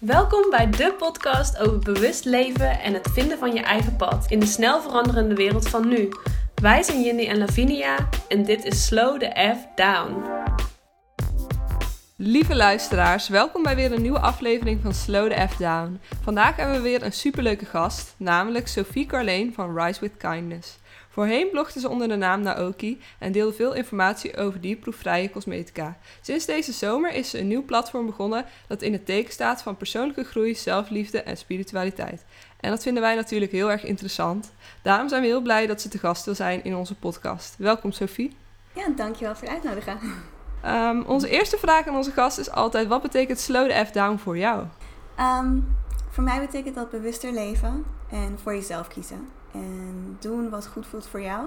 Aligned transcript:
Welkom 0.00 0.50
bij 0.50 0.70
de 0.70 0.94
podcast 0.98 1.58
over 1.58 1.78
bewust 1.78 2.24
leven 2.24 2.80
en 2.80 2.94
het 2.94 3.08
vinden 3.12 3.38
van 3.38 3.52
je 3.54 3.60
eigen 3.60 3.96
pad 3.96 4.30
in 4.30 4.40
de 4.40 4.46
snel 4.46 4.82
veranderende 4.82 5.34
wereld 5.34 5.68
van 5.68 5.88
nu. 5.88 6.08
Wij 6.54 6.82
zijn 6.82 7.02
Jindy 7.02 7.26
en 7.26 7.38
Lavinia 7.38 8.08
en 8.28 8.44
dit 8.44 8.64
is 8.64 8.86
Slow 8.86 9.20
the 9.20 9.54
F 9.56 9.74
Down. 9.74 10.22
Lieve 12.16 12.54
luisteraars, 12.54 13.28
welkom 13.28 13.62
bij 13.62 13.76
weer 13.76 13.92
een 13.92 14.02
nieuwe 14.02 14.18
aflevering 14.18 14.80
van 14.82 14.94
Slow 14.94 15.30
the 15.30 15.46
F 15.48 15.56
Down. 15.56 16.00
Vandaag 16.22 16.56
hebben 16.56 16.74
we 16.76 16.82
weer 16.82 17.02
een 17.02 17.12
superleuke 17.12 17.64
gast, 17.64 18.14
namelijk 18.16 18.68
Sophie 18.68 19.06
Carleen 19.06 19.54
van 19.54 19.78
Rise 19.78 20.00
with 20.00 20.16
Kindness. 20.16 20.78
Voorheen 21.20 21.50
blogde 21.50 21.80
ze 21.80 21.88
onder 21.88 22.08
de 22.08 22.16
naam 22.16 22.40
Naoki 22.40 23.00
en 23.18 23.32
deelde 23.32 23.52
veel 23.52 23.74
informatie 23.74 24.36
over 24.36 24.60
dierproefvrije 24.60 25.30
cosmetica. 25.30 25.96
Sinds 26.20 26.46
deze 26.46 26.72
zomer 26.72 27.12
is 27.12 27.30
ze 27.30 27.38
een 27.38 27.48
nieuw 27.48 27.64
platform 27.64 28.06
begonnen 28.06 28.44
dat 28.66 28.82
in 28.82 28.92
het 28.92 29.06
teken 29.06 29.32
staat 29.32 29.62
van 29.62 29.76
persoonlijke 29.76 30.24
groei, 30.24 30.54
zelfliefde 30.54 31.22
en 31.22 31.36
spiritualiteit. 31.36 32.24
En 32.60 32.70
dat 32.70 32.82
vinden 32.82 33.02
wij 33.02 33.14
natuurlijk 33.14 33.52
heel 33.52 33.70
erg 33.70 33.84
interessant. 33.84 34.52
Daarom 34.82 35.08
zijn 35.08 35.22
we 35.22 35.26
heel 35.26 35.40
blij 35.40 35.66
dat 35.66 35.80
ze 35.80 35.88
te 35.88 35.98
gast 35.98 36.24
wil 36.24 36.34
zijn 36.34 36.64
in 36.64 36.76
onze 36.76 36.94
podcast. 36.94 37.54
Welkom 37.58 37.92
Sophie. 37.92 38.36
Ja, 38.72 38.88
dankjewel 38.96 39.34
voor 39.34 39.48
het 39.48 39.56
uitnodigen. 39.56 39.98
Um, 40.66 41.02
onze 41.02 41.28
eerste 41.28 41.58
vraag 41.58 41.86
aan 41.86 41.96
onze 41.96 42.12
gast 42.12 42.38
is 42.38 42.50
altijd: 42.50 42.88
wat 42.88 43.02
betekent 43.02 43.38
slow 43.38 43.70
the 43.70 43.84
F 43.84 43.90
down 43.90 44.16
voor 44.16 44.38
jou? 44.38 44.64
Um, 45.20 45.76
voor 46.10 46.24
mij 46.24 46.40
betekent 46.40 46.74
dat 46.74 46.90
bewuster 46.90 47.32
leven 47.32 47.84
en 48.10 48.38
voor 48.42 48.54
jezelf 48.54 48.88
kiezen. 48.88 49.39
En 49.52 50.16
doen 50.20 50.50
wat 50.50 50.66
goed 50.66 50.86
voelt 50.86 51.06
voor 51.06 51.20
jou. 51.20 51.46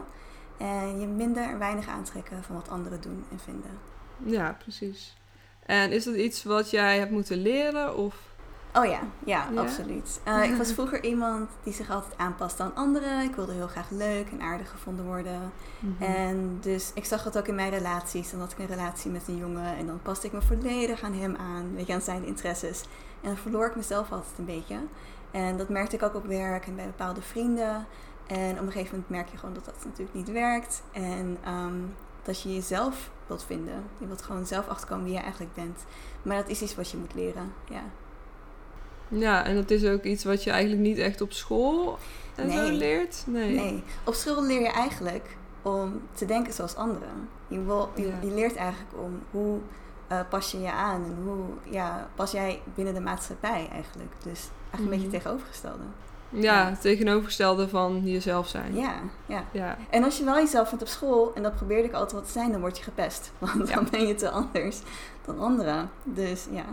En 0.58 1.00
je 1.00 1.08
minder 1.08 1.44
en 1.44 1.60
weinig 1.60 1.88
aantrekken 1.88 2.44
van 2.44 2.56
wat 2.56 2.70
anderen 2.70 3.02
doen 3.02 3.26
en 3.32 3.40
vinden. 3.40 3.72
Ja, 4.18 4.58
precies. 4.60 5.16
En 5.66 5.92
is 5.92 6.04
dat 6.04 6.16
iets 6.16 6.44
wat 6.44 6.70
jij 6.70 7.00
hebt 7.00 7.12
moeten 7.12 7.42
leren? 7.42 7.98
Of? 7.98 8.16
Oh 8.74 8.86
ja, 8.86 9.00
ja, 9.26 9.48
absoluut. 9.56 10.20
Uh, 10.28 10.44
ik 10.44 10.56
was 10.56 10.74
vroeger 10.78 11.04
iemand 11.04 11.50
die 11.64 11.74
zich 11.74 11.90
altijd 11.90 12.18
aanpaste 12.18 12.64
aan 12.64 12.76
anderen. 12.76 13.24
Ik 13.24 13.36
wilde 13.36 13.54
heel 13.54 13.68
graag 13.68 13.90
leuk 13.90 14.30
en 14.32 14.42
aardig 14.42 14.70
gevonden 14.70 15.06
worden. 15.06 15.52
Mhm. 15.80 16.04
En 16.04 16.58
dus 16.62 16.92
ik 16.94 17.06
zag 17.06 17.24
dat 17.24 17.38
ook 17.38 17.48
in 17.48 17.56
mijn 17.56 17.70
relaties. 17.70 18.32
Dan 18.32 18.40
had 18.40 18.52
ik 18.52 18.60
een 18.60 18.66
relatie 18.66 19.12
met 19.12 19.28
een 19.28 19.38
jongen 19.38 19.78
en 19.78 19.86
dan 19.86 20.00
paste 20.02 20.28
ik 20.28 20.34
me 20.34 20.42
volledig 20.42 21.02
aan 21.02 21.14
hem 21.14 21.36
aan. 21.36 21.76
Weet 21.76 21.88
je, 21.88 21.94
aan 21.94 22.02
zijn 22.02 22.26
interesses. 22.26 22.82
En 23.22 23.28
dan 23.28 23.38
verloor 23.38 23.66
ik 23.66 23.76
mezelf 23.76 24.12
altijd 24.12 24.38
een 24.38 24.46
beetje. 24.46 24.76
En 25.34 25.58
dat 25.58 25.70
merkte 25.70 25.96
ik 25.96 26.04
ook 26.04 26.16
op 26.16 26.26
werk 26.26 26.66
en 26.66 26.76
bij 26.76 26.86
bepaalde 26.86 27.22
vrienden. 27.22 27.86
En 28.28 28.52
op 28.52 28.66
een 28.66 28.72
gegeven 28.72 28.92
moment 28.92 29.10
merk 29.10 29.30
je 29.30 29.38
gewoon 29.38 29.54
dat 29.54 29.66
dat 29.66 29.86
natuurlijk 29.86 30.14
niet 30.14 30.32
werkt. 30.32 30.84
En 30.92 31.38
ehm, 31.44 31.78
dat 32.24 32.42
je 32.42 32.54
jezelf 32.54 33.10
wilt 33.28 33.44
vinden. 33.44 33.84
Je 33.98 34.08
wilt 34.08 34.22
gewoon 34.22 34.46
zelf 34.46 34.68
achterkomen 34.68 35.06
wie 35.06 35.14
je 35.14 35.20
eigenlijk 35.20 35.54
bent. 35.54 35.86
Maar 36.22 36.38
dat 36.38 36.50
is 36.50 36.62
iets 36.62 36.76
wat 36.76 36.90
je 36.90 36.98
moet 36.98 37.14
leren, 37.14 37.54
ja. 37.70 37.84
Ja, 39.08 39.46
en 39.46 39.56
dat 39.56 39.72
is 39.72 39.86
ook 39.86 40.04
iets 40.04 40.24
wat 40.24 40.44
je 40.44 40.52
eigenlijk 40.52 40.82
niet 40.82 40.98
echt 40.98 41.22
op 41.22 41.32
school 41.32 41.98
en 42.36 42.52
zo 42.52 42.72
leert? 42.72 43.24
Nee. 43.28 43.56
nee, 43.56 43.84
op 44.06 44.14
school 44.14 44.44
leer 44.44 44.62
je 44.62 44.72
eigenlijk 44.72 45.38
om 45.62 46.02
te 46.14 46.26
denken 46.26 46.54
zoals 46.54 46.76
anderen. 46.76 47.30
Je, 47.48 47.64
wil, 47.64 47.90
je, 47.96 48.12
je 48.22 48.32
leert 48.34 48.56
eigenlijk 48.56 48.98
om 48.98 49.20
hoe 49.32 49.60
uh, 50.12 50.20
pas 50.30 50.52
je 50.52 50.60
je 50.60 50.72
aan 50.72 51.04
en 51.04 51.18
hoe 51.24 51.74
ja, 51.74 52.10
pas 52.16 52.32
jij 52.32 52.62
binnen 52.76 52.94
de 52.94 53.00
maatschappij 53.00 53.68
eigenlijk. 53.72 54.12
Dus 54.24 54.50
eigenlijk 54.74 54.84
een 54.84 54.90
beetje 54.90 55.08
mhm. 55.08 55.18
tegenovergestelde. 55.18 55.84
Ja, 56.30 56.76
tegenovergestelde 56.82 57.70
van 57.70 58.02
jezelf 58.04 58.48
zijn. 58.48 58.76
Ja, 58.76 58.94
ja, 59.26 59.44
ja. 59.52 59.78
En 59.90 60.04
als 60.04 60.18
je 60.18 60.24
wel 60.24 60.36
jezelf 60.36 60.68
vindt 60.68 60.84
op 60.84 60.90
school, 60.90 61.32
en 61.36 61.44
dat 61.44 61.56
probeerde 61.56 61.88
ik 61.88 61.94
altijd 61.94 62.12
wat 62.12 62.26
te 62.26 62.32
zijn, 62.32 62.52
dan 62.52 62.60
word 62.60 62.78
je 62.78 62.84
gepest. 62.84 63.32
Want 63.40 63.74
dan 63.74 63.88
ben 63.92 64.08
je 64.08 64.16
te 64.16 64.30
anders 64.30 64.80
dan 65.26 65.40
anderen. 65.40 65.90
Dus 66.04 66.48
ja. 66.52 66.66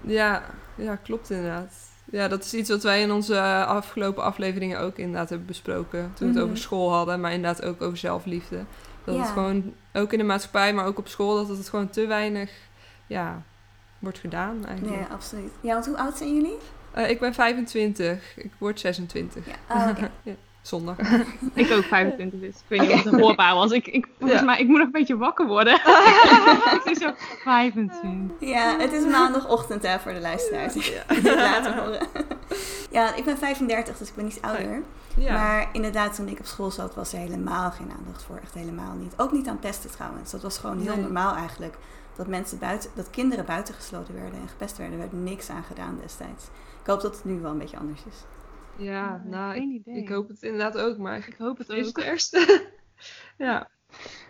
ja, 0.18 0.42
ja, 0.74 0.96
klopt 0.96 1.30
inderdaad. 1.30 1.72
Ja, 2.04 2.28
dat 2.28 2.44
is 2.44 2.54
iets 2.54 2.70
wat 2.70 2.82
wij 2.82 3.02
in 3.02 3.12
onze 3.12 3.40
afgelopen 3.64 4.22
afleveringen 4.22 4.80
ook 4.80 4.96
inderdaad 4.96 5.28
hebben 5.28 5.46
besproken. 5.46 6.12
Toen 6.14 6.26
we 6.28 6.32
het 6.32 6.42
over 6.42 6.54
mhm. 6.54 6.62
school 6.62 6.92
hadden, 6.92 7.20
maar 7.20 7.32
inderdaad 7.32 7.64
ook 7.64 7.82
over 7.82 7.98
zelfliefde. 7.98 8.64
Dat 9.04 9.18
het 9.18 9.28
gewoon, 9.28 9.74
ook 9.92 10.12
in 10.12 10.18
de 10.18 10.24
maatschappij, 10.24 10.74
maar 10.74 10.86
ook 10.86 10.98
op 10.98 11.08
school, 11.08 11.46
dat 11.46 11.56
het 11.56 11.68
gewoon 11.68 11.90
te 11.90 12.06
weinig 12.06 12.50
ja, 13.06 13.42
wordt 13.98 14.18
gedaan 14.18 14.66
eigenlijk. 14.66 15.00
Ja, 15.00 15.14
absoluut. 15.14 15.52
Ja, 15.60 15.72
want 15.72 15.86
hoe 15.86 15.98
oud 15.98 16.16
zijn 16.16 16.34
jullie? 16.34 16.58
Uh, 16.98 17.10
ik 17.10 17.20
ben 17.20 17.34
25. 17.34 18.36
Ik 18.36 18.52
word 18.58 18.80
26. 18.80 19.46
Ja, 19.46 19.76
oh, 19.76 19.88
okay. 19.88 20.10
ja 20.22 20.34
zondag. 20.68 20.96
ik 21.54 21.70
ook 21.70 21.84
25, 21.84 22.40
dus 22.40 22.54
ik 22.54 22.64
weet 22.68 22.80
niet 22.80 22.90
of 22.90 23.04
het 23.04 23.20
hoorbaar 23.20 23.54
was. 23.54 23.70
Ik, 23.70 23.86
ik, 23.86 24.08
volgens 24.18 24.42
mij, 24.42 24.58
ik 24.58 24.66
moet 24.66 24.76
nog 24.76 24.86
een 24.86 24.92
beetje 24.92 25.16
wakker 25.16 25.46
worden. 25.46 25.74
ik 26.76 26.80
zie 26.84 26.94
zo 26.94 27.12
25. 27.42 28.48
Ja, 28.48 28.78
het 28.78 28.92
is 28.92 29.04
maandagochtend 29.04 29.82
hè, 29.82 29.98
voor 29.98 30.12
de 30.12 30.20
luisteraars. 30.20 30.74
Ja. 30.74 31.34
laten 31.34 31.76
horen. 31.76 32.06
ja, 32.90 33.14
ik 33.14 33.24
ben 33.24 33.38
35, 33.38 33.98
dus 33.98 34.08
ik 34.08 34.14
ben 34.14 34.26
iets 34.26 34.40
ouder. 34.40 34.82
Ja. 35.16 35.32
Maar 35.32 35.68
inderdaad, 35.72 36.14
toen 36.14 36.28
ik 36.28 36.38
op 36.38 36.46
school 36.46 36.70
zat, 36.70 36.94
was 36.94 37.12
er 37.12 37.18
helemaal 37.18 37.70
geen 37.70 37.92
aandacht 37.98 38.22
voor. 38.22 38.38
Echt 38.42 38.54
helemaal 38.54 38.94
niet. 38.94 39.12
Ook 39.16 39.32
niet 39.32 39.48
aan 39.48 39.58
pesten 39.58 39.90
trouwens. 39.90 40.30
Dat 40.30 40.42
was 40.42 40.58
gewoon 40.58 40.80
heel 40.80 40.96
normaal 40.96 41.34
eigenlijk. 41.34 41.74
Dat 42.16 42.26
mensen 42.26 42.58
buiten, 42.58 42.90
dat 42.94 43.10
kinderen 43.10 43.44
buitengesloten 43.44 44.14
werden 44.14 44.40
en 44.40 44.48
gepest 44.48 44.76
werden. 44.76 45.00
Er 45.00 45.10
werd 45.10 45.22
niks 45.22 45.50
aan 45.50 45.64
gedaan 45.68 45.98
destijds. 46.02 46.44
Ik 46.88 46.94
hoop 46.94 47.02
dat 47.02 47.16
het 47.16 47.24
nu 47.24 47.40
wel 47.40 47.50
een 47.50 47.58
beetje 47.58 47.76
anders 47.76 48.04
is. 48.04 48.24
Ja, 48.76 49.22
nou, 49.24 49.56
ik, 49.56 49.86
ik, 49.86 50.08
hoop 50.08 50.28
het 50.28 50.42
inderdaad 50.42 50.78
ook, 50.78 50.98
maar 50.98 51.16
ik 51.16 51.34
hoop 51.38 51.58
het 51.58 51.72
ook. 51.72 51.98
eerst. 51.98 52.32
ja. 53.36 53.68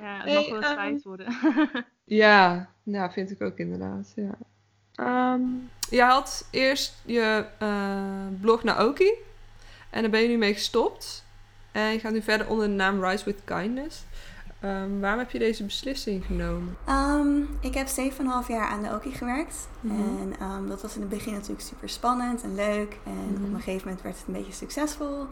Ja, 0.01 0.17
het 0.25 0.35
mag 0.35 0.49
wel 0.49 0.57
eens 0.57 0.75
tijd 0.75 1.03
worden. 1.03 1.35
ja, 2.05 2.71
nou, 2.83 3.13
vind 3.13 3.31
ik 3.31 3.43
ook 3.43 3.59
inderdaad, 3.59 4.13
ja. 4.17 4.35
Um, 5.35 5.71
je 5.91 6.03
had 6.03 6.49
eerst 6.51 6.95
je 7.05 7.47
uh, 7.63 8.41
blog 8.41 8.63
Naoki. 8.63 9.13
En 9.91 10.01
daar 10.01 10.11
ben 10.11 10.21
je 10.21 10.29
nu 10.29 10.37
mee 10.37 10.55
gestopt. 10.55 11.25
En 11.73 11.93
je 11.93 11.99
gaat 11.99 12.13
nu 12.13 12.23
verder 12.23 12.49
onder 12.49 12.67
de 12.67 12.75
naam 12.75 13.05
Rise 13.05 13.25
with 13.25 13.45
Kindness. 13.45 14.05
Um, 14.65 15.01
waarom 15.01 15.19
heb 15.19 15.31
je 15.31 15.39
deze 15.39 15.65
beslissing 15.65 16.25
genomen? 16.25 16.77
Um, 16.89 17.49
ik 17.61 17.75
heb 17.75 17.87
7,5 17.87 18.49
jaar 18.49 18.69
aan 18.69 18.83
de 18.83 18.89
Oki 18.89 19.13
gewerkt. 19.13 19.69
Mhm. 19.81 20.01
En 20.01 20.51
um, 20.51 20.69
dat 20.69 20.83
was 20.83 20.95
in 20.95 21.01
het 21.01 21.11
begin 21.11 21.33
natuurlijk 21.33 21.61
super 21.61 21.89
spannend 21.89 22.43
en 22.43 22.55
leuk. 22.55 22.99
En 23.05 23.13
mm 23.13 23.35
-hmm. 23.35 23.45
op 23.45 23.55
een 23.55 23.61
gegeven 23.61 23.87
moment 23.87 24.03
werd 24.03 24.17
het 24.19 24.27
een 24.27 24.33
beetje 24.33 24.53
succesvol. 24.53 25.27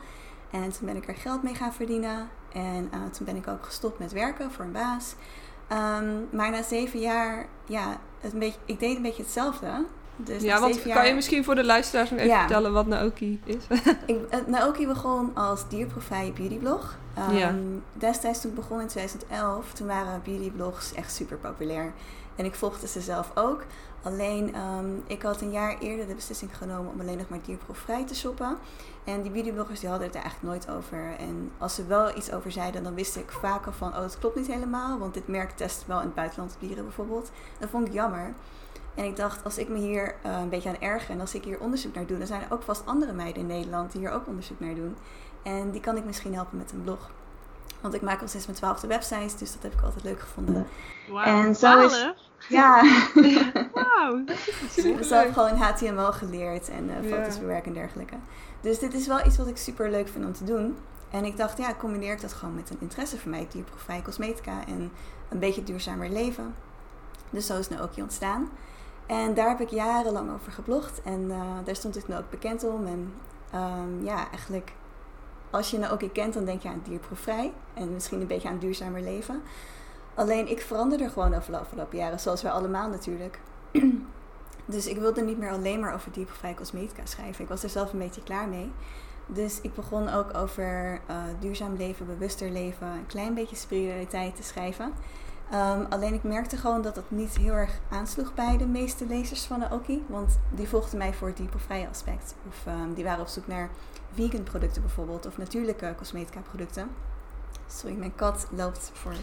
En 0.50 0.70
toen 0.70 0.86
ben 0.86 0.96
ik 0.96 1.08
er 1.08 1.14
geld 1.14 1.42
mee 1.42 1.54
gaan 1.54 1.72
verdienen. 1.72 2.28
En 2.52 2.90
uh, 2.94 3.10
toen 3.12 3.26
ben 3.26 3.36
ik 3.36 3.48
ook 3.48 3.64
gestopt 3.64 3.98
met 3.98 4.12
werken 4.12 4.50
voor 4.52 4.64
een 4.64 4.72
baas. 4.72 5.14
maar 6.30 6.50
na 6.50 6.62
zeven 6.62 7.00
jaar, 7.00 7.46
ja, 7.64 8.00
het 8.20 8.32
een 8.32 8.38
beetje, 8.38 8.60
ik 8.64 8.80
deed 8.80 8.96
een 8.96 9.02
beetje 9.02 9.22
hetzelfde. 9.22 9.84
Dus 10.16 10.42
ja, 10.42 10.60
want 10.60 10.82
kan 10.82 11.06
je 11.06 11.14
misschien 11.14 11.44
voor 11.44 11.54
de 11.54 11.64
luisteraars 11.64 12.10
even 12.10 12.38
vertellen 12.38 12.72
wat 12.72 12.86
Naoki 12.86 13.40
is? 13.44 13.66
ik, 14.06 14.16
uh, 14.30 14.46
Naoki 14.46 14.86
begon 14.86 15.34
als 15.34 15.68
dierproefvrije 15.68 16.32
beautyblog. 16.32 16.98
Um, 17.30 17.36
ja. 17.36 17.54
Destijds 17.92 18.40
toen 18.40 18.50
ik 18.50 18.56
begon 18.56 18.80
in 18.80 18.86
2011, 18.86 19.72
toen 19.72 19.86
waren 19.86 20.20
beautyblogs 20.24 20.94
echt 20.94 21.14
super 21.14 21.36
populair. 21.36 21.92
En 22.36 22.44
ik 22.44 22.54
volgde 22.54 22.86
ze 22.86 23.00
zelf 23.00 23.30
ook. 23.34 23.64
Alleen, 24.02 24.56
um, 24.56 25.02
ik 25.06 25.22
had 25.22 25.40
een 25.40 25.50
jaar 25.50 25.78
eerder 25.78 26.06
de 26.06 26.14
beslissing 26.14 26.56
genomen 26.56 26.92
om 26.92 27.00
alleen 27.00 27.16
nog 27.16 27.28
maar 27.28 27.38
dierproefvrij 27.44 28.06
te 28.06 28.14
shoppen. 28.14 28.58
En 29.04 29.22
die 29.22 29.30
beautybloggers 29.30 29.80
die 29.80 29.88
hadden 29.88 30.06
het 30.06 30.16
er 30.16 30.22
eigenlijk 30.22 30.52
nooit 30.52 30.76
over. 30.76 31.14
En 31.18 31.50
als 31.58 31.74
ze 31.74 31.86
wel 31.86 32.16
iets 32.16 32.32
over 32.32 32.52
zeiden, 32.52 32.82
dan 32.82 32.94
wist 32.94 33.16
ik 33.16 33.30
vaker 33.30 33.72
van... 33.72 33.88
oh, 33.88 34.00
dat 34.00 34.18
klopt 34.18 34.36
niet 34.36 34.46
helemaal, 34.46 34.98
want 34.98 35.14
dit 35.14 35.28
merk 35.28 35.50
test 35.50 35.86
wel 35.86 35.98
in 35.98 36.04
het 36.04 36.14
buitenland 36.14 36.54
op 36.54 36.60
dieren 36.60 36.84
bijvoorbeeld. 36.84 37.30
Dat 37.58 37.70
vond 37.70 37.86
ik 37.86 37.92
jammer. 37.92 38.34
En 38.96 39.04
ik 39.04 39.16
dacht, 39.16 39.44
als 39.44 39.58
ik 39.58 39.68
me 39.68 39.78
hier 39.78 40.14
uh, 40.26 40.38
een 40.40 40.48
beetje 40.48 40.68
aan 40.68 40.80
erger 40.80 41.10
en 41.10 41.20
als 41.20 41.34
ik 41.34 41.44
hier 41.44 41.60
onderzoek 41.60 41.94
naar 41.94 42.06
doe, 42.06 42.18
dan 42.18 42.26
zijn 42.26 42.42
er 42.42 42.52
ook 42.52 42.62
vast 42.62 42.86
andere 42.86 43.12
meiden 43.12 43.42
in 43.42 43.48
Nederland 43.48 43.92
die 43.92 44.00
hier 44.00 44.10
ook 44.10 44.26
onderzoek 44.26 44.60
naar 44.60 44.74
doen. 44.74 44.96
En 45.42 45.70
die 45.70 45.80
kan 45.80 45.96
ik 45.96 46.04
misschien 46.04 46.34
helpen 46.34 46.58
met 46.58 46.72
een 46.72 46.82
blog. 46.82 47.10
Want 47.80 47.94
ik 47.94 48.02
maak 48.02 48.20
al 48.20 48.28
sinds 48.28 48.46
mijn 48.46 48.58
twaalfde 48.58 48.86
websites, 48.86 49.36
dus 49.36 49.52
dat 49.52 49.62
heb 49.62 49.72
ik 49.72 49.82
altijd 49.82 50.04
leuk 50.04 50.20
gevonden. 50.20 50.66
Wauw, 51.10 51.24
en 51.24 51.54
zo 51.54 51.78
is, 51.78 52.12
Ja. 52.48 52.82
Wauw. 53.72 54.24
dus 54.74 55.10
heb 55.10 55.32
gewoon 55.32 55.56
HTML 55.56 56.12
geleerd 56.12 56.68
en 56.68 56.84
uh, 56.84 56.94
foto's 57.10 57.26
yeah. 57.26 57.38
bewerken 57.38 57.66
en 57.66 57.78
dergelijke. 57.78 58.14
Dus 58.60 58.78
dit 58.78 58.94
is 58.94 59.06
wel 59.06 59.26
iets 59.26 59.36
wat 59.36 59.46
ik 59.46 59.56
super 59.56 59.90
leuk 59.90 60.08
vind 60.08 60.24
om 60.24 60.32
te 60.32 60.44
doen. 60.44 60.76
En 61.10 61.24
ik 61.24 61.36
dacht, 61.36 61.58
ja, 61.58 61.74
combineer 61.74 62.12
ik 62.12 62.20
dat 62.20 62.32
gewoon 62.32 62.54
met 62.54 62.70
een 62.70 62.80
interesse 62.80 63.18
voor 63.18 63.30
mij, 63.30 63.46
dierproefvrij 63.50 64.02
cosmetica 64.02 64.66
en 64.66 64.92
een 65.28 65.38
beetje 65.38 65.62
duurzamer 65.62 66.08
leven. 66.08 66.54
Dus 67.30 67.46
zo 67.46 67.58
is 67.58 67.68
nu 67.68 67.80
ook 67.80 67.96
ontstaan. 67.96 68.50
En 69.06 69.34
daar 69.34 69.48
heb 69.48 69.60
ik 69.60 69.68
jarenlang 69.68 70.32
over 70.34 70.52
geblogd. 70.52 71.02
En 71.02 71.20
uh, 71.20 71.40
daar 71.64 71.76
stond 71.76 71.96
ik 71.96 72.08
nu 72.08 72.16
ook 72.16 72.30
bekend 72.30 72.64
om. 72.64 72.86
En 72.86 73.12
um, 73.54 74.04
ja, 74.04 74.28
eigenlijk, 74.30 74.72
als 75.50 75.70
je 75.70 75.78
Naoki 75.78 76.12
kent, 76.12 76.34
dan 76.34 76.44
denk 76.44 76.62
je 76.62 76.68
aan 76.68 76.82
dierproefvrij. 76.84 77.52
En 77.74 77.92
misschien 77.92 78.20
een 78.20 78.26
beetje 78.26 78.48
aan 78.48 78.58
duurzamer 78.58 79.00
leven. 79.00 79.42
Alleen 80.14 80.50
ik 80.50 80.60
veranderde 80.60 81.08
gewoon 81.08 81.34
over 81.34 81.52
de 81.52 81.58
afgelopen 81.58 81.98
jaren, 81.98 82.20
zoals 82.20 82.42
wij 82.42 82.52
allemaal 82.52 82.88
natuurlijk. 82.88 83.40
dus 84.64 84.86
ik 84.86 84.98
wilde 84.98 85.22
niet 85.22 85.38
meer 85.38 85.50
alleen 85.50 85.80
maar 85.80 85.94
over 85.94 86.12
dierproefvrij 86.12 86.54
cosmetica 86.54 87.06
schrijven. 87.06 87.42
Ik 87.42 87.48
was 87.48 87.62
er 87.62 87.68
zelf 87.68 87.92
een 87.92 87.98
beetje 87.98 88.22
klaar 88.22 88.48
mee. 88.48 88.72
Dus 89.26 89.60
ik 89.60 89.74
begon 89.74 90.08
ook 90.08 90.36
over 90.36 91.00
uh, 91.10 91.16
duurzaam 91.40 91.76
leven, 91.76 92.06
bewuster 92.06 92.50
leven, 92.50 92.86
een 92.86 93.06
klein 93.06 93.34
beetje 93.34 93.56
spiritualiteit 93.56 94.36
te 94.36 94.42
schrijven. 94.42 94.92
Ehm, 95.50 95.84
alleen 95.88 96.14
ik 96.14 96.22
merkte 96.22 96.56
gewoon 96.56 96.82
dat 96.82 96.94
dat 96.94 97.10
niet 97.10 97.36
heel 97.36 97.52
erg 97.52 97.78
aansloeg 97.90 98.34
bij 98.34 98.56
de 98.56 98.66
meeste 98.66 99.06
lezers 99.06 99.44
van 99.44 99.64
Aoki. 99.64 100.04
Want 100.08 100.38
die 100.50 100.68
volgden 100.68 100.98
mij 100.98 101.14
voor 101.14 101.28
het 101.28 101.36
dierproefvrije 101.36 101.88
aspect. 101.88 102.34
Of 102.48 102.66
ehm, 102.66 102.92
die 102.94 103.04
waren 103.04 103.20
op 103.20 103.28
zoek 103.28 103.46
naar 103.46 103.70
vegan 104.14 104.42
producten 104.42 104.82
bijvoorbeeld. 104.82 105.26
Of 105.26 105.38
natuurlijke 105.38 105.94
cosmetica 105.98 106.40
producten. 106.40 106.90
Sorry, 107.66 107.96
mijn 107.96 108.14
kat 108.14 108.46
loopt 108.50 108.90
voor. 108.94 109.12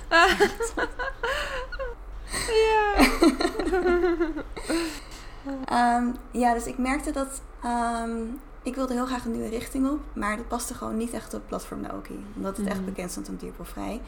ja. 2.63 3.07
um, 5.97 6.15
ja, 6.41 6.53
dus 6.53 6.65
ik 6.65 6.77
merkte 6.77 7.11
dat 7.11 7.41
ik 8.63 8.75
wilde 8.75 8.93
heel 8.93 9.05
graag 9.05 9.25
een 9.25 9.31
nieuwe 9.31 9.49
richting 9.49 9.89
op, 9.89 9.99
maar 10.13 10.37
dat 10.37 10.47
paste 10.47 10.73
gewoon 10.73 10.97
niet 10.97 11.13
echt 11.13 11.33
op 11.33 11.41
platform 11.47 11.81
Naoki. 11.81 12.25
Omdat 12.35 12.57
het 12.57 12.65
echt 12.65 12.75
mhm. 12.75 12.85
bekend 12.85 13.11
stond 13.11 13.29
om 13.29 13.35
dierproefvrij. 13.35 14.01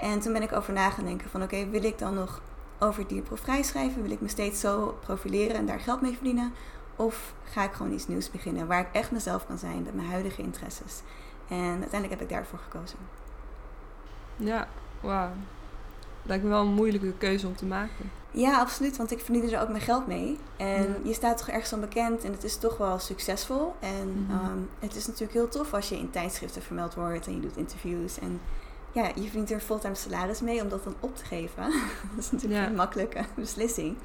En 0.00 0.20
toen 0.20 0.32
ben 0.32 0.42
ik 0.42 0.52
over 0.52 0.72
na 0.72 0.90
gaan 0.90 1.04
denken 1.04 1.30
van 1.30 1.42
oké, 1.42 1.68
wil 1.70 1.84
ik 1.84 1.98
dan 1.98 2.14
nog 2.14 2.40
over 2.78 3.06
dierproefvrij 3.06 3.62
schrijven? 3.62 4.02
Wil 4.02 4.10
ik 4.10 4.20
me 4.20 4.28
steeds 4.28 4.60
zo 4.60 4.98
profileren 5.00 5.56
en 5.56 5.66
daar 5.66 5.80
geld 5.80 6.00
mee 6.00 6.14
verdienen? 6.14 6.52
Of 6.96 7.34
ga 7.44 7.64
ik 7.64 7.72
gewoon 7.72 7.92
iets 7.92 8.08
nieuws 8.08 8.30
beginnen 8.30 8.66
waar 8.66 8.80
ik 8.80 8.88
echt 8.92 9.10
mezelf 9.10 9.46
kan 9.46 9.58
zijn 9.58 9.82
met 9.82 9.94
mijn 9.94 10.08
huidige 10.08 10.42
interesses? 10.42 11.02
En 11.48 11.70
uiteindelijk 11.70 12.10
heb 12.10 12.20
ik 12.20 12.28
daarvoor 12.28 12.58
gekozen. 12.58 12.98
Ja, 14.36 14.68
wauw. 15.00 15.30
Lijkt 16.22 16.44
me 16.44 16.50
wel 16.50 16.60
een 16.60 16.74
moeilijke 16.74 17.12
keuze 17.18 17.46
om 17.46 17.56
te 17.56 17.64
maken. 17.64 18.10
Ja, 18.30 18.58
absoluut. 18.58 18.96
Want 18.96 19.10
ik 19.10 19.20
verdiende 19.20 19.56
er 19.56 19.62
ook 19.62 19.68
mijn 19.68 19.80
geld 19.80 20.06
mee. 20.06 20.38
En 20.56 20.96
je 21.02 21.12
staat 21.12 21.38
toch 21.38 21.48
ergens 21.48 21.68
van 21.68 21.80
bekend 21.80 22.24
en 22.24 22.32
het 22.32 22.44
is 22.44 22.56
toch 22.56 22.76
wel 22.76 22.98
succesvol. 22.98 23.74
En 23.80 24.26
mhm. 24.26 24.38
ehm, 24.38 24.58
het 24.78 24.96
is 24.96 25.06
natuurlijk 25.06 25.32
heel 25.32 25.48
tof 25.48 25.74
als 25.74 25.88
je 25.88 25.98
in 25.98 26.10
tijdschriften 26.10 26.62
vermeld 26.62 26.94
wordt 26.94 27.26
en 27.26 27.34
je 27.34 27.40
doet 27.40 27.56
interviews. 27.56 28.18
En 28.18 28.40
ja, 28.92 29.06
je 29.14 29.22
verdient 29.22 29.50
er 29.50 29.60
fulltime 29.60 29.94
salaris 29.94 30.40
mee 30.40 30.62
om 30.62 30.68
dat 30.68 30.84
dan 30.84 30.94
op 31.00 31.16
te 31.16 31.24
geven. 31.24 31.62
dat 32.14 32.24
is 32.24 32.30
natuurlijk 32.30 32.64
geen 32.64 32.74
makkelijke 32.74 33.24
beslissing. 33.34 33.96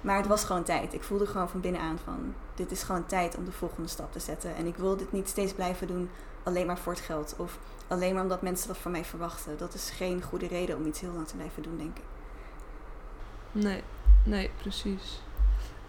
Maar 0.00 0.16
het 0.16 0.26
was 0.26 0.44
gewoon 0.44 0.62
tijd. 0.62 0.94
Ik 0.94 1.02
voelde 1.02 1.26
gewoon 1.26 1.48
van 1.48 1.60
binnenuit 1.60 2.00
van... 2.04 2.34
dit 2.54 2.70
is 2.70 2.82
gewoon 2.82 3.06
tijd 3.06 3.36
om 3.36 3.44
de 3.44 3.52
volgende 3.52 3.88
stap 3.88 4.12
te 4.12 4.20
zetten. 4.20 4.54
En 4.56 4.66
ik 4.66 4.76
wil 4.76 4.96
dit 4.96 5.12
niet 5.12 5.28
steeds 5.28 5.52
blijven 5.52 5.86
doen 5.86 6.10
alleen 6.42 6.66
maar 6.66 6.78
voor 6.78 6.92
het 6.92 7.02
geld. 7.02 7.34
Of 7.38 7.58
alleen 7.88 8.14
maar 8.14 8.22
omdat 8.22 8.42
mensen 8.42 8.68
dat 8.68 8.78
van 8.78 8.90
mij 8.90 9.04
verwachten. 9.04 9.58
Dat 9.58 9.74
is 9.74 9.90
geen 9.90 10.22
goede 10.22 10.46
reden 10.46 10.76
om 10.76 10.86
iets 10.86 11.00
heel 11.00 11.12
lang 11.12 11.28
te 11.28 11.36
blijven 11.36 11.62
doen, 11.62 11.76
denk 11.76 11.96
ik. 11.96 12.04
Nee, 13.52 13.82
nee, 14.24 14.50
precies. 14.56 15.20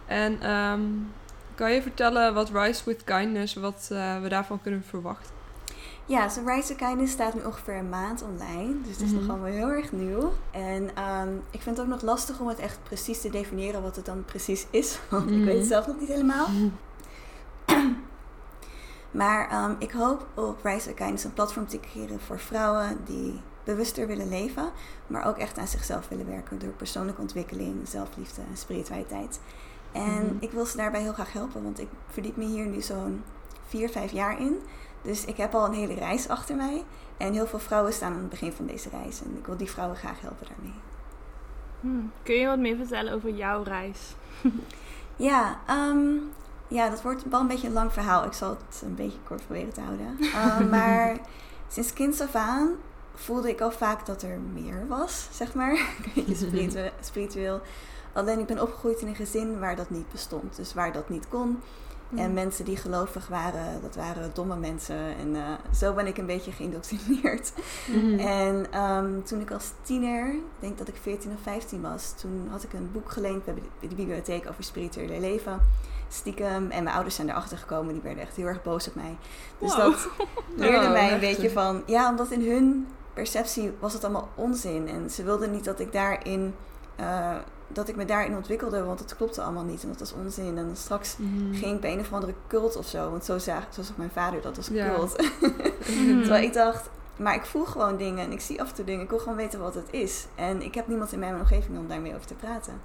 En 0.06 0.50
um, 0.50 1.12
kan 1.54 1.72
je 1.72 1.82
vertellen 1.82 2.34
wat 2.34 2.50
Rise 2.50 2.84
with 2.84 3.04
Kindness, 3.04 3.54
wat 3.54 3.88
uh, 3.92 4.20
we 4.20 4.28
daarvan 4.28 4.62
kunnen 4.62 4.84
verwachten? 4.84 5.37
Ja, 6.06 6.28
zo 6.28 6.40
Rise 6.46 6.68
with 6.68 6.76
Kindness 6.76 7.12
staat 7.12 7.34
nu 7.34 7.44
ongeveer 7.44 7.76
een 7.76 7.88
maand 7.88 8.22
online. 8.22 8.80
Dus 8.82 8.92
het 8.92 9.00
is 9.00 9.10
mm 9.10 9.18
-hmm. 9.18 9.26
nog 9.26 9.28
allemaal 9.28 9.52
heel 9.52 9.68
erg 9.68 9.92
nieuw. 9.92 10.32
En 10.50 11.02
um, 11.04 11.42
ik 11.50 11.62
vind 11.62 11.76
het 11.76 11.86
ook 11.86 11.92
nog 11.92 12.02
lastig 12.02 12.40
om 12.40 12.48
het 12.48 12.58
echt 12.58 12.78
precies 12.82 13.20
te 13.20 13.30
definiëren 13.30 13.82
wat 13.82 13.96
het 13.96 14.04
dan 14.04 14.24
precies 14.24 14.66
is. 14.70 14.98
Want 15.10 15.24
mm 15.24 15.30
-hmm. 15.30 15.38
ik 15.38 15.44
weet 15.44 15.54
het 15.54 15.62
mhm. 15.62 15.72
zelf 15.72 15.86
nog 15.86 16.00
niet 16.00 16.08
helemaal. 16.08 16.46
maar 19.20 19.64
um, 19.64 19.76
ik 19.78 19.90
hoop 19.90 20.26
op 20.34 20.64
Rise 20.64 20.86
with 20.86 20.96
Kindness 20.96 21.24
een 21.24 21.32
platform 21.32 21.66
te 21.66 21.80
creëren 21.80 22.20
voor 22.20 22.38
vrouwen 22.38 22.98
die 23.04 23.40
bewuster 23.64 24.06
willen 24.06 24.28
leven, 24.28 24.70
maar 25.06 25.26
ook 25.26 25.36
echt 25.38 25.58
aan 25.58 25.68
zichzelf 25.68 26.08
willen 26.08 26.26
werken 26.26 26.58
door 26.58 26.70
persoonlijke 26.70 27.20
ontwikkeling, 27.20 27.88
zelfliefde 27.88 28.40
en 28.50 28.56
spiritualiteit. 28.56 29.40
En 29.92 30.24
mhm. 30.24 30.34
ik 30.40 30.50
wil 30.50 30.66
ze 30.66 30.76
daarbij 30.76 31.00
heel 31.00 31.12
graag 31.12 31.32
helpen, 31.32 31.62
want 31.62 31.80
ik 31.80 31.88
verdiep 32.06 32.36
me 32.36 32.44
hier 32.44 32.66
nu 32.66 32.80
zo'n 32.80 33.22
vier, 33.66 33.88
vijf 33.88 34.12
jaar 34.12 34.40
in. 34.40 34.60
Dus 35.02 35.24
ik 35.24 35.36
heb 35.36 35.54
al 35.54 35.64
een 35.64 35.72
hele 35.72 35.94
reis 35.94 36.28
achter 36.28 36.56
mij. 36.56 36.84
En 37.16 37.32
heel 37.32 37.46
veel 37.46 37.58
vrouwen 37.58 37.92
staan 37.92 38.12
aan 38.12 38.18
het 38.18 38.28
begin 38.28 38.52
van 38.52 38.66
deze 38.66 38.88
reis. 38.88 39.22
En 39.22 39.36
ik 39.38 39.46
wil 39.46 39.56
die 39.56 39.70
vrouwen 39.70 39.96
graag 39.96 40.20
helpen 40.20 40.46
daarmee. 40.48 40.74
Hmm. 41.80 42.12
Kun 42.22 42.34
je 42.34 42.46
wat 42.46 42.58
meer 42.58 42.76
vertellen 42.76 43.12
over 43.12 43.30
jouw 43.30 43.62
reis? 43.62 44.14
ja, 45.16 45.60
um, 45.70 46.30
ja, 46.68 46.88
dat 46.88 47.02
wordt 47.02 47.24
wel 47.28 47.40
een 47.40 47.46
beetje 47.46 47.66
een 47.66 47.72
lang 47.72 47.92
verhaal. 47.92 48.24
Ik 48.24 48.32
zal 48.32 48.50
het 48.50 48.82
een 48.84 48.94
beetje 48.94 49.18
kort 49.24 49.46
proberen 49.46 49.72
te 49.72 49.80
houden. 49.80 50.18
Um, 50.60 50.68
maar 50.78 51.16
sinds 51.68 51.92
kind 51.92 52.20
af 52.20 52.34
aan 52.34 52.70
voelde 53.14 53.48
ik 53.48 53.60
al 53.60 53.70
vaak 53.70 54.06
dat 54.06 54.22
er 54.22 54.38
meer 54.52 54.86
was, 54.88 55.28
zeg 55.32 55.54
maar. 55.54 55.80
spiritueel. 57.00 57.60
Alleen 58.12 58.38
ik 58.38 58.46
ben 58.46 58.62
opgegroeid 58.62 59.00
in 59.00 59.08
een 59.08 59.14
gezin 59.14 59.58
waar 59.58 59.76
dat 59.76 59.90
niet 59.90 60.10
bestond. 60.10 60.56
Dus 60.56 60.74
waar 60.74 60.92
dat 60.92 61.08
niet 61.08 61.28
kon. 61.28 61.62
En 62.10 62.24
hmm. 62.24 62.34
mensen 62.34 62.64
die 62.64 62.76
gelovig 62.76 63.28
waren, 63.28 63.80
dat 63.82 63.96
waren 63.96 64.30
domme 64.34 64.56
mensen. 64.56 64.96
En 64.96 65.34
uh, 65.34 65.42
zo 65.74 65.92
ben 65.92 66.06
ik 66.06 66.18
een 66.18 66.26
beetje 66.26 66.52
geïndoctrineerd. 66.52 67.52
Mm. 67.86 68.18
En 68.18 68.80
um, 68.80 69.24
toen 69.24 69.40
ik 69.40 69.50
als 69.50 69.72
tiener, 69.82 70.28
ik 70.34 70.42
denk 70.58 70.78
dat 70.78 70.88
ik 70.88 70.96
14 71.02 71.30
of 71.30 71.42
15 71.42 71.80
was, 71.80 72.14
toen 72.16 72.48
had 72.50 72.62
ik 72.62 72.72
een 72.72 72.90
boek 72.92 73.10
geleend 73.10 73.44
bij 73.44 73.54
de 73.54 73.94
bibliotheek 73.94 74.48
over 74.48 74.64
spirituele 74.64 75.20
leven. 75.20 75.60
Stiekem. 76.08 76.70
En 76.70 76.82
mijn 76.82 76.94
ouders 76.94 77.14
zijn 77.14 77.28
erachter 77.28 77.58
gekomen, 77.58 77.92
die 77.92 78.02
werden 78.02 78.22
echt 78.22 78.36
heel 78.36 78.46
erg 78.46 78.62
boos 78.62 78.88
op 78.88 78.94
mij. 78.94 79.16
Dus 79.58 79.76
wow. 79.76 79.84
dat 79.84 80.08
leerde 80.56 80.86
oh, 80.86 80.92
mij 80.92 81.12
een 81.12 81.20
beetje 81.20 81.50
van, 81.50 81.82
ja, 81.86 82.10
omdat 82.10 82.30
in 82.30 82.50
hun 82.50 82.86
perceptie 83.14 83.72
was 83.78 83.92
het 83.92 84.04
allemaal 84.04 84.28
onzin. 84.34 84.88
En 84.88 85.10
ze 85.10 85.22
wilden 85.22 85.50
niet 85.50 85.64
dat 85.64 85.80
ik 85.80 85.92
daarin. 85.92 86.54
Uh, 87.00 87.36
dat 87.68 87.88
ik 87.88 87.96
me 87.96 88.04
daarin 88.04 88.36
ontwikkelde, 88.36 88.84
want 88.84 88.98
het 88.98 89.16
klopte 89.16 89.42
allemaal 89.42 89.64
niet 89.64 89.82
en 89.82 89.88
dat 89.88 89.98
was 89.98 90.12
onzin. 90.12 90.58
En 90.58 90.76
straks 90.76 91.16
mm. 91.16 91.54
ging 91.54 91.74
ik 91.74 91.80
bij 91.80 91.92
een 91.92 92.00
of 92.00 92.12
andere 92.12 92.34
cult 92.46 92.76
of 92.76 92.86
zo, 92.86 93.10
want 93.10 93.24
zo 93.24 93.38
zag, 93.38 93.62
zo 93.70 93.82
zag 93.82 93.96
mijn 93.96 94.10
vader 94.10 94.40
dat 94.40 94.56
als 94.56 94.70
cult. 94.70 95.16
Mhm. 95.88 96.20
Terwijl 96.20 96.44
ik 96.44 96.52
dacht, 96.52 96.90
maar 97.16 97.34
ik 97.34 97.44
voel 97.46 97.64
gewoon 97.64 97.96
dingen 97.96 98.24
en 98.24 98.32
ik 98.32 98.40
zie 98.40 98.60
af 98.60 98.68
en 98.68 98.74
toe 98.74 98.84
dingen. 98.84 99.02
Ik 99.02 99.10
wil 99.10 99.18
gewoon 99.18 99.36
weten 99.36 99.60
wat 99.60 99.74
het 99.74 99.86
is. 99.90 100.26
En 100.34 100.62
ik 100.62 100.74
heb 100.74 100.88
niemand 100.88 101.12
in 101.12 101.18
mijn 101.18 101.34
omgeving 101.34 101.78
om 101.78 101.88
daarmee 101.88 102.14
over 102.14 102.26
te 102.26 102.34
praten. 102.34 102.80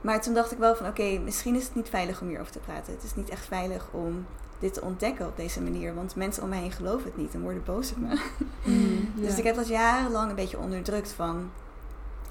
Maar 0.00 0.22
toen 0.22 0.34
dacht 0.34 0.52
ik 0.52 0.58
wel 0.58 0.76
van 0.76 0.86
oké, 0.86 1.18
misschien 1.18 1.54
is 1.54 1.64
het 1.64 1.74
niet 1.74 1.88
veilig 1.88 2.20
om 2.20 2.28
hierover 2.28 2.52
te 2.52 2.58
praten. 2.58 2.92
Het 2.92 3.02
is 3.02 3.14
niet 3.14 3.28
echt 3.28 3.46
veilig 3.46 3.86
om 3.90 4.26
dit 4.58 4.74
te 4.74 4.82
ontdekken 4.82 5.26
op 5.26 5.36
deze 5.36 5.60
manier. 5.60 5.94
Want 5.94 6.16
mensen 6.16 6.42
om 6.42 6.48
mij 6.48 6.58
heen 6.58 6.72
geloven 6.72 7.04
het 7.04 7.16
niet 7.16 7.34
en 7.34 7.42
worden 7.42 7.64
boos 7.64 7.90
op 7.90 7.98
me. 7.98 8.20
Mm, 8.64 9.12
dus 9.24 9.38
ik 9.38 9.44
heb 9.44 9.56
dat 9.56 9.68
jarenlang 9.68 10.30
een 10.30 10.36
beetje 10.36 10.58
onderdrukt 10.58 11.12
van... 11.12 11.50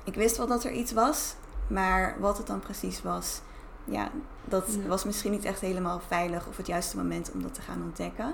Ik 0.03 0.15
wist 0.15 0.38
wel 0.38 0.47
dat 0.47 0.63
er 0.63 0.71
iets 0.71 0.91
was, 0.91 1.35
maar 1.68 2.16
wat 2.19 2.38
het 2.38 2.48
dan 2.48 2.60
precies 2.60 3.02
was... 3.02 3.42
Ja, 3.90 4.12
dat 4.46 4.78
was 4.88 5.04
misschien 5.04 5.31
niet 5.31 5.46
echt 5.46 5.60
helemaal 5.60 6.02
veilig 6.08 6.48
of 6.48 6.58
het 6.58 6.68
juiste 6.68 6.98
moment 6.98 7.31
om 7.34 7.42
dat 7.42 7.54
te 7.54 7.62
gaan 7.62 7.81
ontdekken. 7.84 8.34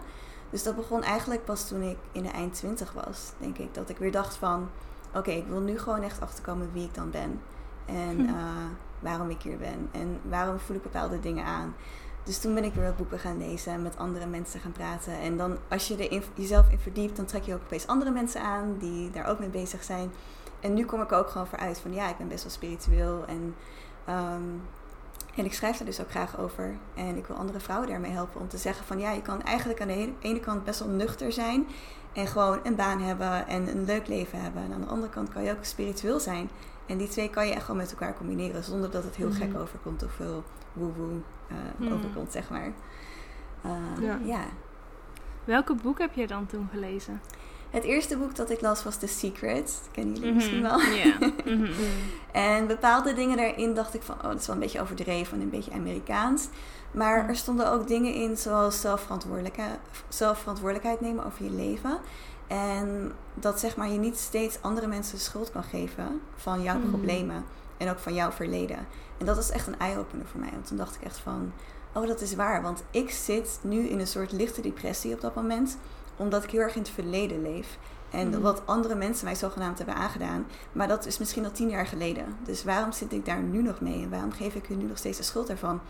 Dus 0.50 0.64
dat 0.64 0.76
begon 0.76 1.04
eigenlijk 1.04 1.46
pas 1.46 1.68
toen 1.68 1.82
ik 1.82 1.98
in 2.12 2.24
de 2.24 2.30
eind 2.30 2.54
twintig 2.54 2.94
was, 2.94 3.32
denk 3.38 3.58
ik. 3.58 3.74
Dat 3.74 3.90
ik 3.90 3.98
weer 3.98 4.12
dacht 4.12 4.36
van, 4.36 4.70
oké, 5.16 5.32
ik 5.32 5.48
wil 5.48 5.60
nu 5.60 5.80
gewoon 5.80 6.02
echt 6.02 6.22
achterkomen 6.22 6.70
wie 6.74 6.84
ik 6.84 6.94
dan 6.94 7.12
ben. 7.12 7.42
En 7.86 8.16
hm. 8.16 8.30
uh, 8.30 8.36
waarom 9.00 9.30
ik 9.30 9.42
hier 9.42 9.58
ben. 9.58 9.90
En 9.92 10.20
waarom 10.30 10.60
voel 10.60 10.76
ik 10.76 10.84
bepaalde 10.84 11.20
dingen 11.20 11.46
aan. 11.46 11.76
Dus 12.24 12.40
toen 12.40 12.54
ben 12.54 12.64
ik 12.64 12.74
weer 12.74 12.86
wat 12.86 12.98
boeken 12.98 13.20
gaan 13.20 13.38
lezen 13.38 13.74
en 13.74 13.82
met 13.82 13.98
andere 13.98 14.26
mensen 14.26 14.60
gaan 14.60 14.72
praten. 14.72 15.20
En 15.20 15.38
dan 15.38 15.58
als 15.70 15.88
je 15.88 16.10
er 16.10 16.24
jezelf 16.34 16.70
in 16.70 16.80
verdiept, 16.80 17.16
dan 17.16 17.26
trek 17.26 17.44
je 17.44 17.54
ook 17.54 17.62
opeens 17.64 17.88
andere 17.88 18.12
mensen 18.12 18.42
aan 18.42 18.76
die 18.80 19.12
daar 19.12 19.26
ook 19.26 19.40
mee 19.40 19.50
bezig 19.50 19.84
zijn. 19.84 20.12
En 20.64 20.74
nu 20.74 20.86
kom 20.86 21.02
ik 21.02 21.12
ook 21.12 21.30
gewoon 21.30 21.48
voor 21.48 21.60
uit 21.60 21.80
van 21.80 21.94
ja, 21.94 22.10
ik 22.10 22.18
ben 22.18 22.28
best 22.28 22.44
wel 22.44 22.52
spiritueel. 22.52 23.26
En, 23.28 23.56
um, 24.10 24.62
en 25.36 25.46
ik 25.46 25.54
schrijf 25.54 25.80
er 25.80 25.86
dus 25.86 26.02
ook 26.02 26.10
graag 26.10 26.40
over. 26.40 26.76
En 26.96 27.18
ik 27.18 27.26
wil 27.26 27.36
andere 27.36 27.60
vrouwen 27.60 27.90
daarmee 27.90 28.12
helpen 28.12 28.42
om 28.42 28.48
te 28.48 28.58
zeggen 28.58 28.86
van 28.86 29.00
ja, 29.00 29.12
je 29.12 29.22
kan 29.22 29.42
eigenlijk 29.42 29.82
aan 29.82 29.88
de 29.88 30.14
ene 30.20 30.40
kant 30.40 30.64
best 30.64 30.80
wel 30.80 30.90
nuchter 30.90 31.32
zijn. 31.32 31.68
En 32.14 32.28
gewoon 32.28 32.60
een 32.64 32.76
baan 32.76 33.02
hebben 33.02 33.48
en 33.48 33.68
een 33.68 33.86
leuk 33.86 34.08
leven 34.08 34.42
hebben. 34.42 34.64
En 34.64 34.74
aan 34.74 34.82
de 34.82 34.88
andere 34.88 35.12
kant 35.12 35.30
kan 35.30 35.44
je 35.44 35.52
ook 35.52 35.64
spiritueel 35.64 36.20
zijn. 36.20 36.50
En 36.86 36.98
die 36.98 37.08
twee 37.08 37.30
kan 37.30 37.48
je 37.48 37.54
echt 37.54 37.64
gewoon 37.66 37.82
met 37.82 37.92
elkaar 37.92 38.14
combineren 38.14 38.64
zonder 38.64 38.92
dat 38.92 39.04
het 39.04 39.16
heel 39.16 39.32
gek 39.32 39.50
mhm. 39.50 39.62
overkomt 39.62 40.04
of 40.04 40.12
veel 40.12 40.44
woe-woe 40.74 41.22
uh, 41.80 41.94
overkomt, 41.94 42.32
zeg 42.32 42.50
maar. 42.50 42.72
Uh, 43.66 43.72
ja. 44.02 44.20
ja. 44.24 44.44
Welke 45.44 45.76
boek 45.76 46.00
heb 46.00 46.14
je 46.14 46.28
dan 46.28 46.46
toen 46.46 46.68
gelezen? 46.72 47.22
Het 47.74 47.84
eerste 47.84 48.18
boek 48.18 48.36
dat 48.36 48.50
ik 48.50 48.62
las 48.62 48.84
was 48.84 48.98
The 48.98 49.08
Secret. 49.08 49.66
Dat 49.66 49.92
kennen 49.92 50.16
jullie 50.16 50.34
misschien 50.34 50.60
mhm. 50.60 50.68
wel. 50.68 50.80
Yeah. 50.80 51.22
Mhm. 51.46 51.72
en 52.32 52.68
bepaalde 52.68 53.14
dingen 53.14 53.38
daarin 53.38 53.74
dacht 53.74 53.94
ik 53.94 54.02
van... 54.02 54.16
oh, 54.16 54.24
dat 54.24 54.40
is 54.40 54.46
wel 54.48 54.56
een 54.56 54.62
beetje 54.62 54.82
overdreven 54.82 55.38
en 55.38 55.44
een 55.44 55.50
beetje 55.50 55.72
Amerikaans. 55.72 56.48
Maar 56.92 57.30
er 57.30 57.36
stonden 57.36 57.72
ook 57.72 57.88
dingen 57.88 58.14
in 58.14 58.38
zoals 58.38 58.82
zelfverantwoordelijkheid, 58.82 59.80
zelfverantwoordelijkheid 60.08 61.02
nemen 61.02 61.26
over 61.26 61.44
je 61.44 61.52
leven. 61.52 61.98
En 62.48 63.12
dat 63.34 63.60
zeg 63.60 63.76
maar 63.76 63.90
je 63.90 64.00
niet 64.00 64.18
steeds 64.18 64.58
andere 64.62 64.88
mensen 64.88 65.20
schuld 65.20 65.52
kan 65.52 65.64
geven 65.64 66.22
van 66.36 66.62
jouw 66.62 66.80
problemen. 66.80 67.46
En 67.78 67.90
ook 67.90 68.00
van 68.00 68.14
jouw 68.14 68.32
verleden. 68.32 68.88
En 69.18 69.26
dat 69.26 69.36
was 69.36 69.52
echt 69.52 69.68
een 69.68 69.80
eye-opener 69.80 70.26
voor 70.26 70.40
mij. 70.40 70.52
Want 70.52 70.68
toen 70.68 70.78
dacht 70.78 70.96
ik 70.96 71.02
echt 71.02 71.18
van, 71.18 71.54
oh 71.94 72.08
dat 72.08 72.22
is 72.22 72.36
waar. 72.36 72.62
Want 72.62 72.84
ik 72.92 73.12
zit 73.12 73.60
nu 73.62 73.88
in 73.88 74.00
een 74.00 74.08
soort 74.08 74.32
lichte 74.32 74.62
depressie 74.62 75.14
op 75.14 75.22
dat 75.22 75.36
moment. 75.36 75.78
Omdat 76.16 76.44
ik 76.44 76.50
heel 76.50 76.62
erg 76.62 76.76
in 76.76 76.82
het 76.82 76.92
verleden 76.92 77.42
leef. 77.42 77.78
En 78.10 78.30
mhm. 78.30 78.42
wat 78.42 78.62
andere 78.66 78.96
mensen 78.96 79.26
mij 79.26 79.36
zogenaamd 79.36 79.78
hebben 79.78 79.96
aangedaan. 79.96 80.46
Maar 80.72 80.88
dat 80.88 81.06
is 81.06 81.18
misschien 81.18 81.46
al 81.46 81.52
tien 81.52 81.70
jaar 81.70 81.88
geleden. 81.88 82.26
Dus 82.44 82.64
waarom 82.64 82.92
zit 82.92 83.14
ik 83.14 83.26
daar 83.26 83.42
nu 83.42 83.62
nog 83.62 83.82
mee? 83.82 84.04
En 84.04 84.10
waarom 84.10 84.32
geef 84.32 84.56
ik 84.56 84.70
u 84.70 84.76
nu 84.76 84.84
nog 84.84 84.98
steeds 84.98 85.18
de 85.18 85.24
schuld 85.24 85.50
ervan? 85.50 85.82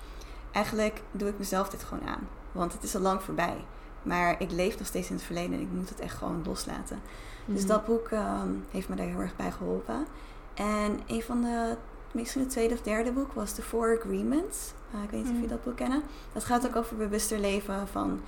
Eigenlijk 0.51 1.01
doe 1.12 1.30
ik 1.30 1.38
mezelf 1.38 1.70
dit 1.70 1.84
gewoon 1.84 2.08
aan. 2.08 2.27
Want 2.51 2.74
het 2.74 2.84
is 2.84 2.96
al 2.96 3.01
lang 3.01 3.22
voorbij. 3.22 3.65
Maar 4.01 4.42
ik 4.42 4.51
leef 4.51 4.77
nog 4.77 4.88
steeds 4.88 5.10
in 5.10 5.15
het 5.15 5.24
verleden 5.24 5.53
en 5.53 5.62
ik 5.62 5.72
moet 5.72 5.89
het 5.89 6.00
echt 6.00 6.18
gewoon 6.18 6.44
loslaten. 6.46 7.01
Dus 7.46 7.60
mhm. 7.60 7.68
dat 7.68 7.86
boek 7.86 8.08
ehm, 8.08 8.50
heeft 8.72 8.89
me 8.89 8.96
daar 8.96 9.08
heel 9.08 9.20
erg 9.20 9.36
bij 9.36 9.51
geholpen. 9.51 10.06
En 10.53 11.00
een 11.08 11.22
van 11.22 11.42
de, 11.42 11.75
misschien 12.12 12.42
het 12.42 12.50
tweede 12.50 12.74
of 12.74 12.82
derde 12.82 13.12
boek 13.12 13.34
was 13.34 13.53
The 13.53 13.62
Four 13.62 13.98
Agreements. 14.00 14.72
Uh, 14.96 15.03
ik 15.03 15.10
weet 15.10 15.24
niet 15.24 15.34
of 15.34 15.42
je 15.42 15.48
dat 15.48 15.63
boek 15.63 15.75
kennen. 15.75 16.03
Dat 16.34 16.44
gaat 16.44 16.68
ook 16.68 16.75
over 16.75 16.96
bewuster 16.96 17.39
leven 17.39 17.88
van 17.88 18.22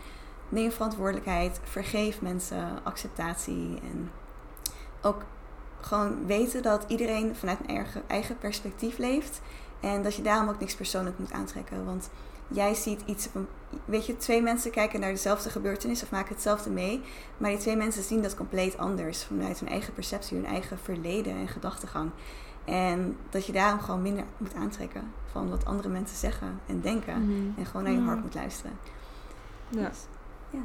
neem 0.56 0.72
verantwoordelijkheid, 0.72 1.60
vergeef 1.64 2.22
mensen, 2.22 2.84
acceptatie 2.84 3.80
en 3.84 4.12
ook 5.02 5.24
gewoon 5.82 6.26
weten 6.26 6.62
dat 6.62 6.86
iedereen 6.88 7.36
vanuit 7.36 7.60
een 7.60 7.76
eigen, 7.76 8.02
eigen 8.08 8.38
perspectief 8.38 8.98
leeft. 8.98 9.42
En 9.80 10.04
dat 10.04 10.16
je 10.16 10.22
daarom 10.22 10.50
ook 10.50 10.60
niks 10.60 10.76
persoonlijk 10.76 11.20
moet 11.20 11.32
aantrekken. 11.32 11.86
Want 11.86 12.10
jij 12.48 12.74
ziet 12.74 13.02
iets. 13.06 13.30
Weet 13.86 14.06
je, 14.06 14.18
twee 14.18 14.42
mensen 14.42 14.72
kijken 14.72 15.00
naar 15.00 15.12
dezelfde 15.12 15.50
gebeurtenis 15.50 16.04
of 16.04 16.12
maken 16.12 16.34
hetzelfde 16.34 16.70
mee. 16.70 17.02
Maar 17.38 17.50
die 17.50 17.60
twee 17.60 17.76
mensen 17.76 18.04
zien 18.04 18.22
dat 18.22 18.36
compleet 18.36 18.78
anders. 18.78 19.24
Vanuit 19.24 19.60
hun 19.60 19.70
eigen 19.70 19.94
perceptie, 19.94 20.38
hun 20.38 20.46
eigen 20.46 20.80
verleden 20.80 21.36
en 21.36 21.48
gedachtegang. 21.48 22.12
En 22.66 23.18
dat 23.30 23.46
je 23.46 23.52
daarom 23.52 23.80
gewoon 23.80 24.02
minder 24.02 24.24
moet 24.38 24.54
aantrekken 24.54 25.12
van 25.32 25.50
wat 25.50 25.66
andere 25.66 25.90
mensen 25.90 26.18
zeggen 26.18 26.60
en 26.66 26.82
denken. 26.82 27.22
Mhm. 27.22 27.60
En 27.60 27.66
gewoon 27.66 27.84
naar 27.84 27.94
je 27.94 28.02
hart 28.02 28.22
moet 28.22 28.36
luisteren. 28.36 28.78
Ja. 29.70 29.88
Dus, 29.88 29.98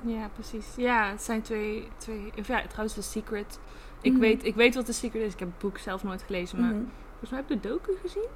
ja. 0.04 0.18
ja. 0.20 0.28
precies. 0.34 0.66
Ja, 0.76 1.10
het 1.10 1.22
zijn 1.22 1.42
twee. 1.42 1.88
twee 1.96 2.32
of 2.38 2.46
ja, 2.46 2.66
trouwens, 2.66 2.94
The 2.94 3.02
Secret. 3.02 3.58
Ik, 4.00 4.12
mhm. 4.12 4.20
weet, 4.20 4.44
ik 4.44 4.54
weet 4.54 4.74
wat 4.74 4.86
The 4.86 4.92
Secret 4.92 5.22
is. 5.22 5.32
Ik 5.32 5.38
heb 5.38 5.48
het 5.48 5.58
boek 5.58 5.78
zelf 5.78 6.02
nooit 6.02 6.22
gelezen. 6.22 6.60
Maar 6.60 6.74
volgens 7.08 7.30
mij 7.30 7.40
heb 7.40 7.48
je 7.48 7.60
de 7.60 7.68
docu 7.68 7.96
gezien. 8.02 8.28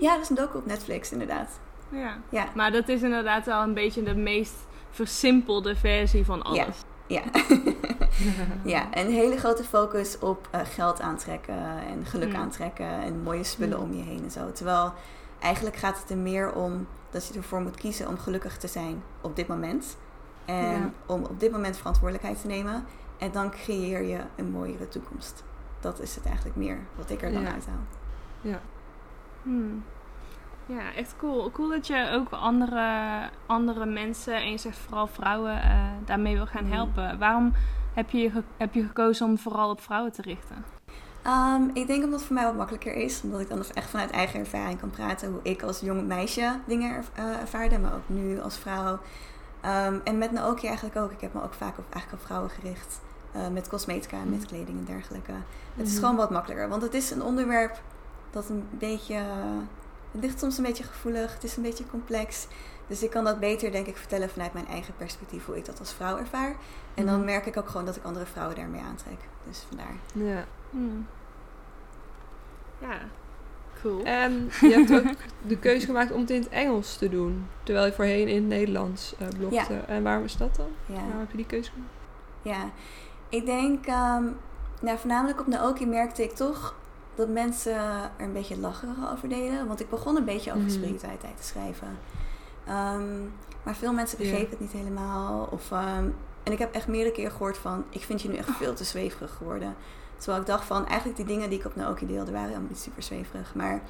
Ja, 0.00 0.12
dat 0.12 0.22
is 0.22 0.28
een 0.28 0.36
docu 0.36 0.56
op 0.56 0.66
Netflix, 0.66 1.12
inderdaad. 1.12 1.60
Ja. 1.90 2.18
ja. 2.28 2.48
Maar 2.54 2.72
dat 2.72 2.88
is 2.88 3.02
inderdaad 3.02 3.46
wel 3.46 3.62
een 3.62 3.74
beetje 3.74 4.02
de 4.02 4.14
meest 4.14 4.54
versimpelde 4.90 5.76
versie 5.76 6.24
van 6.24 6.42
alles. 6.42 6.84
Ja. 7.06 7.22
Ja. 8.64 8.88
een 8.92 9.10
hele 9.10 9.36
grote 9.36 9.64
focus 9.64 10.18
op 10.18 10.48
uh, 10.54 10.60
geld 10.64 11.00
aantrekken 11.00 11.58
en 11.88 12.04
geluk 12.04 12.28
mm. 12.28 12.36
aantrekken 12.36 12.86
en 12.86 13.22
mooie 13.22 13.44
spullen 13.44 13.78
mm. 13.78 13.84
om 13.84 13.94
je 13.94 14.02
heen 14.02 14.22
en 14.22 14.30
zo. 14.30 14.52
Terwijl 14.52 14.92
eigenlijk 15.40 15.76
gaat 15.76 16.00
het 16.00 16.10
er 16.10 16.16
meer 16.16 16.52
om 16.52 16.86
dat 17.10 17.26
je 17.26 17.34
ervoor 17.34 17.60
moet 17.60 17.76
kiezen 17.76 18.08
om 18.08 18.18
gelukkig 18.18 18.56
te 18.56 18.66
zijn 18.66 19.02
op 19.20 19.36
dit 19.36 19.46
moment. 19.46 19.96
En 20.48 20.94
om 21.06 21.24
op 21.24 21.40
dit 21.40 21.52
moment 21.52 21.76
verantwoordelijkheid 21.76 22.40
te 22.40 22.46
nemen. 22.46 22.84
En 23.18 23.32
dan 23.32 23.50
creëer 23.50 24.02
je 24.02 24.20
een 24.36 24.50
mooiere 24.50 24.88
toekomst. 24.88 25.44
Dat 25.80 26.00
is 26.00 26.14
het 26.14 26.26
eigenlijk 26.26 26.56
meer 26.56 26.78
wat 26.96 27.10
ik 27.10 27.22
er 27.22 27.32
dan 27.32 27.48
uit 27.48 27.66
haal. 27.66 27.86
Ja. 28.40 28.60
Hmm. 29.42 29.84
Ja, 30.66 30.94
echt 30.94 31.14
cool. 31.16 31.50
Cool 31.50 31.68
dat 31.68 31.86
je 31.86 32.10
ook 32.12 32.30
andere, 32.30 33.18
andere 33.46 33.86
mensen, 33.86 34.34
en 34.34 34.50
je 34.50 34.58
zegt 34.58 34.78
vooral 34.78 35.06
vrouwen, 35.06 35.56
uh, 35.56 35.84
daarmee 36.04 36.34
wil 36.34 36.46
gaan 36.46 36.64
hmm. 36.64 36.72
helpen. 36.72 37.18
Waarom 37.18 37.52
heb 37.94 38.10
je, 38.10 38.42
heb 38.56 38.74
je 38.74 38.82
gekozen 38.82 39.26
om 39.26 39.38
vooral 39.38 39.70
op 39.70 39.80
vrouwen 39.80 40.12
te 40.12 40.22
richten? 40.22 40.64
Um, 41.26 41.70
ik 41.72 41.86
denk 41.86 42.04
omdat 42.04 42.18
het 42.18 42.28
voor 42.28 42.36
mij 42.36 42.44
wat 42.44 42.56
makkelijker 42.56 42.94
is. 42.94 43.22
Omdat 43.22 43.40
ik 43.40 43.48
dan 43.48 43.64
echt 43.74 43.90
vanuit 43.90 44.10
eigen 44.10 44.40
ervaring 44.40 44.80
kan 44.80 44.90
praten. 44.90 45.30
Hoe 45.30 45.40
ik 45.42 45.62
als 45.62 45.80
jong 45.80 46.06
meisje 46.06 46.58
dingen 46.66 47.04
uh, 47.18 47.40
ervaarde. 47.40 47.78
Maar 47.78 47.94
ook 47.94 48.08
nu 48.08 48.40
als 48.40 48.58
vrouw. 48.58 48.98
Um, 49.64 50.00
en 50.04 50.18
met 50.18 50.32
Naoki 50.32 50.66
eigenlijk 50.66 50.96
ook. 50.96 51.12
Ik 51.12 51.20
heb 51.20 51.34
me 51.34 51.42
ook 51.42 51.54
vaak 51.54 51.78
op, 51.78 51.84
eigenlijk 51.92 52.22
op 52.22 52.26
vrouwen 52.26 52.50
gericht. 52.50 53.00
Uh, 53.36 53.48
met 53.48 53.68
cosmetica, 53.68 54.16
mm. 54.16 54.30
met 54.30 54.46
kleding 54.46 54.78
en 54.78 54.84
dergelijke. 54.84 55.32
Het 55.76 55.86
is 55.86 55.92
mhm. 55.92 56.00
gewoon 56.00 56.16
wat 56.16 56.30
makkelijker. 56.30 56.68
Want 56.68 56.82
het 56.82 56.94
is 56.94 57.10
een 57.10 57.22
onderwerp 57.22 57.80
dat 58.30 58.48
een 58.48 58.68
beetje. 58.70 59.14
Het 60.10 60.20
ligt 60.22 60.38
soms 60.38 60.58
een 60.58 60.64
beetje 60.64 60.84
gevoelig, 60.84 61.34
het 61.34 61.44
is 61.44 61.56
een 61.56 61.62
beetje 61.62 61.86
complex. 61.86 62.46
Dus 62.86 63.02
ik 63.02 63.10
kan 63.10 63.24
dat 63.24 63.40
beter, 63.40 63.72
denk 63.72 63.86
ik, 63.86 63.96
vertellen 63.96 64.30
vanuit 64.30 64.52
mijn 64.52 64.66
eigen 64.66 64.94
perspectief, 64.96 65.46
hoe 65.46 65.56
ik 65.56 65.64
dat 65.64 65.78
als 65.78 65.92
vrouw 65.92 66.18
ervaar. 66.18 66.56
En 66.94 67.06
dan 67.06 67.16
mhm. 67.16 67.24
merk 67.24 67.46
ik 67.46 67.56
ook 67.56 67.68
gewoon 67.68 67.86
dat 67.86 67.96
ik 67.96 68.04
andere 68.04 68.26
vrouwen 68.26 68.56
daarmee 68.56 68.80
aantrek. 68.80 69.18
Dus 69.46 69.64
vandaar. 69.68 69.94
Ja. 70.12 70.44
Ja, 72.80 72.98
cool. 73.82 74.04
En 74.04 74.50
je 74.60 74.68
hebt 74.68 74.92
ook 74.92 75.14
de 75.46 75.58
keuze 75.58 75.86
gemaakt 75.86 76.12
om 76.12 76.20
het 76.20 76.30
in 76.30 76.40
het 76.40 76.48
Engels 76.48 76.96
te 76.96 77.08
doen, 77.08 77.46
terwijl 77.62 77.86
je 77.86 77.92
voorheen 77.92 78.28
in 78.28 78.34
het 78.34 78.46
Nederlands 78.46 79.14
uh, 79.22 79.28
blogde. 79.38 79.74
Ja. 79.74 79.84
En 79.86 80.02
waarom 80.02 80.24
is 80.24 80.36
dat 80.36 80.56
dan? 80.56 80.68
Ja. 80.86 80.94
Waarom 80.94 81.18
heb 81.18 81.30
je 81.30 81.36
die 81.36 81.46
keuze 81.46 81.70
gemaakt? 81.70 81.92
Ja, 82.42 82.70
ik 83.28 83.46
denk, 83.46 83.86
um, 83.86 84.36
nou, 84.80 84.98
voornamelijk 84.98 85.40
op 85.40 85.46
Naoki 85.46 85.86
merkte 85.86 86.22
ik 86.22 86.32
toch 86.32 86.74
dat 87.14 87.28
mensen 87.28 87.74
er 87.74 88.10
een 88.24 88.32
beetje 88.32 88.58
lacherig 88.58 89.12
over 89.12 89.28
deden. 89.28 89.66
Want 89.66 89.80
ik 89.80 89.90
begon 89.90 90.16
een 90.16 90.24
beetje 90.24 90.50
over 90.50 90.62
mm. 90.62 90.70
spiritualiteit 90.70 91.36
te 91.36 91.44
schrijven. 91.44 91.98
Ehm, 92.66 93.20
maar 93.62 93.76
veel 93.76 93.92
mensen 93.92 94.18
begrepen 94.18 94.50
het 94.50 94.60
niet 94.60 94.72
helemaal. 94.72 95.48
Of, 95.50 95.70
ehm, 95.70 96.08
en 96.42 96.52
ik 96.52 96.58
heb 96.58 96.74
echt 96.74 96.88
meerdere 96.88 97.14
keren 97.14 97.30
gehoord 97.30 97.58
van... 97.58 97.84
ik 97.90 98.02
vind 98.02 98.22
je 98.22 98.28
nu 98.28 98.36
echt 98.36 98.50
veel 98.50 98.74
te 98.74 98.84
zweverig 98.84 99.34
geworden. 99.34 99.74
Terwijl 100.18 100.40
ik 100.40 100.46
dacht 100.46 100.64
van... 100.64 100.86
eigenlijk 100.86 101.16
die 101.16 101.26
dingen 101.26 101.50
die 101.50 101.58
ik 101.58 101.64
op 101.64 101.76
Naoki 101.76 102.06
deelde... 102.06 102.32
waren 102.32 102.48
helemaal 102.48 102.68
niet 102.68 102.78
super 102.78 103.02
zweverig. 103.02 103.54
Maar 103.54 103.82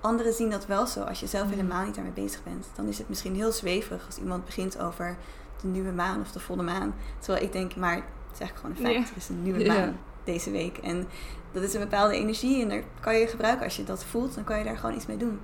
anderen 0.00 0.32
zien 0.32 0.50
dat 0.50 0.66
wel 0.66 0.86
zo. 0.86 1.02
Als 1.02 1.20
je 1.20 1.26
zelf 1.26 1.44
mm. 1.44 1.50
helemaal 1.50 1.84
niet 1.84 1.94
daarmee 1.94 2.12
bezig 2.12 2.42
bent... 2.42 2.66
dan 2.74 2.86
is 2.86 2.98
het 2.98 3.08
misschien 3.08 3.34
heel 3.34 3.52
zweverig... 3.52 4.06
als 4.06 4.18
iemand 4.18 4.44
begint 4.44 4.78
over 4.80 5.16
de 5.60 5.68
nieuwe 5.68 5.92
maan 5.92 6.20
of 6.20 6.32
de 6.32 6.40
volle 6.40 6.62
maan. 6.62 6.94
Terwijl 7.18 7.44
ik 7.44 7.52
denk, 7.52 7.76
maar 7.76 7.94
het 7.94 8.04
is 8.32 8.40
eigenlijk 8.40 8.58
gewoon 8.58 8.76
een 8.76 8.94
feit. 8.94 9.10
Er 9.10 9.16
is 9.16 9.28
een 9.28 9.42
nieuwe 9.42 9.66
maan 9.66 9.98
deze 10.24 10.50
week. 10.50 10.78
En 10.78 11.08
dat 11.52 11.62
is 11.62 11.74
een 11.74 11.80
bepaalde 11.80 12.14
energie 12.14 12.62
en 12.62 12.68
daar 12.68 12.82
kan 13.00 13.18
je 13.18 13.26
gebruiken. 13.26 13.64
Als 13.64 13.76
je 13.76 13.84
dat 13.84 14.04
voelt, 14.04 14.34
dan 14.34 14.44
kan 14.44 14.58
je 14.58 14.64
daar 14.64 14.78
gewoon 14.78 14.96
iets 14.96 15.06
mee 15.06 15.16
doen. 15.16 15.40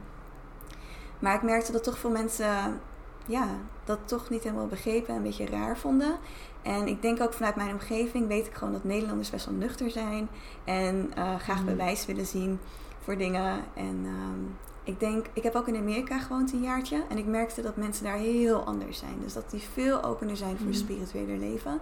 Maar 1.19 1.35
ik 1.35 1.43
merkte 1.43 1.73
dat 1.73 1.85
toch 1.85 1.99
veel 1.99 2.11
mensen 2.11 2.81
ja, 3.26 3.49
dat 3.85 3.99
toch 4.05 4.31
niet 4.31 4.43
helemaal 4.43 4.66
begrepen 4.66 5.09
en 5.09 5.16
een 5.16 5.23
beetje 5.23 5.47
raar 5.47 5.78
vonden. 5.78 6.19
En 6.66 6.88
ik 6.88 7.02
denk 7.02 7.20
ook 7.20 7.32
vanuit 7.32 7.56
mijn 7.56 7.73
omgeving 7.73 8.26
weet 8.26 8.46
ik 8.46 8.54
gewoon 8.54 8.73
dat 8.73 8.85
Nederlanders 8.85 9.30
best 9.30 9.46
wel 9.46 9.54
nuchter 9.54 9.90
zijn. 9.90 10.28
En 10.64 11.12
uh, 11.18 11.35
graag 11.35 11.61
mm. 11.61 11.66
bewijs 11.66 12.06
willen 12.06 12.26
zien 12.26 12.58
voor 13.02 13.16
dingen. 13.16 13.64
En 13.75 14.04
ehm, 14.04 14.40
ik 14.85 15.00
denk, 15.00 15.26
ik 15.32 15.42
heb 15.42 15.54
ook 15.54 15.68
in 15.68 15.76
Amerika 15.76 16.18
gewoond 16.18 16.52
een 16.52 16.62
jaartje. 16.62 17.04
En 17.08 17.18
ik 17.18 17.26
merkte 17.26 17.62
dat 17.62 17.76
mensen 17.76 18.04
daar 18.04 18.16
heel 18.16 18.64
anders 18.64 18.99
zijn. 18.99 19.20
Dus 19.23 19.32
dat 19.32 19.50
die 19.50 19.61
veel 19.73 20.02
opener 20.02 20.37
zijn 20.37 20.56
voor 20.56 20.66
mm. 20.66 20.73
spirituele 20.73 21.37
leven. 21.37 21.80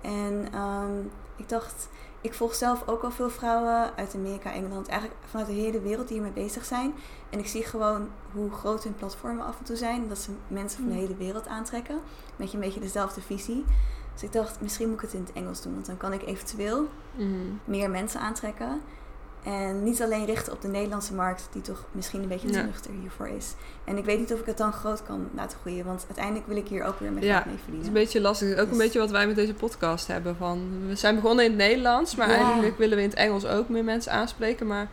En 0.00 0.48
ehm, 0.52 0.98
ik 1.36 1.48
dacht, 1.48 1.88
ik 2.20 2.34
volg 2.34 2.54
zelf 2.54 2.88
ook 2.88 3.02
al 3.02 3.10
veel 3.10 3.30
vrouwen 3.30 3.96
uit 3.96 4.14
Amerika, 4.14 4.52
Engeland, 4.52 4.88
eigenlijk 4.88 5.20
vanuit 5.24 5.48
de 5.48 5.54
hele 5.54 5.80
wereld 5.80 6.08
die 6.08 6.20
hiermee 6.20 6.44
bezig 6.44 6.64
zijn. 6.64 6.94
En 7.30 7.38
ik 7.38 7.46
zie 7.46 7.64
gewoon 7.64 8.08
hoe 8.32 8.50
groot 8.50 8.84
hun 8.84 8.94
platformen 8.94 9.46
af 9.46 9.58
en 9.58 9.64
toe 9.64 9.76
zijn. 9.76 10.08
Dat 10.08 10.18
ze 10.18 10.30
mensen 10.48 10.78
van 10.78 10.88
de 10.88 10.94
mm. 10.94 11.00
hele 11.00 11.16
wereld 11.16 11.46
aantrekken. 11.46 11.98
Met 12.36 12.50
je 12.50 12.56
een 12.56 12.64
beetje 12.64 12.80
dezelfde 12.80 13.20
visie. 13.20 13.64
Dus 14.14 14.22
ik 14.22 14.32
dacht, 14.32 14.60
misschien 14.60 14.88
moet 14.88 14.96
ik 14.96 15.02
het 15.02 15.12
in 15.12 15.24
het 15.26 15.32
Engels 15.32 15.62
doen. 15.62 15.74
Want 15.74 15.86
dan 15.86 15.96
kan 15.96 16.12
ik 16.12 16.22
eventueel 16.26 16.88
mm. 17.14 17.60
meer 17.64 17.90
mensen 17.90 18.20
aantrekken. 18.20 18.80
En 19.44 19.82
niet 19.82 20.02
alleen 20.02 20.24
richten 20.24 20.52
op 20.52 20.60
de 20.60 20.68
Nederlandse 20.68 21.14
markt, 21.14 21.48
die 21.52 21.62
toch 21.62 21.84
misschien 21.92 22.22
een 22.22 22.28
beetje 22.28 22.50
te 22.50 22.62
nuchter 22.62 22.90
hiervoor 23.00 23.28
is. 23.28 23.54
En 23.84 23.96
ik 23.96 24.04
weet 24.04 24.18
niet 24.18 24.32
of 24.32 24.40
ik 24.40 24.46
het 24.46 24.56
dan 24.56 24.72
groot 24.72 25.02
kan 25.02 25.28
laten 25.34 25.58
groeien, 25.58 25.84
want 25.84 26.04
uiteindelijk 26.06 26.46
wil 26.46 26.56
ik 26.56 26.68
hier 26.68 26.84
ook 26.84 26.98
weer 26.98 27.12
mijn 27.12 27.24
geld 27.24 27.44
mee 27.44 27.54
verdienen. 27.54 27.74
Het 27.74 27.82
is 27.82 27.86
een 27.86 28.04
beetje 28.04 28.20
lastig. 28.20 28.52
Ook 28.52 28.58
een 28.58 28.68
dus- 28.68 28.78
beetje 28.78 28.98
wat 28.98 29.10
wij 29.10 29.26
met 29.26 29.36
deze 29.36 29.54
podcast 29.54 30.06
hebben. 30.06 30.36
Van, 30.36 30.86
we 30.86 30.94
zijn 30.94 31.14
begonnen 31.14 31.44
in 31.44 31.50
het 31.50 31.60
Nederlands, 31.60 32.14
maar 32.14 32.28
eigenlijk 32.28 32.78
willen 32.78 32.96
we 32.96 33.02
in 33.02 33.08
het 33.08 33.18
Engels 33.18 33.46
ook 33.46 33.68
meer 33.68 33.84
mensen 33.84 34.12
aanspreken. 34.12 34.66
Maar 34.66 34.88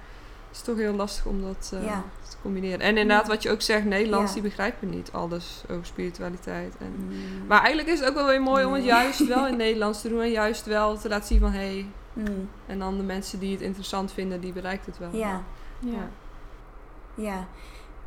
is 0.51 0.62
toch 0.62 0.77
heel 0.77 0.93
lastig 0.93 1.25
om 1.25 1.41
dat 1.41 1.72
uh, 1.74 1.98
te 2.29 2.36
combineren. 2.41 2.79
En 2.79 2.98
inderdaad, 2.98 3.27
wat 3.27 3.43
je 3.43 3.51
ook 3.51 3.62
zegt, 3.62 3.86
Nederlands, 3.86 4.34
die 4.34 4.41
begrijpen 4.41 4.89
niet 4.89 5.12
alles 5.12 5.63
over 5.70 5.86
spiritualiteit. 5.86 6.74
En, 6.79 6.96
mm. 6.98 7.48
Maar 7.48 7.60
eigenlijk 7.60 7.88
is 7.88 8.00
het 8.00 8.10
ook 8.10 8.15
wel 8.15 8.27
weer 8.27 8.41
mooi 8.41 8.65
om 8.65 8.74
het 8.74 8.84
juist 8.84 9.27
wel 9.27 9.48
in 9.48 9.58
Nederlands 9.65 10.01
te 10.01 10.10
doen 10.10 10.22
en 10.22 10.31
juist 10.31 10.65
wel 10.65 10.98
te 10.98 11.10
laten 11.10 11.27
zien 11.27 11.39
van 11.39 11.51
hé. 11.51 11.60
Hey, 11.60 11.86
Mm. 12.13 12.50
En 12.65 12.79
dan 12.79 12.98
de 12.98 13.03
mensen 13.03 13.39
die 13.39 13.51
het 13.51 13.62
interessant 13.62 14.12
vinden, 14.12 14.41
die 14.41 14.53
bereikt 14.53 14.86
het 14.86 14.98
wel. 14.98 15.10
Ja. 15.15 15.43
Ja. 15.79 16.10
Ja. 17.15 17.48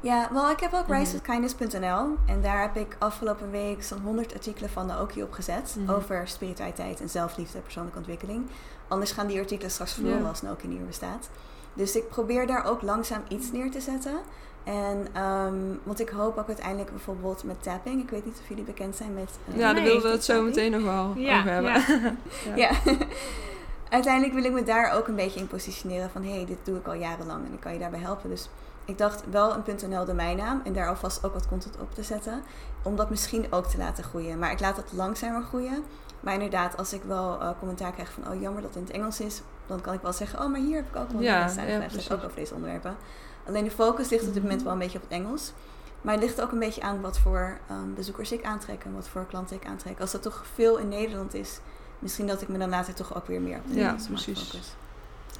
Ja, 0.01 0.29
wel, 0.33 0.51
ik 0.51 0.61
heb 0.61 0.73
ook 0.73 0.87
mm 0.87 0.95
risewithkindness.nl 0.95 2.17
en 2.27 2.43
daar 2.43 2.61
heb 2.61 2.77
ik 2.77 2.97
afgelopen 2.99 3.51
week 3.51 3.83
zo'n 3.83 4.01
100 4.01 4.35
artikelen 4.35 4.71
van 4.71 4.87
de 4.89 5.01
Oki 5.01 5.23
opgezet 5.23 5.77
mhm. 5.79 5.91
over 5.91 6.29
spiritualiteit 6.29 7.01
en 7.01 7.09
zelfliefde 7.09 7.57
en 7.57 7.63
persoonlijke 7.63 7.99
ontwikkeling. 7.99 8.47
Anders 8.89 9.13
gaan 9.13 9.27
die 9.27 9.39
artikelen 9.39 9.71
straks 9.71 9.93
verloren 9.93 10.27
als 10.27 10.43
Naoki 10.43 10.67
niet 10.67 10.79
meer 10.79 10.87
bestaat. 10.87 11.31
Dus 11.75 11.97
ik 11.97 12.09
probeer 12.09 12.47
daar 12.47 12.65
ook 12.65 12.83
langzaam 12.83 13.23
iets 13.29 13.53
neer 13.53 13.71
te 13.71 13.81
zetten. 13.81 14.17
En, 14.65 15.23
um, 15.23 15.81
want 15.83 16.01
ik 16.01 16.09
hoop 16.09 16.39
ook 16.39 16.47
uiteindelijk 16.47 16.91
bijvoorbeeld 16.91 17.45
met 17.45 17.63
tapping. 17.63 18.03
Ik 18.03 18.11
weet 18.11 18.25
niet 18.25 18.39
of 18.43 18.49
jullie 18.49 18.65
bekend 18.65 18.97
zijn 18.97 19.15
met... 19.15 19.31
Uh, 19.49 19.59
ja, 19.59 19.73
daar 19.73 19.83
willen 19.83 20.03
we 20.03 20.09
het 20.09 20.25
zo 20.25 20.43
meteen 20.43 20.71
nog 20.71 20.83
wel 20.83 21.11
over 21.11 21.53
hebben. 21.53 21.73
Ja. 21.73 22.17
ja. 22.63 22.71
uiteindelijk 23.89 24.35
wil 24.35 24.45
ik 24.45 24.53
me 24.53 24.63
daar 24.63 24.93
ook 24.93 25.09
een 25.09 25.15
beetje 25.15 25.41
in 25.41 25.47
positioneren 25.47 26.11
van 26.11 26.23
hé, 26.23 26.35
hey, 26.35 26.47
dit 26.47 26.57
doe 26.65 26.77
ik 26.77 26.87
al 26.87 26.95
jarenlang 26.95 27.47
en 27.47 27.53
ik 27.53 27.61
kan 27.61 27.73
je 27.73 27.79
daarbij 27.79 28.01
helpen. 28.01 28.31
Dus 28.31 28.49
ik 28.85 28.99
dacht 28.99 29.23
wel 29.31 29.55
een 29.55 29.91
.nl 29.91 30.05
domeinnaam 30.05 30.61
en 30.65 30.73
daar 30.73 30.89
alvast 30.89 31.25
ook 31.25 31.33
wat 31.33 31.49
content 31.49 31.79
op 31.81 31.95
te 31.95 32.03
zetten. 32.03 32.43
Om 32.83 32.97
dat 32.97 33.11
misschien 33.11 33.53
ook 33.53 33.67
te 33.67 33.79
laten 33.79 34.05
groeien. 34.05 34.39
Maar 34.39 34.53
ik 34.53 34.61
laat 34.61 34.77
het 34.77 34.93
langzamer 34.93 35.43
groeien. 35.43 35.85
Maar 36.21 36.33
inderdaad, 36.33 36.77
als 36.77 36.93
ik 36.93 37.03
wel 37.03 37.43
uh, 37.43 37.51
commentaar 37.59 37.93
krijg 37.93 38.13
van 38.13 38.33
oh 38.33 38.41
jammer 38.41 38.63
dat 38.63 38.71
het 38.75 38.79
in 38.79 38.87
het 38.87 38.97
Engels 38.97 39.21
is, 39.21 39.43
dan 39.67 39.81
kan 39.81 39.95
ik 39.95 40.01
wel 40.01 40.13
zeggen, 40.13 40.41
oh 40.41 40.51
maar 40.51 40.61
hier 40.61 40.77
heb 40.77 40.89
ik 40.89 40.97
ook 40.97 41.11
wel 41.11 41.21
ja, 41.21 41.49
staan. 41.49 41.67
Ja, 41.67 41.87
ook 42.11 42.25
over 42.25 42.35
deze 42.35 42.55
onderwerpen. 42.55 42.97
Alleen 43.47 43.65
de 43.65 43.71
focus 43.71 44.09
ligt 44.09 44.27
op 44.27 44.35
dit 44.35 44.43
moment 44.43 44.63
wel 44.63 44.73
een 44.73 44.79
beetje 44.79 44.99
op 44.99 45.05
het 45.05 45.13
Engels. 45.13 45.53
Maar 46.01 46.15
het 46.15 46.23
ligt 46.23 46.41
ook 46.41 46.53
een 46.53 46.59
beetje 46.59 46.83
aan 46.83 47.01
wat 47.01 47.19
voor 47.19 47.59
um, 47.71 47.95
bezoekers 47.95 48.33
ik 48.33 48.45
aantrek 48.45 48.85
en 48.85 48.95
wat 48.95 49.09
voor 49.09 49.27
klanten 49.27 49.57
ik 49.57 49.67
aantrek. 49.67 50.01
Als 50.01 50.11
dat 50.11 50.23
toch 50.23 50.45
veel 50.55 50.77
in 50.77 50.89
Nederland 50.89 51.35
is, 51.35 51.59
misschien 51.99 52.27
dat 52.27 52.43
ik 52.43 52.49
me 52.49 52.59
dan 52.59 52.69
later 52.69 52.95
toch 52.95 53.17
ook 53.17 53.27
weer 53.27 53.41
meer 53.41 53.57
op 53.57 53.73
de 53.73 53.75
ja, 53.75 53.97
precies. 54.09 54.41
focus. 54.41 54.75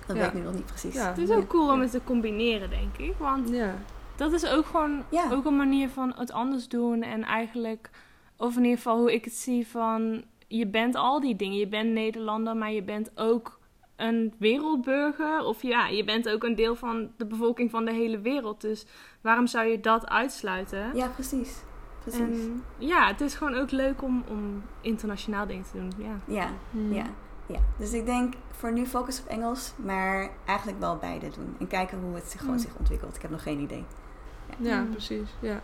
Dat 0.07 0.17
weet 0.17 0.27
ik 0.27 0.35
nu 0.35 0.41
nog 0.41 0.55
niet 0.55 0.67
precies. 0.67 0.95
Ja. 0.95 1.09
Het 1.09 1.19
is 1.19 1.31
ook 1.31 1.47
cool 1.47 1.73
om 1.73 1.81
het 1.81 1.91
te 1.91 2.01
combineren, 2.05 2.71
denk 2.71 2.97
ik. 2.97 3.15
Want 3.19 3.49
ja. 3.49 3.75
dat 4.17 4.33
is 4.33 4.47
ook 4.47 4.67
gewoon 4.67 5.03
ook 5.33 5.45
een 5.45 5.57
manier 5.57 5.89
van 5.89 6.13
het 6.17 6.33
anders 6.33 6.69
doen. 6.69 7.03
En 7.03 7.23
eigenlijk, 7.23 7.91
of 8.37 8.57
in 8.57 8.63
ieder 8.63 8.77
geval 8.77 8.99
hoe 8.99 9.13
ik 9.13 9.25
het 9.25 9.35
zie 9.35 9.67
van... 9.67 10.25
Je 10.49 10.67
bent 10.67 10.95
al 10.95 11.21
die 11.21 11.37
dingen. 11.37 11.59
Je 11.59 11.69
bent 11.69 11.91
Nederlander, 11.91 12.57
maar 12.57 12.73
je 12.73 12.83
bent 12.83 13.11
ook 13.15 13.59
een 13.97 14.35
wereldburger. 14.39 15.45
Of 15.45 15.63
ja, 15.63 15.87
je 15.87 16.05
bent 16.05 16.29
ook 16.29 16.45
een 16.45 16.55
deel 16.55 16.77
van 16.77 17.11
de 17.17 17.27
bevolking 17.27 17.71
van 17.71 17.85
de 17.85 17.93
hele 17.93 18.21
wereld. 18.21 18.61
Dus 18.61 18.87
waarom 19.21 19.47
zou 19.47 19.67
je 19.67 19.81
dat 19.81 20.09
uitsluiten? 20.09 20.97
Ja, 20.97 21.07
precies. 21.07 21.63
precies. 22.01 22.21
En 22.21 22.63
ja, 22.79 23.07
het 23.07 23.21
is 23.21 23.35
gewoon 23.35 23.55
ook 23.55 23.71
leuk 23.71 24.03
om, 24.03 24.25
om 24.29 24.63
internationaal 24.81 25.47
dingen 25.47 25.65
te 25.65 25.79
doen. 25.79 25.93
Ja, 25.97 26.35
ja, 26.35 26.49
hmm. 26.71 26.93
ja, 26.93 27.07
ja. 27.47 27.59
Dus 27.77 27.93
ik 27.93 28.07
denk 28.07 28.35
voor 28.51 28.73
nu 28.73 28.87
focus 28.87 29.21
op 29.21 29.27
Engels, 29.27 29.73
maar 29.77 30.31
eigenlijk 30.45 30.81
wel 30.81 30.97
beide 30.97 31.31
doen. 31.31 31.57
En 31.59 31.67
kijken 31.67 31.99
hoe 31.99 32.15
het 32.15 32.31
zich, 32.31 32.41
gewoon 32.41 32.55
hmm. 32.55 32.65
zich 32.65 32.75
ontwikkelt. 32.79 33.17
Ik 33.17 33.23
heb 33.23 33.31
nog 33.31 33.43
geen 33.43 33.61
idee. 33.61 33.85
Ja, 34.59 34.71
ja 34.71 34.87
precies. 34.91 35.29
Ja. 35.41 35.61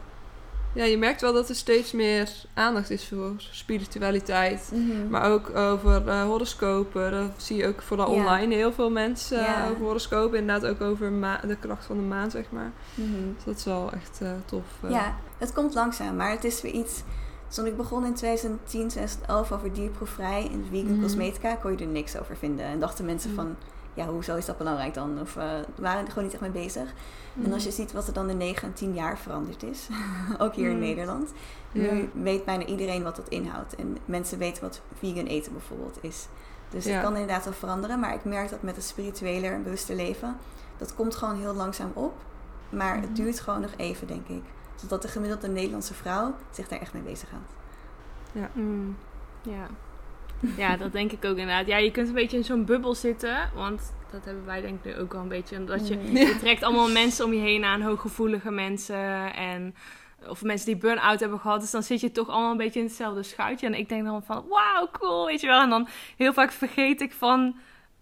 Ja, 0.73 0.85
je 0.85 0.99
merkt 0.99 1.21
wel 1.21 1.33
dat 1.33 1.49
er 1.49 1.55
steeds 1.55 1.93
meer 1.93 2.31
aandacht 2.55 2.91
is 2.91 3.09
voor 3.09 3.33
spiritualiteit. 3.37 4.71
Mhm. 4.75 5.09
Maar 5.09 5.31
ook 5.31 5.57
over 5.57 6.07
uh, 6.07 6.23
horoscopen. 6.23 7.11
Dat 7.11 7.31
zie 7.37 7.57
je 7.57 7.67
ook 7.67 7.83
vooral 7.83 8.07
online 8.07 8.55
heel 8.55 8.73
veel 8.73 8.91
mensen 8.91 9.41
uh, 9.41 9.67
over 9.71 9.85
horoscopen. 9.85 10.39
Inderdaad 10.39 10.71
ook 10.71 10.81
over 10.81 11.13
de 11.47 11.57
kracht 11.57 11.85
van 11.85 11.97
de 11.97 12.03
maan, 12.03 12.31
zeg 12.31 12.45
maar. 12.51 12.73
Mhm. 12.95 13.35
Dus 13.35 13.45
dat 13.45 13.57
is 13.57 13.65
wel 13.65 13.93
echt 13.93 14.19
uh, 14.23 14.31
tof. 14.45 14.65
Ja, 14.89 15.15
het 15.39 15.53
komt 15.53 15.75
langzaam. 15.75 16.17
Maar 16.17 16.31
het 16.31 16.45
is 16.45 16.63
weer 16.63 16.73
iets... 16.73 17.03
Toen 17.51 17.67
ik 17.67 17.77
begon 17.77 18.05
in 18.05 18.15
2010, 18.15 18.89
2011 18.89 19.53
over 19.53 19.73
dierproefvrij 19.73 20.45
in 20.45 20.67
vegan 20.71 20.93
mhm. 20.93 21.03
cosmetica... 21.03 21.55
kon 21.55 21.71
je 21.71 21.79
er 21.79 21.87
niks 21.87 22.19
over 22.19 22.37
vinden. 22.37 22.65
En 22.65 22.81
dachten 22.81 23.05
mensen 23.05 23.35
van... 23.35 23.57
Ja, 23.95 24.07
hoezo 24.07 24.37
is 24.37 24.47
dat 24.47 24.59
belangrijk 24.59 24.95
dan? 24.95 25.21
Of 25.21 25.35
waren 25.75 26.05
er 26.05 26.09
gewoon 26.09 26.25
niet 26.25 26.33
echt 26.33 26.43
mee 26.43 26.51
bezig. 26.51 26.93
En 27.45 27.53
als 27.53 27.65
je 27.65 27.71
ziet 27.71 27.93
wat 27.93 28.07
er 28.07 28.13
dan 28.13 28.31
in 28.31 28.37
9 28.37 28.69
en 28.69 28.75
10 28.75 28.95
jaar 28.95 29.19
veranderd 29.19 29.63
is, 29.63 29.89
ook 30.39 30.55
hier 30.55 30.71
in. 30.71 30.79
Nederland, 30.79 31.33
nu 31.73 32.11
weet 32.13 32.45
bijna 32.45 32.65
iedereen 32.65 33.03
wat 33.03 33.17
dat 33.17 33.29
inhoudt. 33.29 33.75
En 33.75 33.97
mensen 34.05 34.39
weten 34.39 34.63
wat 34.63 34.81
vegan 34.99 35.27
eten 35.27 35.53
bijvoorbeeld 35.53 35.99
is. 36.01 36.27
Dus 36.71 36.85
het 36.85 37.03
kan 37.03 37.13
inderdaad 37.13 37.45
wel 37.45 37.53
veranderen, 37.53 38.01
maar 38.01 38.15
ik 38.15 38.25
merk 38.25 38.51
dat 38.51 38.63
met 38.63 38.77
het 38.77 38.85
spirituele 38.85 39.47
en 39.47 39.63
bewuste 39.63 39.95
leven, 39.95 40.37
dat 40.77 40.95
komt 40.95 41.15
gewoon 41.15 41.39
heel 41.39 41.55
langzaam 41.55 41.91
op. 41.95 42.15
Maar 42.69 42.95
het 42.95 43.05
mhm. 43.05 43.15
duurt 43.15 43.41
gewoon 43.41 43.61
nog 43.61 43.73
even, 43.77 44.07
denk 44.07 44.29
ik. 44.29 44.43
Zodat 44.81 45.03
de 45.03 45.09
gemiddelde 45.09 45.49
Nederlandse 45.49 45.95
vrouw 45.95 46.35
zich 46.51 46.69
daar 46.69 46.81
echt 46.81 46.93
mee 46.93 47.03
bezighoudt. 47.03 47.53
Ja. 48.33 48.51
Mm. 48.53 48.97
ja. 49.43 49.67
Ja, 50.57 50.77
dat 50.77 50.93
denk 50.93 51.13
ik 51.13 51.25
ook 51.25 51.37
inderdaad. 51.37 51.67
Ja, 51.67 51.77
je 51.77 51.91
kunt 51.91 52.09
een 52.09 52.15
beetje 52.15 52.37
in 52.37 52.45
zo'n 52.45 52.65
bubbel 52.65 52.95
zitten. 52.95 53.51
Want 53.55 53.93
dat 54.11 54.25
hebben 54.25 54.45
wij 54.45 54.61
denk 54.61 54.85
ik 54.85 54.99
ook 54.99 55.13
wel 55.13 55.23
een 55.23 55.29
beetje. 55.29 55.57
Omdat 55.57 55.89
je, 55.89 55.97
mm. 55.97 56.17
je 56.17 56.37
trekt 56.39 56.63
allemaal 56.63 56.91
mensen 56.91 57.25
om 57.25 57.33
je 57.33 57.41
heen 57.41 57.65
aan, 57.65 57.83
hooggevoelige 57.83 58.51
mensen. 58.51 59.35
En, 59.35 59.75
of 60.29 60.43
mensen 60.43 60.67
die 60.67 60.77
burn-out 60.77 61.21
hebben 61.21 61.39
gehad. 61.39 61.61
Dus 61.61 61.71
dan 61.71 61.83
zit 61.83 62.01
je 62.01 62.13
toch 62.13 62.29
allemaal 62.29 62.51
een 62.51 62.57
beetje 62.57 62.81
in 62.81 62.87
hetzelfde 62.87 63.23
schuitje. 63.23 63.67
En 63.67 63.75
ik 63.75 63.89
denk 63.89 64.05
dan 64.05 64.23
van, 64.23 64.45
wauw, 64.49 64.89
cool, 64.93 65.27
weet 65.27 65.41
je 65.41 65.47
wel. 65.47 65.61
En 65.61 65.71
dan 65.71 65.89
heel 66.17 66.33
vaak 66.33 66.53
vergeet 66.53 67.01
ik 67.01 67.13
van... 67.13 67.57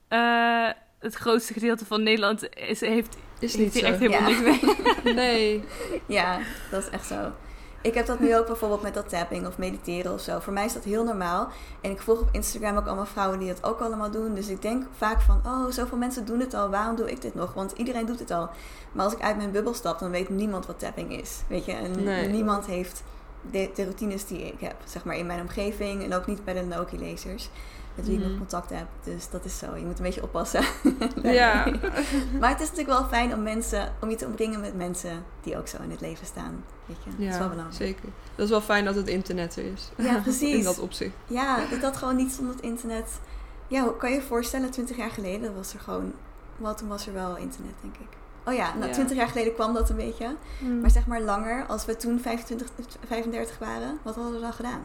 Uh, 0.09 0.69
het 0.99 1.15
grootste 1.15 1.53
gedeelte 1.53 1.87
van 1.87 2.03
Nederland 2.03 2.57
is, 2.57 2.81
heeft, 2.81 3.17
is 3.39 3.57
niet 3.57 3.75
echt 3.75 3.99
helemaal 3.99 4.31
niks 4.31 4.41
mee. 4.41 5.15
nee. 5.15 5.65
Ja, 6.07 6.39
dat 6.71 6.83
is 6.83 6.89
echt 6.91 7.07
zo. 7.07 7.33
Ik 7.81 7.95
heb 7.95 8.07
dat 8.07 8.21
nu 8.21 8.37
ook 8.37 8.47
bijvoorbeeld 8.47 8.83
met 8.83 8.95
dat 8.95 9.09
tapping 9.09 9.47
of 9.47 9.59
mediteren 9.59 10.13
of 10.13 10.21
zo. 10.21 10.39
Voor 10.39 10.53
mij 10.53 10.65
is 10.65 10.73
dat 10.73 10.85
heel 10.85 11.05
normaal. 11.05 11.49
En 11.81 11.91
ik 11.91 12.01
volg 12.01 12.21
op 12.21 12.29
Instagram 12.33 12.77
ook 12.77 12.87
allemaal 12.87 13.07
vrouwen 13.07 13.39
die 13.39 13.49
het 13.49 13.65
ook 13.65 13.81
allemaal 13.81 14.11
doen. 14.11 14.35
Dus 14.35 14.49
ik 14.49 14.63
denk 14.63 14.87
vaak 14.97 15.21
van, 15.21 15.41
oh, 15.47 15.71
zoveel 15.71 15.99
mensen 15.99 16.25
doen 16.25 16.41
het 16.41 16.55
al. 16.55 16.71
Waarom 16.71 16.97
doe 16.97 17.11
ik 17.11 17.23
dit 17.23 17.35
nog? 17.35 17.55
Want 17.55 17.73
iedereen 17.73 18.07
doet 18.07 18.19
het 18.19 18.31
al. 18.31 18.49
Maar 18.93 19.05
als 19.05 19.15
ik 19.15 19.21
uit 19.21 19.37
mijn 19.37 19.51
bubbel 19.51 19.75
stap, 19.75 19.99
dan 19.99 20.11
weet 20.11 20.29
niemand 20.29 20.67
wat 20.67 20.79
tapping 20.79 21.21
is. 21.21 21.43
Weet 21.49 21.65
je, 21.65 21.73
en 21.73 22.31
niemand 22.31 22.67
heeft 22.67 23.03
de, 23.51 23.71
de, 23.75 23.83
routines 23.83 24.27
die 24.27 24.47
ik 24.47 24.61
heb, 24.61 24.77
zeg 24.85 25.05
maar, 25.05 25.17
in 25.17 25.27
mijn 25.27 25.41
omgeving. 25.41 26.05
En 26.05 26.15
ook 26.15 26.27
niet 26.27 26.45
bij 26.45 26.55
de 26.55 26.63
Noki-lezers 26.63 27.49
met 27.99 28.07
wie 28.07 28.17
ik 28.17 28.23
nog 28.23 28.31
mhm. 28.31 28.39
contact 28.39 28.71
heb. 28.71 28.87
Dus 29.05 29.31
dat 29.31 29.45
is 29.45 29.59
zo. 29.59 29.77
Je 29.77 29.85
moet 29.85 29.99
een 29.99 30.05
beetje 30.05 30.23
oppassen. 30.23 30.65
ja. 31.23 31.65
maar 32.41 32.51
het 32.51 32.61
is 32.61 32.71
natuurlijk 32.71 32.99
wel 32.99 33.09
fijn 33.09 33.35
om 33.35 33.43
mensen, 33.43 33.93
om 34.01 34.11
je 34.11 34.17
te 34.17 34.27
omringen 34.27 34.61
met 34.61 34.77
mensen 34.77 35.25
die 35.43 35.59
ook 35.59 35.69
zo 35.69 35.77
in 35.83 35.91
het 35.91 36.01
leven 36.01 36.27
staan. 36.27 36.65
Weet 36.87 36.97
je? 37.05 37.11
Ja, 37.11 37.25
dat 37.25 37.33
is 37.33 37.39
wel 37.39 37.49
belangrijk. 37.49 37.83
Zeker. 37.83 38.09
Dat 38.35 38.45
is 38.45 38.51
wel 38.51 38.61
fijn 38.61 38.85
dat 38.85 38.95
het 38.95 39.09
internet 39.09 39.57
er 39.57 39.65
is. 39.65 39.91
Ja, 39.97 40.19
precies. 40.29 40.55
in 40.55 40.65
dat 40.65 40.79
opzicht. 40.79 41.15
Ja, 41.27 41.67
dat 41.71 41.81
dat 41.81 41.97
gewoon 41.97 42.17
niet 42.17 42.33
zonder 42.33 42.55
het 42.55 42.65
internet. 42.65 43.21
Ja, 43.67 43.93
kan 43.99 44.11
je 44.11 44.17
je 44.17 44.23
voorstellen, 44.23 44.71
20 44.71 44.97
jaar 44.97 45.11
geleden 45.11 45.55
was 45.55 45.75
er 45.75 45.81
gewoon. 45.81 46.13
Wel, 46.57 46.75
toen 46.75 46.89
was 46.89 47.07
er 47.07 47.13
wel 47.13 47.37
internet, 47.37 47.75
denk 47.81 47.95
ik. 47.97 48.17
Oh 48.45 48.55
ja, 48.55 48.75
nou, 48.75 48.93
20 48.93 49.17
jaar 49.17 49.29
geleden 49.29 49.55
kwam 49.55 49.75
dat 49.75 49.91
een 49.91 49.97
beetje. 49.97 50.37
Mm. 50.59 50.81
Maar 50.81 50.91
zeg 50.91 51.07
maar 51.07 51.21
langer, 51.21 51.67
als 51.67 51.85
we 51.85 51.97
toen 51.97 52.21
25, 52.21 52.69
35 53.07 53.59
waren, 53.59 53.99
wat 54.03 54.15
hadden 54.15 54.35
we 54.35 54.41
dan 54.41 54.53
gedaan? 54.53 54.81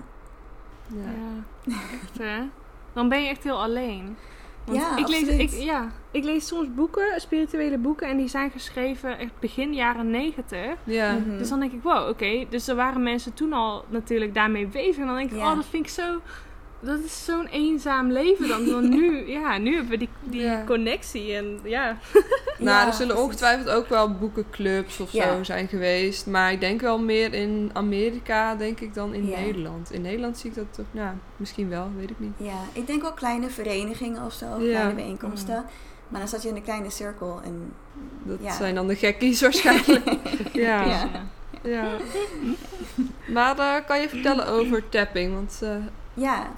Ja, 0.87 1.11
ja. 1.63 1.75
echt 2.01 2.17
hè? 2.17 2.43
Dan 2.93 3.09
ben 3.09 3.21
je 3.23 3.29
echt 3.29 3.43
heel 3.43 3.61
alleen. 3.61 4.17
Want 4.65 4.77
ja, 4.77 4.97
ik 4.97 5.07
lees, 5.07 5.27
ik, 5.27 5.49
ja, 5.51 5.91
ik 6.11 6.23
lees 6.23 6.47
soms 6.47 6.73
boeken, 6.73 7.21
spirituele 7.21 7.77
boeken, 7.77 8.07
en 8.07 8.17
die 8.17 8.27
zijn 8.27 8.51
geschreven 8.51 9.17
echt 9.17 9.39
begin 9.39 9.73
jaren 9.73 10.09
negentig. 10.09 10.75
Ja. 10.83 11.13
Mhm. 11.13 11.37
Dus 11.37 11.49
dan 11.49 11.59
denk 11.59 11.71
ik, 11.71 11.83
wow, 11.83 12.09
oké. 12.09 12.45
Dus 12.49 12.67
er 12.67 12.75
waren 12.75 13.03
mensen 13.03 13.33
toen 13.33 13.53
al 13.53 13.85
natuurlijk 13.89 14.33
daarmee 14.33 14.67
bezig. 14.67 14.97
En 14.97 15.05
dan 15.05 15.15
denk 15.15 15.31
ik, 15.31 15.37
oh, 15.37 15.55
dat 15.55 15.65
vind 15.65 15.85
ik 15.85 15.91
zo 15.91 16.21
dat 16.85 16.99
is 16.99 17.25
zo'n 17.25 17.47
eenzaam 17.47 18.11
leven 18.11 18.47
dan. 18.47 18.71
Want 18.71 18.89
nu, 18.89 19.25
ja, 19.39 19.57
nu 19.57 19.73
hebben 19.73 19.91
we 19.91 19.97
die, 19.97 20.09
die 20.23 20.63
connectie 20.63 21.35
en 21.35 21.59
ja. 21.63 21.97
nou, 22.57 22.87
er 22.87 22.93
zullen 22.93 23.17
ongetwijfeld 23.17 23.69
ook 23.69 23.89
wel 23.89 24.11
boekenclubs 24.13 24.99
of 24.99 25.09
zo 25.09 25.43
zijn 25.43 25.67
geweest. 25.67 26.25
Maar 26.25 26.51
ik 26.51 26.59
denk 26.59 26.81
wel 26.81 26.99
meer 26.99 27.33
in 27.33 27.69
Amerika, 27.73 28.55
denk 28.55 28.79
ik, 28.79 28.93
dan 28.93 29.13
in 29.13 29.25
Nederland. 29.25 29.91
In 29.91 30.01
Nederland 30.01 30.37
zie 30.37 30.49
ik 30.49 30.55
dat 30.55 30.65
toch, 30.71 30.85
ja, 30.91 31.15
misschien 31.37 31.69
wel, 31.69 31.89
weet 31.97 32.09
ik 32.09 32.19
niet. 32.19 32.33
Ja, 32.37 32.59
ik 32.73 32.87
denk 32.87 33.01
wel 33.01 33.13
kleine 33.13 33.49
verenigingen 33.49 34.25
of 34.25 34.33
zo, 34.33 34.45
kleine 34.57 34.93
bijeenkomsten. 34.93 35.65
Maar 36.07 36.19
dan 36.19 36.29
zat 36.29 36.43
je 36.43 36.49
in 36.49 36.55
een 36.55 36.63
kleine 36.63 36.89
cirkel 36.89 37.39
en... 37.43 37.73
Dat 38.23 38.53
zijn 38.53 38.75
dan 38.75 38.87
de 38.87 38.95
gekkies 38.95 39.41
waarschijnlijk. 39.41 40.03
ja. 40.53 41.09
ja. 41.63 41.97
Maar 43.27 43.57
uh, 43.57 43.87
kan 43.87 44.01
je 44.01 44.09
vertellen 44.09 44.47
over 44.47 44.89
tapping? 44.89 45.33
Want... 45.33 45.59
Uh, 45.63 45.69
ja, 46.13 46.51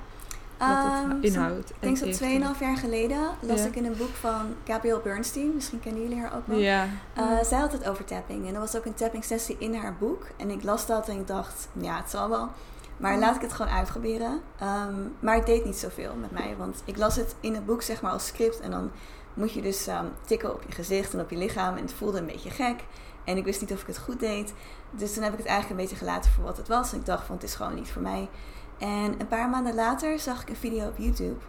um, 0.61 1.21
inhoudt. 1.21 1.69
Ik 1.69 1.75
denk 1.79 1.99
dat 1.99 2.19
2,5 2.55 2.59
jaar 2.59 2.77
geleden 2.77 3.19
las 3.39 3.65
ik 3.65 3.75
in 3.75 3.85
een 3.85 3.97
boek 3.97 4.15
van 4.19 4.55
Gabrielle 4.65 5.01
Bernstein. 5.01 5.53
Misschien 5.53 5.79
kennen 5.79 6.01
jullie 6.01 6.19
haar 6.19 6.35
ook 6.35 6.47
wel. 6.47 6.57
Ja. 6.57 6.87
Uh, 7.17 7.43
zij 7.43 7.59
had 7.59 7.71
het 7.71 7.89
over 7.89 8.05
tapping. 8.05 8.47
En 8.47 8.53
er 8.53 8.59
was 8.59 8.75
ook 8.75 8.85
een 8.85 8.93
tapping 8.93 9.23
sessie 9.23 9.55
in 9.59 9.75
haar 9.75 9.95
boek. 9.99 10.27
En 10.37 10.49
ik 10.49 10.63
las 10.63 10.85
dat 10.85 11.09
en 11.09 11.19
ik 11.19 11.27
dacht, 11.27 11.67
ja, 11.73 11.97
het 11.97 12.09
zal 12.09 12.29
wel. 12.29 12.49
Maar 12.97 13.17
laat 13.17 13.35
ik 13.35 13.41
het 13.41 13.53
gewoon 13.53 13.71
uitproberen. 13.71 14.41
Um, 14.61 15.15
maar 15.19 15.35
het 15.35 15.45
deed 15.45 15.65
niet 15.65 15.77
zoveel 15.77 16.15
met 16.15 16.31
mij. 16.31 16.55
Want 16.57 16.81
ik 16.85 16.97
las 16.97 17.15
het 17.15 17.35
in 17.39 17.53
het 17.53 17.65
boek 17.65 17.81
zeg 17.81 18.01
maar 18.01 18.11
als 18.11 18.25
script. 18.25 18.59
En 18.59 18.71
dan 18.71 18.91
moet 19.33 19.53
je 19.53 19.61
dus 19.61 19.87
um, 19.87 20.11
tikken 20.25 20.53
op 20.53 20.63
je 20.67 20.73
gezicht 20.73 21.13
en 21.13 21.19
op 21.19 21.29
je 21.29 21.37
lichaam. 21.37 21.75
En 21.75 21.81
het 21.81 21.93
voelde 21.93 22.17
een 22.17 22.25
beetje 22.25 22.49
gek. 22.49 22.83
En 23.23 23.37
ik 23.37 23.43
wist 23.43 23.61
niet 23.61 23.71
of 23.71 23.81
ik 23.81 23.87
het 23.87 23.97
goed 23.97 24.19
deed. 24.19 24.53
Dus 24.91 25.13
toen 25.13 25.23
heb 25.23 25.31
ik 25.31 25.37
het 25.37 25.47
eigenlijk 25.47 25.79
een 25.79 25.87
beetje 25.87 26.05
gelaten 26.05 26.31
voor 26.31 26.43
wat 26.43 26.57
het 26.57 26.67
was. 26.67 26.91
En 26.91 26.99
ik 26.99 27.05
dacht 27.05 27.25
van, 27.25 27.35
het 27.35 27.43
is 27.43 27.55
gewoon 27.55 27.75
niet 27.75 27.91
voor 27.91 28.01
mij. 28.01 28.29
En 28.77 29.19
een 29.19 29.27
paar 29.27 29.49
maanden 29.49 29.75
later 29.75 30.19
zag 30.19 30.41
ik 30.41 30.49
een 30.49 30.55
video 30.55 30.87
op 30.87 30.97
YouTube 30.97 31.39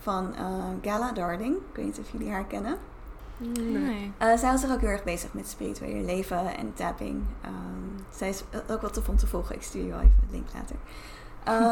van 0.00 0.34
uh, 0.38 0.64
Gala 0.82 1.12
Darding. 1.12 1.56
Ik 1.56 1.76
weet 1.76 1.84
niet 1.84 1.98
of 1.98 2.10
jullie 2.12 2.30
haar 2.30 2.44
kennen. 2.44 2.78
Nee. 3.36 4.12
Uh, 4.22 4.36
zij 4.36 4.50
was 4.50 4.60
zich 4.60 4.72
ook 4.72 4.80
heel 4.80 4.88
erg 4.88 5.04
bezig 5.04 5.32
met 5.32 5.48
spirituele 5.48 6.04
leven 6.04 6.56
en 6.56 6.74
tapping. 6.74 7.22
Um, 7.44 8.04
zij 8.16 8.28
is 8.28 8.42
ook 8.70 8.80
wat 8.80 8.94
tof 8.94 9.08
om 9.08 9.16
te 9.16 9.26
volgen. 9.26 9.54
Ik 9.54 9.62
stuur 9.62 9.84
je 9.84 9.90
wel 9.90 10.00
even 10.00 10.18
het 10.20 10.30
link 10.30 10.46
later. 10.54 10.76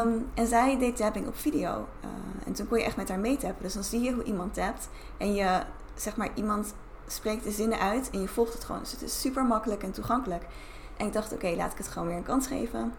Um, 0.07 0.27
en 0.41 0.47
zij 0.47 0.79
deed 0.79 0.97
tapping 0.97 1.27
op 1.27 1.37
video. 1.37 1.87
Uh, 2.05 2.11
en 2.47 2.53
toen 2.53 2.69
kon 2.69 2.79
je 2.79 2.85
echt 2.85 2.97
met 2.97 3.09
haar 3.09 3.19
meetappen. 3.19 3.63
Dus 3.63 3.75
dan 3.75 3.85
zie 3.85 4.01
je 4.01 4.13
hoe 4.13 4.25
iemand 4.25 4.55
tapt. 4.55 4.89
En 5.17 5.35
je, 5.35 5.63
zeg 5.95 6.17
maar, 6.17 6.29
iemand 6.35 6.75
spreekt 7.07 7.45
de 7.45 7.51
zinnen 7.51 7.79
uit 7.79 8.11
en 8.11 8.21
je 8.21 8.29
volgt 8.29 8.53
het 8.53 8.65
gewoon. 8.65 8.81
Dus 8.81 8.93
het 8.93 9.03
is 9.03 9.21
super 9.21 9.45
makkelijk 9.45 9.83
en 9.83 9.93
toegankelijk. 9.93 10.45
En 10.97 11.07
ik 11.07 11.13
dacht, 11.13 11.33
oké, 11.33 11.55
laat 11.57 11.73
ik 11.73 11.79
het 11.79 11.89
gewoon 11.89 12.09
weer 12.09 12.17
een 12.17 12.23
kans 12.23 12.47
geven. 12.47 12.93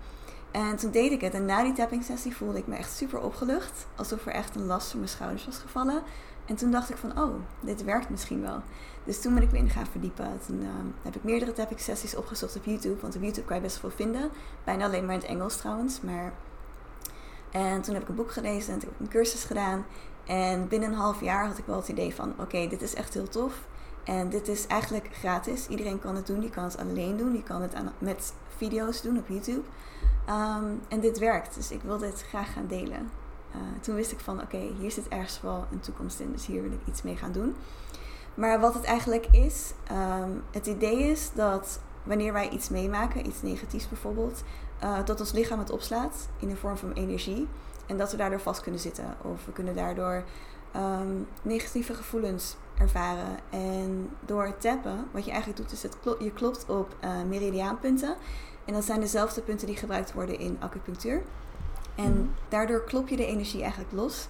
En 0.52 0.76
toen 0.76 0.92
deed 0.92 1.12
ik 1.12 1.22
het. 1.22 1.34
En 1.34 1.46
na 1.46 1.64
die 1.64 1.74
tapping 1.74 2.04
sessie 2.04 2.36
voelde 2.36 2.58
ik 2.58 2.68
me 2.68 2.76
echt 2.76 2.92
super 2.92 3.20
opgelucht. 3.20 3.88
Alsof 3.96 4.26
er 4.26 4.34
echt 4.34 4.56
een 4.56 4.66
last 4.66 4.90
van 4.90 5.00
mijn 5.00 5.12
schouders 5.12 5.46
was 5.46 5.58
gevallen. 5.58 6.04
En 6.46 6.56
toen 6.56 6.72
dacht 6.72 6.90
ik 6.90 6.98
van, 6.98 7.20
oh, 7.20 7.34
dit 7.60 7.84
werkt 7.84 8.10
misschien 8.10 8.42
wel. 8.42 8.62
Dus 9.04 9.22
toen 9.22 9.34
ben 9.34 9.44
ik 9.44 9.52
me 9.52 9.58
in 9.58 9.70
gaan 9.70 9.86
verdiepen. 9.86 10.40
Toen 10.46 10.62
uh, 10.62 10.70
heb 11.02 11.16
ik 11.16 11.24
meerdere 11.24 11.54
tapping 11.54 11.80
sessies 11.80 12.16
opgezocht 12.16 12.56
op 12.56 12.66
YouTube. 12.66 13.02
Want 13.02 13.16
op 13.16 13.22
YouTube 13.22 13.48
kan 13.48 13.56
je 13.56 13.62
best 13.62 13.78
veel 13.78 13.90
vinden. 13.90 14.30
Bijna 14.64 14.86
alleen 14.86 15.06
maar 15.06 15.14
in 15.14 15.20
het 15.20 15.30
Engels 15.30 15.58
trouwens. 15.58 16.02
Maar... 16.02 16.34
En 17.52 17.82
toen 17.82 17.94
heb 17.94 18.04
ik 18.04 18.10
een 18.10 18.16
boek 18.16 18.32
gelezen 18.32 18.74
en 18.74 18.80
toen 18.80 18.90
een 19.00 19.08
cursus 19.08 19.44
gedaan. 19.44 19.86
En 20.26 20.68
binnen 20.68 20.90
een 20.90 20.98
half 20.98 21.22
jaar 21.22 21.48
had 21.48 21.58
ik 21.58 21.66
wel 21.66 21.76
het 21.76 21.88
idee 21.88 22.16
van, 22.16 22.34
oké, 22.40 22.68
dit 22.68 22.82
is 22.82 22.94
echt 22.94 23.14
heel 23.14 23.28
tof. 23.28 23.54
En 24.04 24.30
dit 24.30 24.48
is 24.48 24.68
eigenlijk 24.68 25.10
gratis. 25.12 25.68
Iedereen 25.68 26.00
kan 26.00 26.16
het 26.16 26.28
doen. 26.28 26.42
Je 26.42 26.50
kan 26.50 26.64
het 26.64 26.78
alleen 26.78 27.18
doen. 27.18 27.34
Je 27.34 27.44
kan 27.44 27.62
het 27.62 27.74
met 27.98 28.34
video's 28.58 29.02
doen 29.02 29.18
op 29.18 29.28
YouTube. 29.28 29.64
Ehm, 30.32 30.74
en 30.88 31.00
dit 31.00 31.20
werkt, 31.20 31.56
dus 31.56 31.72
ik 31.72 31.82
wil 31.82 31.98
dit 31.98 32.24
graag 32.30 32.54
gaan 32.54 32.68
delen. 32.68 33.12
Uh, 33.56 33.62
toen 33.82 33.96
wist 33.96 34.12
ik 34.12 34.20
van, 34.20 34.42
oké, 34.42 34.58
hier 34.80 34.92
zit 34.92 35.08
ergens 35.08 35.42
wel 35.42 35.66
een 35.72 35.80
toekomst 35.80 36.20
in, 36.20 36.32
dus 36.32 36.46
hier 36.46 36.62
wil 36.62 36.72
ik 36.72 36.88
iets 36.88 37.02
mee 37.02 37.16
gaan 37.16 37.32
doen. 37.32 37.56
Maar 38.34 38.60
wat 38.60 38.74
het 38.74 38.84
eigenlijk 38.84 39.28
is, 39.32 39.74
ehm, 39.88 40.30
het 40.52 40.68
idee 40.68 40.98
is 40.98 41.32
dat 41.34 41.80
wanneer 42.04 42.34
wij 42.34 42.50
iets 42.50 42.70
meemaken, 42.70 43.28
iets 43.28 43.42
negatiefs 43.42 43.90
bijvoorbeeld, 43.90 44.44
uh, 44.84 45.06
dat 45.06 45.20
ons 45.20 45.32
lichaam 45.32 45.60
het 45.60 45.72
opslaat 45.72 46.28
in 46.40 46.48
de 46.48 46.56
vorm 46.56 46.78
van 46.78 46.92
energie. 46.92 47.48
En 47.88 47.98
dat 47.98 48.12
we 48.12 48.18
daardoor 48.18 48.40
vast 48.40 48.62
kunnen 48.62 48.82
zitten. 48.82 49.16
Of 49.22 49.46
we 49.46 49.52
kunnen 49.52 49.76
daardoor 49.76 50.24
ehm, 50.72 51.16
negatieve 51.42 51.94
gevoelens 51.94 52.56
ervaren. 52.78 53.38
En 53.50 54.10
door 54.26 54.46
het 54.46 54.62
tappen, 54.62 55.08
wat 55.12 55.26
je 55.26 55.32
eigenlijk 55.32 55.62
doet, 55.62 55.72
is 55.72 55.84
het 55.84 55.98
je 56.20 56.32
klopt 56.32 56.66
op 56.70 56.96
uh, 57.04 57.22
meridiaanpunten. 57.30 58.16
En 58.66 58.74
dat 58.74 58.84
zijn 58.84 59.00
dezelfde 59.00 59.42
punten 59.42 59.68
die 59.68 59.76
gebruikt 59.76 60.14
worden 60.14 60.40
in 60.40 60.58
acupunctuur. 60.60 61.22
En 61.96 62.14
mhm. 62.14 62.28
daardoor 62.50 62.84
klop 62.84 63.08
je 63.08 63.16
de 63.16 63.26
energie 63.26 63.62
eigenlijk 63.62 63.92
los. 63.92 64.28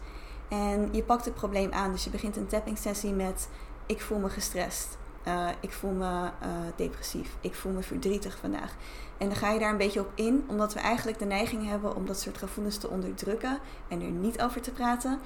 En 0.48 0.90
je 0.92 1.04
pakt 1.04 1.26
het 1.26 1.34
probleem 1.34 1.72
aan. 1.72 1.92
Dus 1.92 2.04
je 2.04 2.10
begint 2.10 2.38
een 2.38 2.48
tapping 2.48 2.78
sessie 2.78 3.14
met: 3.14 3.48
Ik 3.86 4.02
voel 4.02 4.20
me 4.20 4.30
gestrest. 4.30 4.98
Uh, 5.28 5.48
ik 5.60 5.72
voel 5.72 5.92
me 5.92 6.06
uh, 6.06 6.30
depressief. 6.76 7.36
Ik 7.42 7.56
voel 7.56 7.72
me 7.72 7.82
verdrietig 7.82 8.38
vandaag. 8.38 8.76
En 9.18 9.28
dan 9.28 9.36
ga 9.36 9.52
je 9.52 9.60
daar 9.60 9.72
een 9.72 9.78
beetje 9.78 10.00
op 10.00 10.12
in, 10.16 10.46
omdat 10.48 10.74
we 10.74 10.80
eigenlijk 10.80 11.20
de 11.20 11.26
neiging 11.26 11.68
hebben 11.68 11.96
om 11.96 12.06
dat 12.06 12.20
soort 12.20 12.38
gevoelens 12.38 12.78
te 12.78 12.90
onderdrukken 12.90 13.60
en 13.88 14.02
er 14.02 14.10
niet 14.10 14.42
over 14.42 14.62
te 14.62 14.72
praten. 14.72 15.20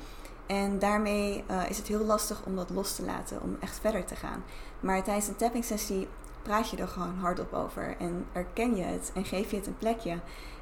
En 0.46 0.80
daarmee 0.80 1.44
uh, 1.52 1.70
is 1.70 1.78
het 1.78 1.88
heel 1.88 2.06
lastig 2.06 2.46
om 2.46 2.56
dat 2.56 2.70
los 2.70 2.96
te 2.96 3.04
laten, 3.04 3.42
om 3.42 3.58
echt 3.60 3.80
verder 3.80 4.06
te 4.06 4.16
gaan. 4.16 4.44
Maar 4.80 5.04
tijdens 5.04 5.28
een 5.28 5.36
tapping 5.36 5.66
sessie 5.66 6.08
praat 6.46 6.70
je 6.70 6.78
er 6.78 6.88
gewoon 6.88 7.16
hardop 7.20 7.54
over 7.54 7.96
en 8.00 8.26
erken 8.32 8.76
je 8.76 8.84
het 8.84 9.12
en 9.14 9.26
geef 9.26 9.52
je 9.52 9.58
het 9.58 9.68
een 9.68 9.78
plekje. 9.78 10.20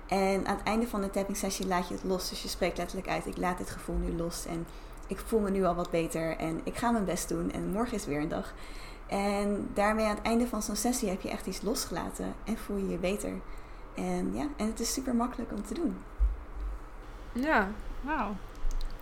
En 0.07 0.47
aan 0.47 0.55
het 0.55 0.65
einde 0.65 0.87
van 0.87 1.01
de 1.01 1.09
tapping 1.09 1.37
sessie 1.37 1.67
laat 1.67 1.87
je 1.87 1.93
het 1.93 2.03
los. 2.03 2.29
Dus 2.29 2.41
je 2.41 2.47
spreekt 2.47 2.77
letterlijk 2.77 3.09
uit: 3.09 3.25
ik 3.25 3.37
laat 3.37 3.57
dit 3.57 3.69
gevoel 3.69 3.95
nu 3.95 4.15
los 4.15 4.45
en 4.45 4.65
ik 5.07 5.19
voel 5.19 5.39
me 5.39 5.49
nu 5.49 5.63
al 5.63 5.75
wat 5.75 5.91
beter 5.91 6.37
en 6.37 6.61
ik 6.63 6.75
ga 6.75 6.91
mijn 6.91 7.05
best 7.05 7.29
doen 7.29 7.51
en 7.51 7.71
morgen 7.71 7.93
is 7.93 8.05
weer 8.05 8.21
een 8.21 8.27
dag. 8.27 8.53
En 9.07 9.69
daarmee 9.73 10.05
aan 10.05 10.15
het 10.15 10.25
einde 10.25 10.47
van 10.47 10.61
zo'n 10.61 10.75
sessie 10.75 11.09
heb 11.09 11.21
je 11.21 11.29
echt 11.29 11.47
iets 11.47 11.61
losgelaten 11.61 12.33
en 12.43 12.57
voel 12.57 12.77
je 12.77 12.89
je 12.89 12.97
beter. 12.97 13.31
En 13.95 14.35
ja, 14.35 14.47
en 14.57 14.67
het 14.67 14.79
is 14.79 14.93
super 14.93 15.15
makkelijk 15.15 15.51
om 15.51 15.63
te 15.63 15.73
doen. 15.73 15.97
Ja, 17.31 17.67
wauw. 18.01 18.35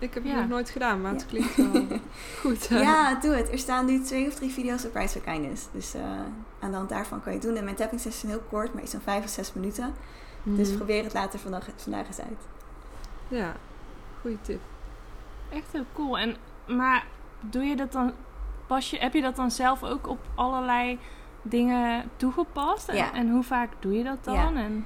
Ik 0.02 0.14
heb 0.14 0.24
het 0.24 0.36
nog 0.36 0.48
nooit 0.48 0.70
gedaan, 0.70 1.02
maar 1.02 1.12
het 1.12 1.26
klinkt 1.26 1.56
wel 1.56 1.88
goed. 2.42 2.68
Ja, 2.68 3.16
doe 3.16 3.34
het. 3.34 3.52
Er 3.52 3.58
staan 3.58 3.86
nu 3.86 4.02
twee 4.02 4.28
of 4.28 4.36
drie 4.36 4.50
video's 4.50 4.86
op 4.86 4.92
Price 4.92 5.20
for 5.20 5.32
Kindness. 5.32 5.68
Dus 5.72 5.96
uh, 5.96 6.02
aan 6.60 6.72
de 6.72 6.78
hand 6.78 6.90
daarvan 6.90 7.22
kan 7.22 7.32
je 7.32 7.38
het 7.38 7.48
doen. 7.48 7.58
En 7.58 7.64
mijn 7.64 7.76
tapping 7.76 8.02
sessie 8.02 8.30
is 8.30 8.36
heel 8.36 8.44
kort, 8.50 8.74
maar 8.74 8.84
is 8.84 8.90
zo'n 8.90 9.02
vijf 9.02 9.24
of 9.24 9.30
zes 9.30 9.54
minuten. 9.54 9.94
Dus 10.44 10.68
mhm. 10.68 10.78
probeer 10.78 11.04
het 11.04 11.14
later 11.14 11.40
vandaag, 11.40 11.70
vandaag 11.76 12.08
eens 12.08 12.20
uit. 12.20 12.48
Ja, 13.28 13.56
goede 14.22 14.42
tip. 14.42 14.62
Echt 15.50 15.72
heel 15.72 15.86
cool. 15.94 16.18
En, 16.18 16.36
maar 16.68 17.06
doe 17.40 17.64
je 17.64 17.76
dat 17.76 17.92
dan 17.92 18.14
pas 18.68 18.90
je, 18.90 18.98
heb 18.98 19.14
je 19.14 19.22
dat 19.22 19.36
dan 19.36 19.52
zelf 19.52 19.84
ook 19.84 20.08
op 20.08 20.20
allerlei 20.36 21.00
dingen 21.42 22.10
toegepast? 22.16 22.90
En, 22.90 22.96
ja. 22.96 23.14
en 23.14 23.30
hoe 23.30 23.44
vaak 23.44 23.70
doe 23.80 23.94
je 23.94 24.04
dat 24.04 24.24
dan? 24.24 24.34
Ja. 24.34 24.54
En... 24.54 24.86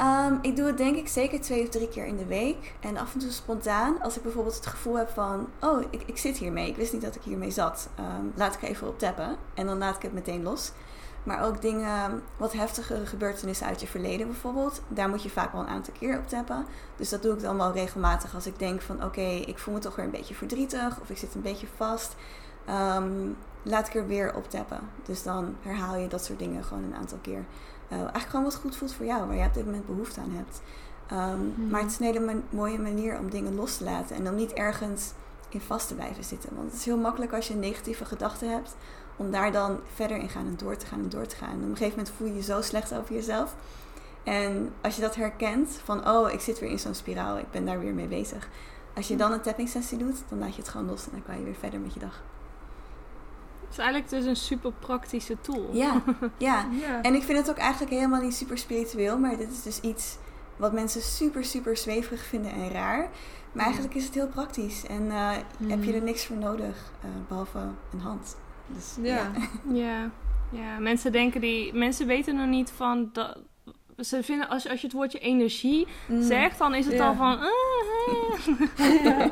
Um, 0.00 0.38
ik 0.42 0.56
doe 0.56 0.66
het 0.66 0.76
denk 0.76 0.96
ik 0.96 1.08
zeker 1.08 1.40
twee 1.40 1.62
of 1.62 1.68
drie 1.68 1.88
keer 1.88 2.06
in 2.06 2.16
de 2.16 2.26
week. 2.26 2.74
En 2.80 2.96
af 2.96 3.12
en 3.12 3.18
toe 3.18 3.30
spontaan. 3.30 4.02
Als 4.02 4.16
ik 4.16 4.22
bijvoorbeeld 4.22 4.54
het 4.54 4.66
gevoel 4.66 4.96
heb 4.96 5.08
van... 5.08 5.48
Oh, 5.60 5.82
ik, 5.90 6.02
ik 6.06 6.18
zit 6.18 6.36
hiermee. 6.36 6.68
Ik 6.68 6.76
wist 6.76 6.92
niet 6.92 7.02
dat 7.02 7.14
ik 7.14 7.22
hiermee 7.22 7.50
zat. 7.50 7.88
Um, 7.98 8.32
laat 8.34 8.54
ik 8.54 8.62
even 8.62 8.88
op 8.88 8.98
tappen. 8.98 9.36
En 9.54 9.66
dan 9.66 9.78
laat 9.78 9.96
ik 9.96 10.02
het 10.02 10.12
meteen 10.12 10.42
los. 10.42 10.72
Maar 11.22 11.44
ook 11.44 11.62
dingen, 11.62 12.22
wat 12.36 12.52
heftige 12.52 13.06
gebeurtenissen 13.06 13.66
uit 13.66 13.80
je 13.80 13.86
verleden 13.86 14.26
bijvoorbeeld. 14.26 14.82
Daar 14.88 15.08
moet 15.08 15.22
je 15.22 15.30
vaak 15.30 15.52
wel 15.52 15.60
een 15.60 15.68
aantal 15.68 15.94
keer 15.98 16.18
op 16.18 16.28
tappen. 16.28 16.66
Dus 16.96 17.08
dat 17.08 17.22
doe 17.22 17.34
ik 17.34 17.40
dan 17.40 17.56
wel 17.56 17.72
regelmatig 17.72 18.34
als 18.34 18.46
ik 18.46 18.58
denk 18.58 18.80
van... 18.80 19.04
Oké, 19.04 19.20
ik 19.20 19.58
voel 19.58 19.74
me 19.74 19.80
toch 19.80 19.96
weer 19.96 20.04
een 20.04 20.10
beetje 20.10 20.34
verdrietig. 20.34 21.00
Of 21.00 21.10
ik 21.10 21.18
zit 21.18 21.34
een 21.34 21.42
beetje 21.42 21.66
vast. 21.76 22.16
Ehm, 22.64 23.28
laat 23.62 23.86
ik 23.86 23.94
er 23.94 24.06
weer 24.06 24.34
op 24.34 24.50
tappen. 24.50 24.80
Dus 25.04 25.22
dan 25.22 25.56
herhaal 25.62 25.96
je 25.96 26.08
dat 26.08 26.24
soort 26.24 26.38
dingen 26.38 26.64
gewoon 26.64 26.82
een 26.82 26.94
aantal 26.94 27.18
keer. 27.22 27.44
Uh, 27.88 27.98
eigenlijk 27.98 28.28
gewoon 28.28 28.44
wat 28.44 28.54
goed 28.54 28.76
voelt 28.76 28.92
voor 28.92 29.06
jou, 29.06 29.26
waar 29.26 29.36
je 29.36 29.46
op 29.46 29.54
dit 29.54 29.64
moment 29.64 29.86
behoefte 29.86 30.20
aan 30.20 30.32
hebt. 30.32 30.60
Um, 31.12 31.68
Maar 31.70 31.80
het 31.80 31.90
is 31.90 31.98
een 31.98 32.06
hele 32.06 32.42
mooie 32.50 32.78
manier 32.78 33.18
om 33.18 33.30
dingen 33.30 33.54
los 33.54 33.76
te 33.76 33.84
laten 33.84 34.16
en 34.16 34.24
dan 34.24 34.34
niet 34.34 34.52
ergens 34.52 35.12
in 35.48 35.60
vast 35.60 35.88
te 35.88 35.94
blijven 35.94 36.24
zitten. 36.24 36.50
Want 36.54 36.70
het 36.70 36.78
is 36.78 36.84
heel 36.84 36.98
makkelijk 36.98 37.32
als 37.32 37.48
je 37.48 37.54
negatieve 37.54 38.04
gedachte 38.04 38.44
hebt, 38.44 38.76
om 39.16 39.30
daar 39.30 39.52
dan 39.52 39.80
verder 39.94 40.16
in 40.16 40.28
gaan 40.28 40.46
en 40.46 40.56
door 40.56 40.76
te 40.76 40.86
gaan 40.86 41.00
en 41.00 41.08
door 41.08 41.26
te 41.26 41.36
gaan. 41.36 41.50
En 41.50 41.62
op 41.62 41.62
een 41.62 41.76
gegeven 41.76 41.98
moment 41.98 42.14
voel 42.16 42.26
je 42.26 42.34
je 42.34 42.42
zo 42.42 42.62
slecht 42.62 42.94
over 42.94 43.14
jezelf. 43.14 43.54
En 44.22 44.72
als 44.80 44.94
je 44.96 45.00
dat 45.00 45.14
herkent, 45.14 45.80
van 45.84 46.08
oh, 46.08 46.32
ik 46.32 46.40
zit 46.40 46.58
weer 46.58 46.70
in 46.70 46.78
zo'n 46.78 46.94
spiraal, 46.94 47.38
ik 47.38 47.50
ben 47.50 47.64
daar 47.64 47.80
weer 47.80 47.94
mee 47.94 48.06
bezig. 48.06 48.48
Als 48.94 49.08
je 49.08 49.16
dan 49.16 49.32
een 49.32 49.40
tapping 49.40 49.68
sessie 49.68 49.98
doet, 49.98 50.22
dan 50.28 50.38
laat 50.38 50.54
je 50.54 50.60
het 50.60 50.70
gewoon 50.70 50.86
los 50.86 51.04
en 51.04 51.10
dan 51.12 51.22
kan 51.22 51.38
je 51.38 51.44
weer 51.44 51.54
verder 51.54 51.80
met 51.80 51.94
je 51.94 52.00
dag 52.00 52.22
is 53.78 53.84
eigenlijk 53.84 54.10
dus 54.10 54.24
een 54.24 54.36
super 54.36 54.72
praktische 54.72 55.36
tool. 55.40 55.70
Ja, 55.72 56.02
ja. 56.38 57.02
En 57.02 57.14
ik 57.14 57.22
vind 57.22 57.38
het 57.38 57.50
ook 57.50 57.56
eigenlijk 57.56 57.92
helemaal 57.92 58.20
niet 58.20 58.34
super 58.34 58.58
spiritueel, 58.58 59.18
maar 59.18 59.36
dit 59.36 59.50
is 59.50 59.62
dus 59.62 59.80
iets 59.80 60.16
wat 60.56 60.72
mensen 60.72 61.02
super, 61.02 61.44
super 61.44 61.76
zweverig 61.76 62.22
vinden 62.22 62.52
en 62.52 62.70
raar. 62.70 63.10
Maar 63.52 63.64
eigenlijk 63.64 63.94
is 63.94 64.04
het 64.04 64.14
heel 64.14 64.28
praktisch 64.28 64.86
en 64.86 65.02
uh, 65.02 65.30
heb 65.66 65.84
je 65.84 65.92
er 65.92 66.02
niks 66.02 66.26
voor 66.26 66.36
nodig, 66.36 66.92
uh, 67.04 67.10
behalve 67.28 67.58
een 67.92 68.00
hand. 68.00 68.36
Dus, 68.66 68.96
ja. 69.02 69.30
ja. 69.72 70.10
Ja. 70.50 70.78
mensen 70.78 71.12
denken 71.12 71.40
die. 71.40 71.74
Mensen 71.74 72.06
weten 72.06 72.36
nog 72.36 72.46
niet 72.46 72.70
van 72.70 73.08
dat. 73.12 73.38
Ze 73.98 74.22
vinden 74.22 74.48
als, 74.48 74.68
als 74.68 74.80
je 74.80 74.86
het 74.86 74.96
woordje 74.96 75.18
energie 75.18 75.86
mm. 76.08 76.22
zegt, 76.22 76.58
dan 76.58 76.74
is 76.74 76.86
het 76.86 77.00
al 77.00 77.14
van. 77.14 77.38
Uh, 78.80 79.26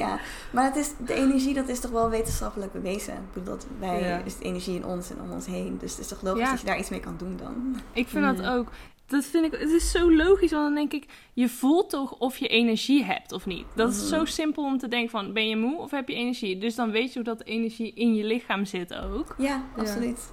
ja, 0.00 0.18
maar 0.52 0.64
het 0.64 0.76
is, 0.76 0.92
de 1.06 1.14
energie 1.14 1.54
dat 1.54 1.68
is 1.68 1.80
toch 1.80 1.90
wel 1.90 2.10
wetenschappelijk 2.10 2.72
bewezen. 2.72 3.14
Ik 3.14 3.32
bedoel, 3.32 3.54
dat 3.54 3.66
wij 3.78 4.22
is 4.24 4.36
de 4.36 4.44
energie 4.44 4.74
in 4.74 4.84
ons 4.84 5.10
en 5.10 5.20
om 5.20 5.30
ons 5.30 5.46
heen. 5.46 5.78
Dus 5.78 5.90
het 5.90 6.00
is 6.00 6.08
toch 6.08 6.22
logisch 6.22 6.50
dat 6.50 6.60
je 6.60 6.66
daar 6.66 6.78
iets 6.78 6.90
mee 6.90 7.00
kan 7.00 7.14
doen 7.18 7.36
dan. 7.36 7.80
Ik 7.92 8.08
vind 8.08 8.36
dat 8.36 8.46
ook. 8.46 8.68
Dat 9.06 9.24
vind 9.24 9.44
ik, 9.44 9.60
het 9.60 9.70
is 9.70 9.90
zo 9.90 10.14
logisch, 10.14 10.50
want 10.50 10.64
dan 10.64 10.74
denk 10.74 10.92
ik, 10.92 11.10
je 11.32 11.48
voelt 11.48 11.90
toch 11.90 12.12
of 12.12 12.36
je 12.36 12.48
energie 12.48 13.04
hebt 13.04 13.32
of 13.32 13.46
niet. 13.46 13.66
Dat 13.74 13.90
is 13.90 14.08
zo 14.08 14.16
mhm. 14.16 14.26
simpel 14.26 14.64
om 14.64 14.78
te 14.78 14.88
denken 14.88 15.10
van, 15.10 15.32
ben 15.32 15.48
je 15.48 15.56
moe 15.56 15.78
of 15.78 15.90
heb 15.90 16.08
je 16.08 16.14
energie? 16.14 16.58
Dus 16.58 16.74
dan 16.74 16.90
weet 16.90 17.08
je 17.08 17.14
hoe 17.14 17.28
dat 17.36 17.42
energie 17.42 17.92
in 17.94 18.14
je 18.14 18.24
lichaam 18.24 18.64
zit 18.64 18.94
ook. 18.94 19.34
Ja, 19.38 19.64
absoluut. 19.76 20.30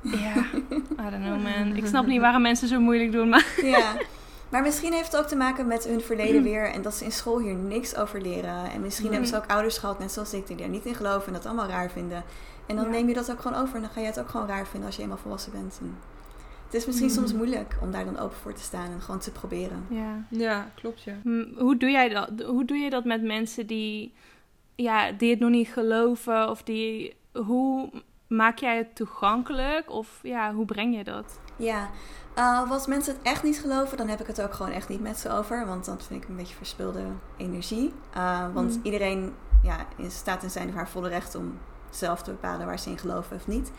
Ja, 0.00 0.44
I 1.06 1.10
don't 1.10 1.24
know 1.24 1.42
man. 1.42 1.76
Ik 1.76 1.86
snap 1.86 2.06
niet 2.06 2.20
waarom 2.26 2.42
mensen 2.42 2.68
zo 2.68 2.80
moeilijk 2.80 3.12
doen, 3.12 3.28
maar... 3.28 3.46
Ja, 3.62 3.96
Maar 4.48 4.62
misschien 4.62 4.92
heeft 4.92 5.12
het 5.12 5.20
ook 5.20 5.26
te 5.26 5.36
maken 5.36 5.66
met 5.66 5.84
hun 5.84 6.00
verleden 6.00 6.42
weer 6.42 6.70
en 6.70 6.82
dat 6.82 6.94
ze 6.94 7.04
in 7.04 7.12
school 7.12 7.38
hier 7.40 7.54
niks 7.54 7.96
over 7.96 8.20
leren. 8.20 8.70
En 8.70 8.80
misschien 8.80 9.10
hebben 9.10 9.28
ze 9.28 9.36
ook 9.36 9.46
ouders 9.46 9.78
gehad, 9.78 9.98
net 9.98 10.12
zoals 10.12 10.34
ik, 10.34 10.46
die 10.46 10.56
daar 10.56 10.68
niet 10.68 10.84
in 10.84 10.94
geloven 10.94 11.26
en 11.26 11.32
dat 11.32 11.46
allemaal 11.46 11.68
raar 11.68 11.90
vinden. 11.90 12.24
En 12.66 12.76
dan 12.76 12.90
neem 12.90 13.08
je 13.08 13.14
dat 13.14 13.30
ook 13.30 13.40
gewoon 13.40 13.62
over 13.62 13.74
en 13.74 13.80
dan 13.80 13.90
ga 13.90 14.00
je 14.00 14.06
het 14.06 14.20
ook 14.20 14.28
gewoon 14.28 14.46
raar 14.46 14.66
vinden 14.66 14.86
als 14.86 14.96
je 14.96 15.02
eenmaal 15.02 15.16
volwassen 15.16 15.52
bent. 15.52 15.80
het 16.64 16.74
is 16.74 16.86
misschien 16.86 17.10
soms 17.10 17.28
mhm. 17.28 17.36
moeilijk 17.36 17.76
om 17.80 17.90
daar 17.90 18.04
dan 18.04 18.18
open 18.18 18.36
voor 18.36 18.54
te 18.54 18.62
staan 18.62 18.90
en 18.90 19.00
gewoon 19.00 19.20
te 19.20 19.32
proberen. 19.32 19.86
Ja, 19.88 20.26
ja 20.28 20.70
klopt 20.74 21.02
ja. 21.02 21.14
Hoe 21.56 21.76
doe 21.76 21.90
jij 21.90 22.08
dat? 22.08 22.30
Hoe 22.46 22.64
doe 22.64 22.76
je 22.76 22.90
dat 22.90 23.04
met 23.04 23.22
mensen 23.22 23.66
die, 23.66 24.12
ja, 24.74 25.12
die 25.12 25.30
het 25.30 25.38
nog 25.38 25.50
niet 25.50 25.68
geloven 25.68 26.50
of 26.50 26.62
die... 26.62 27.16
Hoe 27.32 27.90
maak 28.26 28.58
jij 28.58 28.76
het 28.76 28.96
toegankelijk 28.96 29.90
of 29.90 30.18
ja, 30.22 30.54
hoe 30.54 30.64
breng 30.64 30.96
je 30.96 31.04
dat? 31.04 31.38
Ja, 31.56 31.90
uh, 32.38 32.70
als 32.70 32.86
mensen 32.86 33.14
het 33.14 33.22
echt 33.22 33.42
niet 33.42 33.60
geloven, 33.60 33.96
dan 33.96 34.08
heb 34.08 34.20
ik 34.20 34.26
het 34.26 34.42
ook 34.42 34.54
gewoon 34.54 34.72
echt 34.72 34.88
niet 34.88 35.00
met 35.00 35.18
ze 35.18 35.30
over. 35.30 35.66
Want 35.66 35.84
dan 35.84 36.00
vind 36.00 36.22
ik 36.22 36.28
een 36.28 36.36
beetje 36.36 36.56
verspilde 36.56 37.04
energie. 37.36 37.92
Uh, 38.16 38.54
want 38.54 38.76
mm. 38.76 38.80
iedereen 38.82 39.34
ja, 39.62 39.86
staat 40.08 40.42
in 40.42 40.50
zijn 40.50 40.68
of 40.68 40.74
haar 40.74 40.88
volle 40.88 41.08
recht 41.08 41.34
om 41.34 41.58
zelf 41.90 42.22
te 42.22 42.30
bepalen 42.30 42.66
waar 42.66 42.78
ze 42.78 42.90
in 42.90 42.98
geloven 42.98 43.36
of 43.36 43.46
niet. 43.46 43.70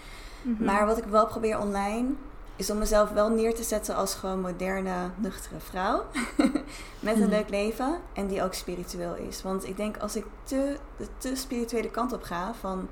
Mhm. 0.41 0.63
Maar 0.63 0.85
wat 0.85 0.97
ik 0.97 1.03
wel 1.03 1.27
probeer 1.27 1.59
online, 1.59 2.09
is 2.55 2.69
om 2.69 2.77
mezelf 2.77 3.09
wel 3.09 3.29
neer 3.29 3.55
te 3.55 3.63
zetten 3.63 3.95
als 3.95 4.15
gewoon 4.15 4.41
moderne, 4.41 5.09
nuchtere 5.15 5.59
vrouw. 5.59 6.03
met 6.99 7.15
een 7.15 7.21
mhm. 7.21 7.29
leuk 7.29 7.49
leven 7.49 7.99
en 8.13 8.27
die 8.27 8.43
ook 8.43 8.53
spiritueel 8.53 9.15
is. 9.15 9.41
Want 9.41 9.67
ik 9.67 9.77
denk 9.77 9.97
als 9.97 10.15
ik 10.15 10.25
te, 10.43 10.77
de 10.97 11.07
te 11.17 11.35
spirituele 11.35 11.91
kant 11.91 12.13
op 12.13 12.23
ga 12.23 12.53
van 12.53 12.87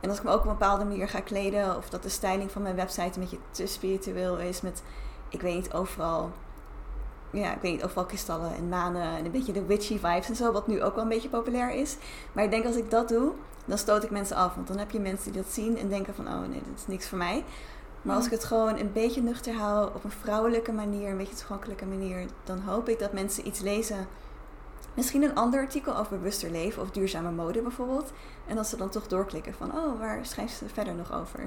en 0.00 0.08
als 0.08 0.18
ik 0.18 0.24
me 0.24 0.30
ook 0.30 0.40
op 0.40 0.44
een 0.44 0.52
bepaalde 0.52 0.84
manier 0.84 1.08
ga 1.08 1.20
kleden, 1.20 1.76
of 1.76 1.88
dat 1.88 2.02
de 2.02 2.08
styling 2.08 2.50
van 2.50 2.62
mijn 2.62 2.76
website 2.76 3.14
een 3.14 3.20
beetje 3.20 3.38
te 3.50 3.66
spiritueel 3.66 4.38
is, 4.38 4.60
met, 4.60 4.82
ik 5.28 5.40
weet 5.40 5.54
niet, 5.54 5.72
overal, 5.72 6.30
ja, 7.30 7.54
ik 7.54 7.60
weet 7.60 7.72
niet, 7.72 7.84
overal 7.84 8.06
kristallen 8.06 8.54
en 8.54 8.68
manen 8.68 9.16
en 9.16 9.24
een 9.24 9.30
beetje 9.30 9.52
de 9.52 9.66
witchy 9.66 9.98
vibes 9.98 10.28
en 10.28 10.36
zo, 10.36 10.52
wat 10.52 10.66
nu 10.66 10.82
ook 10.82 10.94
wel 10.94 11.02
een 11.02 11.08
beetje 11.08 11.28
populair 11.28 11.70
is. 11.70 11.96
Maar 12.32 12.44
ik 12.44 12.50
denk 12.50 12.64
als 12.64 12.76
ik 12.76 12.90
dat 12.90 13.08
doe, 13.08 13.32
dan 13.64 13.78
stoot 13.78 14.04
ik 14.04 14.10
mensen 14.10 14.36
af. 14.36 14.54
Want 14.54 14.68
dan 14.68 14.78
heb 14.78 14.90
je 14.90 15.00
mensen 15.00 15.32
die 15.32 15.42
dat 15.42 15.52
zien 15.52 15.78
en 15.78 15.88
denken 15.88 16.14
van, 16.14 16.26
oh 16.26 16.40
nee, 16.40 16.62
dit 16.64 16.76
is 16.76 16.86
niks 16.86 17.08
voor 17.08 17.18
mij. 17.18 17.44
Maar 18.02 18.16
als 18.16 18.24
ik 18.24 18.30
het 18.30 18.44
gewoon 18.44 18.78
een 18.78 18.92
beetje 18.92 19.22
nuchter 19.22 19.54
hou, 19.54 19.86
op 19.94 20.04
een 20.04 20.10
vrouwelijke 20.10 20.72
manier, 20.72 21.10
een 21.10 21.16
beetje 21.16 21.34
toegankelijke 21.34 21.86
manier, 21.86 22.26
dan 22.44 22.58
hoop 22.58 22.88
ik 22.88 22.98
dat 22.98 23.12
mensen 23.12 23.46
iets 23.46 23.60
lezen 23.60 24.06
Misschien 24.98 25.22
een 25.22 25.34
ander 25.34 25.60
artikel 25.60 25.96
over 25.96 26.18
bewuster 26.18 26.50
leven 26.50 26.82
of 26.82 26.90
duurzame 26.90 27.30
mode 27.30 27.62
bijvoorbeeld. 27.62 28.12
En 28.46 28.56
dat 28.56 28.66
ze 28.66 28.76
dan 28.76 28.88
toch 28.88 29.06
doorklikken 29.06 29.54
van, 29.54 29.72
oh, 29.72 29.98
waar 29.98 30.26
schrijft 30.26 30.56
ze 30.56 30.64
verder 30.72 30.94
nog 30.94 31.12
over? 31.12 31.40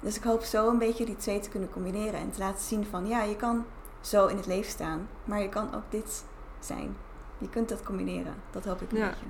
Dus 0.00 0.16
ik 0.16 0.22
hoop 0.22 0.42
zo 0.42 0.68
een 0.68 0.78
beetje 0.78 1.04
die 1.04 1.16
twee 1.16 1.40
te 1.40 1.48
kunnen 1.48 1.70
combineren 1.70 2.20
en 2.20 2.30
te 2.30 2.38
laten 2.38 2.64
zien 2.64 2.86
van, 2.90 3.06
ja, 3.06 3.22
je 3.22 3.36
kan 3.36 3.64
zo 4.00 4.26
in 4.26 4.36
het 4.36 4.46
leven 4.46 4.70
staan, 4.70 5.08
maar 5.24 5.42
je 5.42 5.48
kan 5.48 5.74
ook 5.74 5.82
dit 5.90 6.24
zijn. 6.60 6.96
Je 7.38 7.48
kunt 7.48 7.68
dat 7.68 7.82
combineren. 7.82 8.34
Dat 8.50 8.64
hoop 8.64 8.80
ik 8.80 8.92
een 8.92 8.98
ja. 8.98 9.08
beetje. 9.08 9.24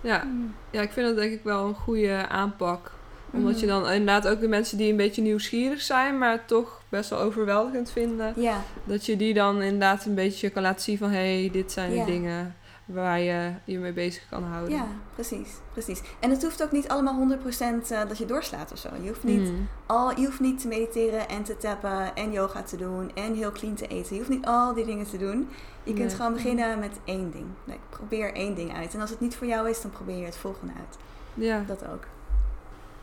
Ja. 0.00 0.26
Ja, 0.70 0.80
ik 0.80 0.90
vind 0.90 1.06
dat 1.06 1.16
denk 1.16 1.32
ik 1.32 1.42
wel 1.42 1.66
een 1.66 1.74
goede 1.74 2.28
aanpak. 2.28 2.92
Omdat 3.32 3.60
je 3.60 3.66
dan 3.66 3.88
inderdaad 3.88 4.28
ook 4.28 4.40
de 4.40 4.48
mensen 4.48 4.78
die 4.78 4.90
een 4.90 4.96
beetje 4.96 5.22
nieuwsgierig 5.22 5.80
zijn, 5.80 6.18
maar 6.18 6.44
toch 6.44 6.82
best 6.88 7.10
wel 7.10 7.18
overweldigend 7.18 7.90
vinden. 7.90 8.32
Ja. 8.36 8.62
Dat 8.84 9.06
je 9.06 9.16
die 9.16 9.34
dan 9.34 9.62
inderdaad 9.62 10.04
een 10.04 10.14
beetje 10.14 10.50
kan 10.50 10.62
laten 10.62 10.82
zien 10.82 10.98
van 10.98 11.10
hé, 11.10 11.40
hey, 11.40 11.50
dit 11.52 11.72
zijn 11.72 11.90
de 11.90 12.04
dingen 12.04 12.54
waar 12.92 13.20
je 13.20 13.52
je 13.64 13.78
mee 13.78 13.92
bezig 13.92 14.28
kan 14.28 14.42
houden. 14.42 14.74
Ja, 14.74 14.86
precies, 15.14 15.48
precies. 15.72 16.00
En 16.20 16.30
het 16.30 16.42
hoeft 16.42 16.62
ook 16.62 16.72
niet 16.72 16.88
allemaal 16.88 17.38
100% 17.38 17.40
uh, 17.40 18.00
eh, 18.00 18.08
dat 18.08 18.18
je 18.18 18.26
doorslaat 18.26 18.72
of 18.72 18.78
zo. 18.78 18.88
Je 19.02 19.08
hoeft, 19.08 19.24
niet 19.24 19.50
mm. 19.50 19.68
al, 19.86 20.18
je 20.18 20.26
hoeft 20.26 20.40
niet 20.40 20.60
te 20.60 20.68
mediteren 20.68 21.28
en 21.28 21.42
te 21.42 21.56
tappen 21.56 22.14
en 22.14 22.32
yoga 22.32 22.62
te 22.62 22.76
doen 22.76 23.10
en 23.14 23.34
heel 23.34 23.52
clean 23.52 23.74
te 23.74 23.86
eten. 23.86 24.12
Je 24.12 24.18
hoeft 24.18 24.30
niet 24.30 24.46
al 24.46 24.74
die 24.74 24.84
dingen 24.84 25.06
te 25.06 25.18
doen. 25.18 25.48
Je 25.82 25.92
kunt 25.92 26.14
gewoon 26.14 26.32
beginnen 26.32 26.78
met 26.78 26.98
één 27.04 27.30
ding. 27.30 27.46
Like, 27.64 27.80
probeer 27.88 28.34
één 28.34 28.54
ding 28.54 28.74
uit. 28.74 28.94
En 28.94 29.00
als 29.00 29.10
het 29.10 29.20
niet 29.20 29.36
voor 29.36 29.46
jou 29.46 29.68
is, 29.68 29.80
dan 29.80 29.90
probeer 29.90 30.16
je 30.16 30.24
het 30.24 30.36
volgende 30.36 30.72
uit. 30.72 30.98
Ja. 31.34 31.64
Dat 31.66 31.84
ook. 31.92 32.06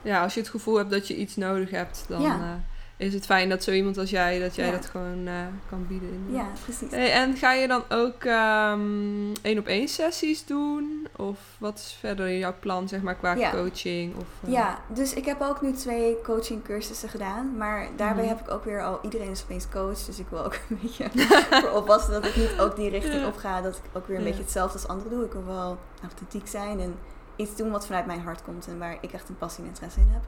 Ja, 0.02 0.24
als 0.24 0.34
je 0.34 0.40
het 0.40 0.50
gevoel 0.50 0.76
hebt 0.76 0.90
dat 0.90 1.08
je 1.08 1.16
iets 1.16 1.36
nodig 1.36 1.70
hebt, 1.70 2.06
dan... 2.08 2.22
Ja. 2.22 2.40
Uh, 2.40 2.54
is 2.98 3.14
het 3.14 3.26
fijn 3.26 3.50
dat 3.50 3.64
zo 3.64 3.72
iemand 3.72 3.98
als 3.98 4.10
jij, 4.10 4.40
dat 4.40 4.56
jij 4.56 4.72
dat 4.72 4.86
gewoon 4.86 5.28
uh, 5.28 5.34
kan 5.70 5.86
bieden. 5.88 6.26
Ja, 6.30 6.48
precies. 6.64 6.92
Hey, 6.92 7.12
en 7.12 7.36
ga 7.36 7.54
je 7.54 7.68
dan 7.68 7.84
ook 7.90 8.24
um, 8.24 9.32
één 9.42 9.60
op 9.60 9.66
één 9.66 9.88
sessies 9.88 10.46
doen? 10.46 11.08
Of 11.16 11.40
wat 11.58 11.78
is 11.78 11.98
verder 12.00 12.38
jouw 12.38 12.54
plan, 12.60 12.88
zeg 12.88 13.02
maar, 13.02 13.16
qua 13.16 13.52
coaching? 13.52 14.16
Of, 14.16 14.26
uh... 14.46 14.52
Ja, 14.52 14.80
dus 14.94 15.14
ik 15.14 15.26
heb 15.26 15.42
ook 15.42 15.62
nu 15.62 15.72
twee 15.72 16.22
coaching 16.22 16.64
cursussen 16.64 17.10
gedaan. 17.10 17.58
Maar 17.58 17.88
daarbij 17.96 18.24
mm. 18.24 18.30
heb 18.30 18.40
ik 18.40 18.50
ook 18.50 18.64
weer 18.66 18.84
al, 18.84 19.00
iedereen 19.02 19.32
is 19.32 19.44
opeens 19.44 19.70
coach. 19.70 20.00
Dus 20.06 20.20
ik 20.20 20.28
wil 20.30 20.46
ook 20.46 20.54
een 20.70 20.80
beetje 20.82 21.10
voor 21.50 21.72
oppassen 21.72 22.12
dat 22.14 22.26
ik 22.26 22.36
niet 22.36 22.60
ook 22.60 22.76
die 22.76 22.90
richting 22.90 23.26
op 23.26 23.38
ga. 23.38 23.62
Dat 23.62 23.76
ik 23.76 23.82
ook 23.94 24.08
weer 24.08 24.18
een 24.18 24.24
beetje 24.24 24.44
hetzelfde 24.44 24.74
als 24.74 24.88
anderen 24.88 25.12
doe. 25.12 25.26
Ik 25.26 25.32
wil 25.32 25.46
wel 25.46 25.78
authentiek 26.02 26.48
zijn 26.48 26.80
en 26.80 26.96
iets 27.36 27.56
doen 27.56 27.72
wat 27.72 27.86
vanuit 27.86 28.06
mijn 28.06 28.22
hart 28.22 28.44
komt. 28.44 28.68
En 28.68 28.80
waar 28.80 28.98
ik 29.02 29.12
echt 29.12 29.30
een 29.30 29.38
passie 29.38 29.64
en 29.64 29.70
interesse 29.70 30.00
in 30.00 30.10
heb. 30.12 30.22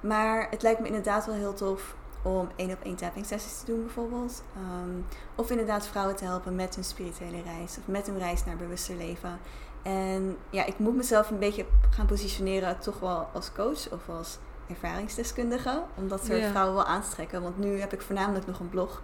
Maar 0.00 0.46
het 0.50 0.62
lijkt 0.62 0.80
me 0.80 0.86
inderdaad 0.86 1.26
wel 1.26 1.34
heel 1.34 1.54
tof 1.54 1.94
om 2.24 2.48
één 2.56 2.70
op 2.70 2.82
één 2.82 2.96
tapping 2.96 3.26
sessies 3.26 3.58
te 3.58 3.66
doen 3.66 3.82
bijvoorbeeld. 3.82 4.42
Ehm, 4.56 4.90
of 5.34 5.50
inderdaad 5.50 5.86
vrouwen 5.86 6.16
te 6.16 6.24
helpen 6.24 6.54
met 6.54 6.74
hun 6.74 6.84
spirituele 6.84 7.42
reis 7.42 7.78
of 7.78 7.86
met 7.86 8.06
hun 8.06 8.18
reis 8.18 8.44
naar 8.44 8.56
bewuster 8.56 8.96
leven. 8.96 9.38
En 9.82 10.36
ja, 10.50 10.64
ik 10.64 10.78
moet 10.78 10.96
mezelf 10.96 11.30
een 11.30 11.38
beetje 11.38 11.64
gaan 11.90 12.06
positioneren 12.06 12.78
toch 12.78 13.00
wel 13.00 13.28
als 13.32 13.52
coach 13.52 13.90
of 13.90 14.08
als 14.08 14.38
ervaringsdeskundige. 14.68 15.82
Om 15.94 16.08
dat 16.08 16.24
soort 16.24 16.44
vrouwen 16.44 16.74
wel 16.74 16.84
aan 16.84 17.02
te 17.02 17.10
trekken. 17.10 17.42
Want 17.42 17.58
nu 17.58 17.80
heb 17.80 17.92
ik 17.92 18.00
voornamelijk 18.00 18.46
nog 18.46 18.60
een 18.60 18.68
blog. 18.68 19.02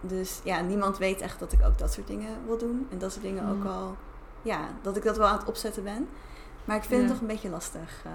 Dus 0.00 0.40
ja, 0.44 0.60
niemand 0.60 0.98
weet 0.98 1.20
echt 1.20 1.38
dat 1.38 1.52
ik 1.52 1.58
ook 1.66 1.78
dat 1.78 1.92
soort 1.92 2.06
dingen 2.06 2.46
wil 2.46 2.58
doen. 2.58 2.86
En 2.90 2.98
dat 2.98 3.12
soort 3.12 3.24
dingen 3.24 3.48
ook 3.48 3.62
mm. 3.62 3.66
al, 3.66 3.96
ja, 4.42 4.68
dat 4.82 4.96
ik 4.96 5.02
dat 5.02 5.16
wel 5.16 5.26
aan 5.26 5.38
het 5.38 5.48
opzetten 5.48 5.84
ben. 5.84 6.08
Maar 6.64 6.76
ik 6.76 6.84
vind 6.84 7.00
het 7.00 7.10
toch 7.10 7.20
een 7.20 7.26
beetje 7.26 7.48
lastig. 7.48 8.02
Uh, 8.06 8.12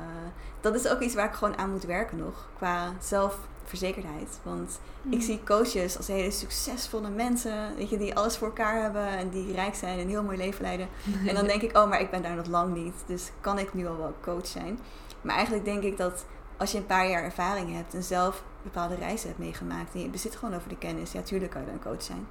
dat 0.61 0.75
is 0.75 0.87
ook 0.87 0.99
iets 0.99 1.15
waar 1.15 1.25
ik 1.25 1.33
gewoon 1.33 1.57
aan 1.57 1.71
moet 1.71 1.83
werken 1.83 2.17
nog. 2.17 2.49
Qua 2.57 2.93
zelfverzekerdheid. 2.99 4.39
Want 4.43 4.79
ik 5.03 5.17
mm. 5.17 5.21
zie 5.21 5.43
coaches 5.43 5.97
als 5.97 6.07
hele 6.07 6.31
succesvolle 6.31 7.09
mensen. 7.09 7.75
Weet 7.75 7.89
je, 7.89 7.97
die 7.97 8.15
alles 8.15 8.37
voor 8.37 8.47
elkaar 8.47 8.81
hebben. 8.81 9.07
En 9.07 9.29
die 9.29 9.53
rijk 9.53 9.75
zijn 9.75 9.93
en 9.93 10.03
een 10.03 10.09
heel 10.09 10.23
mooi 10.23 10.37
leven 10.37 10.61
leiden. 10.61 10.87
en 11.27 11.35
dan 11.35 11.45
denk 11.45 11.61
ik, 11.61 11.77
oh, 11.77 11.89
maar 11.89 12.01
ik 12.01 12.09
ben 12.09 12.21
daar 12.21 12.35
nog 12.35 12.47
lang 12.47 12.73
niet. 12.73 12.95
Dus 13.05 13.31
kan 13.41 13.59
ik 13.59 13.73
nu 13.73 13.87
al 13.87 13.97
wel 13.97 14.15
coach 14.21 14.47
zijn? 14.47 14.79
Maar 15.21 15.35
eigenlijk 15.35 15.65
denk 15.65 15.83
ik 15.83 15.97
dat 15.97 16.25
als 16.57 16.71
je 16.71 16.77
een 16.77 16.85
paar 16.85 17.09
jaar 17.09 17.23
ervaring 17.23 17.73
hebt. 17.73 17.93
En 17.93 18.03
zelf 18.03 18.43
bepaalde 18.61 18.95
reizen 18.95 19.27
hebt 19.27 19.39
meegemaakt. 19.39 19.93
En 19.93 20.01
je 20.01 20.09
bezit 20.09 20.35
gewoon 20.35 20.55
over 20.55 20.69
de 20.69 20.77
kennis. 20.77 21.11
Ja, 21.11 21.21
tuurlijk 21.21 21.51
kan 21.51 21.61
je 21.61 21.67
dan 21.67 21.81
coach 21.81 22.03
zijn. 22.03 22.27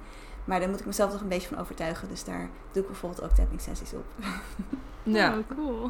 Maar 0.49 0.59
daar 0.59 0.69
moet 0.69 0.79
ik 0.79 0.85
mezelf 0.85 1.11
toch 1.11 1.21
een 1.21 1.27
beetje 1.27 1.47
van 1.47 1.59
overtuigen. 1.59 2.07
Dus 2.07 2.23
daar 2.23 2.49
doe 2.71 2.81
ik 2.81 2.87
bijvoorbeeld 2.87 3.23
ook 3.23 3.35
tapping 3.35 3.61
sessies 3.61 3.93
op. 3.93 4.05
Ja. 5.03 5.37
Oh, 5.37 5.55
cool. 5.55 5.89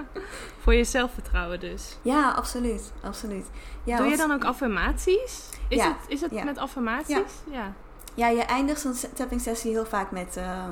Voor 0.62 0.74
je 0.74 0.84
zelfvertrouwen 0.84 1.60
dus. 1.60 1.98
Ja, 2.02 2.30
absoluut. 2.30 2.92
absoluut. 3.00 3.46
Ja, 3.84 3.96
Doe 3.96 4.06
je 4.06 4.16
dan 4.16 4.32
ook 4.32 4.44
affirmaties? 4.44 5.48
Is 5.68 5.76
ja, 5.76 5.86
het, 5.86 5.96
is 6.08 6.20
het 6.20 6.44
met 6.44 6.58
affirmaties? 6.58 7.32
Ja. 7.50 7.72
ja. 8.14 8.28
je 8.28 8.42
eindigt 8.42 8.80
zo'n 8.80 8.94
tapping 9.14 9.40
sessie 9.40 9.70
heel 9.70 9.86
vaak 9.86 10.10
met... 10.10 10.36
Uh, 10.36 10.64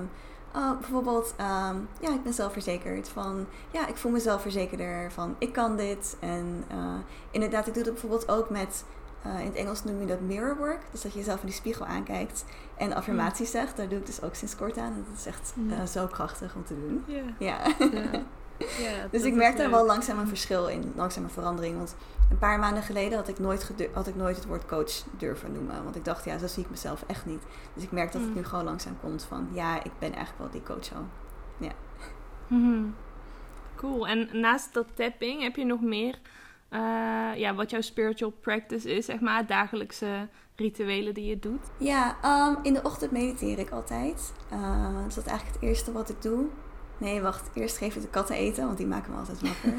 oh, 0.54 0.78
bijvoorbeeld, 0.80 1.34
ehm, 1.36 1.76
ja, 2.00 2.14
ik 2.14 2.22
ben 2.22 2.34
zelfverzekerd. 2.34 3.08
Van, 3.08 3.46
ja, 3.70 3.86
ik 3.86 3.96
voel 3.96 4.12
mezelf 4.12 4.42
verzekerder. 4.42 5.12
Van, 5.12 5.36
ik 5.38 5.52
kan 5.52 5.76
dit. 5.76 6.16
En 6.20 6.64
uh, 6.72 6.94
inderdaad, 7.30 7.66
ik 7.66 7.74
doe 7.74 7.82
dat 7.82 7.92
bijvoorbeeld 7.92 8.28
ook 8.28 8.50
met 8.50 8.84
uh, 9.26 9.40
in 9.40 9.46
het 9.46 9.54
Engels 9.54 9.84
noem 9.84 10.00
je 10.00 10.06
dat 10.06 10.20
mirror 10.20 10.56
work. 10.56 10.80
Dus 10.90 11.00
dat 11.00 11.12
je 11.12 11.18
jezelf 11.18 11.40
in 11.40 11.46
die 11.46 11.54
spiegel 11.54 11.86
aankijkt 11.86 12.44
en 12.80 12.92
affirmaties 12.92 13.50
zegt. 13.50 13.76
Daar 13.76 13.88
doe 13.88 13.98
ik 13.98 14.06
dus 14.06 14.22
ook 14.22 14.34
sinds 14.34 14.56
kort 14.56 14.78
aan. 14.78 14.92
En 14.92 15.04
dat 15.08 15.18
is 15.18 15.26
echt 15.26 15.52
uh, 15.56 15.84
zo 15.84 16.06
krachtig 16.06 16.54
om 16.54 16.64
te 16.64 16.74
doen. 16.74 17.04
Yeah. 17.06 17.24
Ja. 17.38 17.74
ja. 18.58 19.06
dus 19.10 19.22
ik 19.22 19.34
merk 19.34 19.56
daar 19.56 19.70
wel 19.70 19.86
langzaam 19.86 20.18
een 20.18 20.28
verschil 20.28 20.66
in, 20.66 20.92
langzaam 20.96 21.24
een 21.24 21.30
verandering. 21.30 21.76
Want 21.76 21.96
een 22.30 22.38
paar 22.38 22.58
maanden 22.58 22.82
geleden 22.82 23.18
had 23.18 23.28
ik 23.28 23.38
nooit, 23.38 23.72
had 23.92 24.06
ik 24.06 24.16
nooit 24.16 24.36
het 24.36 24.46
woord 24.46 24.66
coach 24.66 25.04
durven 25.18 25.52
noemen. 25.52 25.84
Want 25.84 25.96
ik 25.96 26.04
dacht, 26.04 26.24
ja, 26.24 26.38
zo 26.38 26.46
zie 26.46 26.62
ik 26.62 26.70
mezelf 26.70 27.04
echt 27.06 27.26
niet. 27.26 27.42
Dus 27.74 27.82
ik 27.82 27.92
merk 27.92 28.12
dat 28.12 28.20
het 28.20 28.30
mm. 28.30 28.36
nu 28.36 28.44
gewoon 28.44 28.64
langzaam 28.64 28.96
komt 29.00 29.24
van, 29.24 29.48
ja, 29.52 29.84
ik 29.84 29.92
ben 29.98 30.12
eigenlijk 30.12 30.38
wel 30.38 30.50
die 30.50 30.62
coach 30.62 30.92
al. 30.94 31.04
Ja. 31.58 31.72
Mm 32.46 32.94
Cool. 33.76 34.06
En 34.06 34.28
naast 34.32 34.74
dat 34.74 34.86
tapping 34.94 35.42
heb 35.42 35.56
je 35.56 35.64
nog 35.64 35.80
meer 35.80 36.18
uh, 36.70 36.80
ja, 37.36 37.54
wat 37.54 37.70
jouw 37.70 37.80
spiritual 37.80 38.30
practice 38.30 38.94
is, 38.96 39.04
zeg 39.04 39.20
maar, 39.20 39.46
dagelijkse 39.46 40.28
rituelen 40.56 41.14
die 41.14 41.26
je 41.26 41.38
doet? 41.38 41.66
Ja, 41.76 42.16
um, 42.48 42.58
in 42.62 42.74
de 42.74 42.82
ochtend 42.82 43.10
mediteer 43.10 43.58
ik 43.58 43.70
altijd. 43.70 44.32
Uh, 44.52 45.02
dat 45.02 45.16
is 45.16 45.24
eigenlijk 45.24 45.60
het 45.60 45.62
eerste 45.62 45.92
wat 45.92 46.08
ik 46.08 46.22
doe. 46.22 46.46
Nee, 46.98 47.20
wacht. 47.20 47.50
Eerst 47.54 47.76
geef 47.76 47.96
ik 47.96 48.02
de 48.02 48.08
katten 48.08 48.36
eten, 48.36 48.64
want 48.64 48.76
die 48.76 48.86
maken 48.86 49.12
me 49.12 49.18
altijd 49.18 49.40
wakker. 49.40 49.72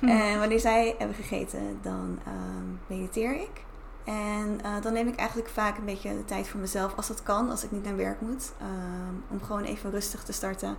en 0.18 0.38
wanneer 0.38 0.60
zij 0.60 0.94
hebben 0.98 1.16
gegeten, 1.16 1.78
dan 1.82 2.18
um, 2.26 2.80
mediteer 2.86 3.34
ik. 3.34 3.64
En 4.04 4.58
uh, 4.64 4.82
dan 4.82 4.92
neem 4.92 5.08
ik 5.08 5.16
eigenlijk 5.16 5.48
vaak 5.48 5.78
een 5.78 5.84
beetje 5.84 6.16
de 6.16 6.24
tijd 6.24 6.48
voor 6.48 6.60
mezelf, 6.60 6.96
als 6.96 7.08
dat 7.08 7.22
kan, 7.22 7.50
als 7.50 7.64
ik 7.64 7.70
niet 7.70 7.84
naar 7.84 7.96
werk 7.96 8.20
moet. 8.20 8.52
Um, 8.62 9.24
om 9.30 9.42
gewoon 9.42 9.62
even 9.62 9.90
rustig 9.90 10.22
te 10.24 10.32
starten. 10.32 10.76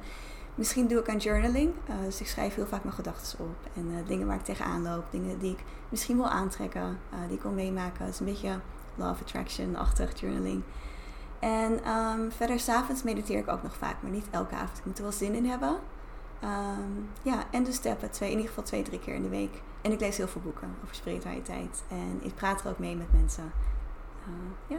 Misschien 0.56 0.88
doe 0.88 1.00
ik 1.00 1.10
aan 1.10 1.18
journaling. 1.18 1.74
Uh, 1.90 1.96
dus 2.04 2.22
ik 2.22 2.28
schrijf 2.28 2.56
heel 2.56 2.66
vaak 2.66 2.84
mijn 2.84 2.96
gedachten 2.96 3.40
op. 3.40 3.56
En 3.74 3.92
uh, 3.92 4.08
dingen 4.08 4.28
waar 4.28 4.36
ik 4.36 4.44
tegenaan 4.44 4.82
loop. 4.82 5.12
Dingen 5.12 5.40
die 5.40 5.52
ik 5.52 5.64
misschien 5.90 6.16
wil 6.16 6.30
aantrekken. 6.30 7.00
Uh, 7.14 7.20
die 7.28 7.36
ik 7.36 7.42
wil 7.42 7.52
meemaken. 7.52 8.06
Het 8.06 8.14
is 8.14 8.20
een 8.20 8.26
beetje 8.26 8.60
love 8.96 9.24
attraction-achtig 9.24 10.20
journaling. 10.20 10.64
En 11.40 11.90
um, 11.90 12.32
verder, 12.32 12.60
s'avonds 12.60 13.04
mediteer 13.04 13.38
ik 13.38 13.48
ook 13.48 13.64
nog 13.64 13.76
vaak. 13.76 14.02
Maar 14.02 14.12
niet 14.12 14.28
elke 14.32 14.56
avond. 14.56 14.78
Ik 14.78 14.86
moet 14.86 14.98
er 14.98 15.04
wel 15.04 15.12
zin 15.12 15.34
in 15.34 15.46
hebben. 15.46 15.80
Um, 16.44 17.10
ja, 17.22 17.44
en 17.52 17.64
dus 17.64 17.76
steppen. 17.76 18.12
Twee, 18.12 18.30
in 18.30 18.36
ieder 18.36 18.50
geval 18.50 18.64
twee, 18.64 18.82
drie 18.82 19.00
keer 19.00 19.14
in 19.14 19.24
de 19.24 19.30
week. 19.30 19.62
En 19.82 19.92
ik 19.92 20.00
lees 20.00 20.18
heel 20.18 20.28
veel 20.28 20.42
boeken 20.42 20.76
over 20.84 20.96
spiritualiteit. 20.96 21.84
En 21.88 22.20
ik 22.22 22.36
praat 22.36 22.62
er 22.62 22.70
ook 22.70 22.80
mee 22.80 22.96
met 22.96 23.14
mensen. 23.14 23.52
ja. 24.68 24.78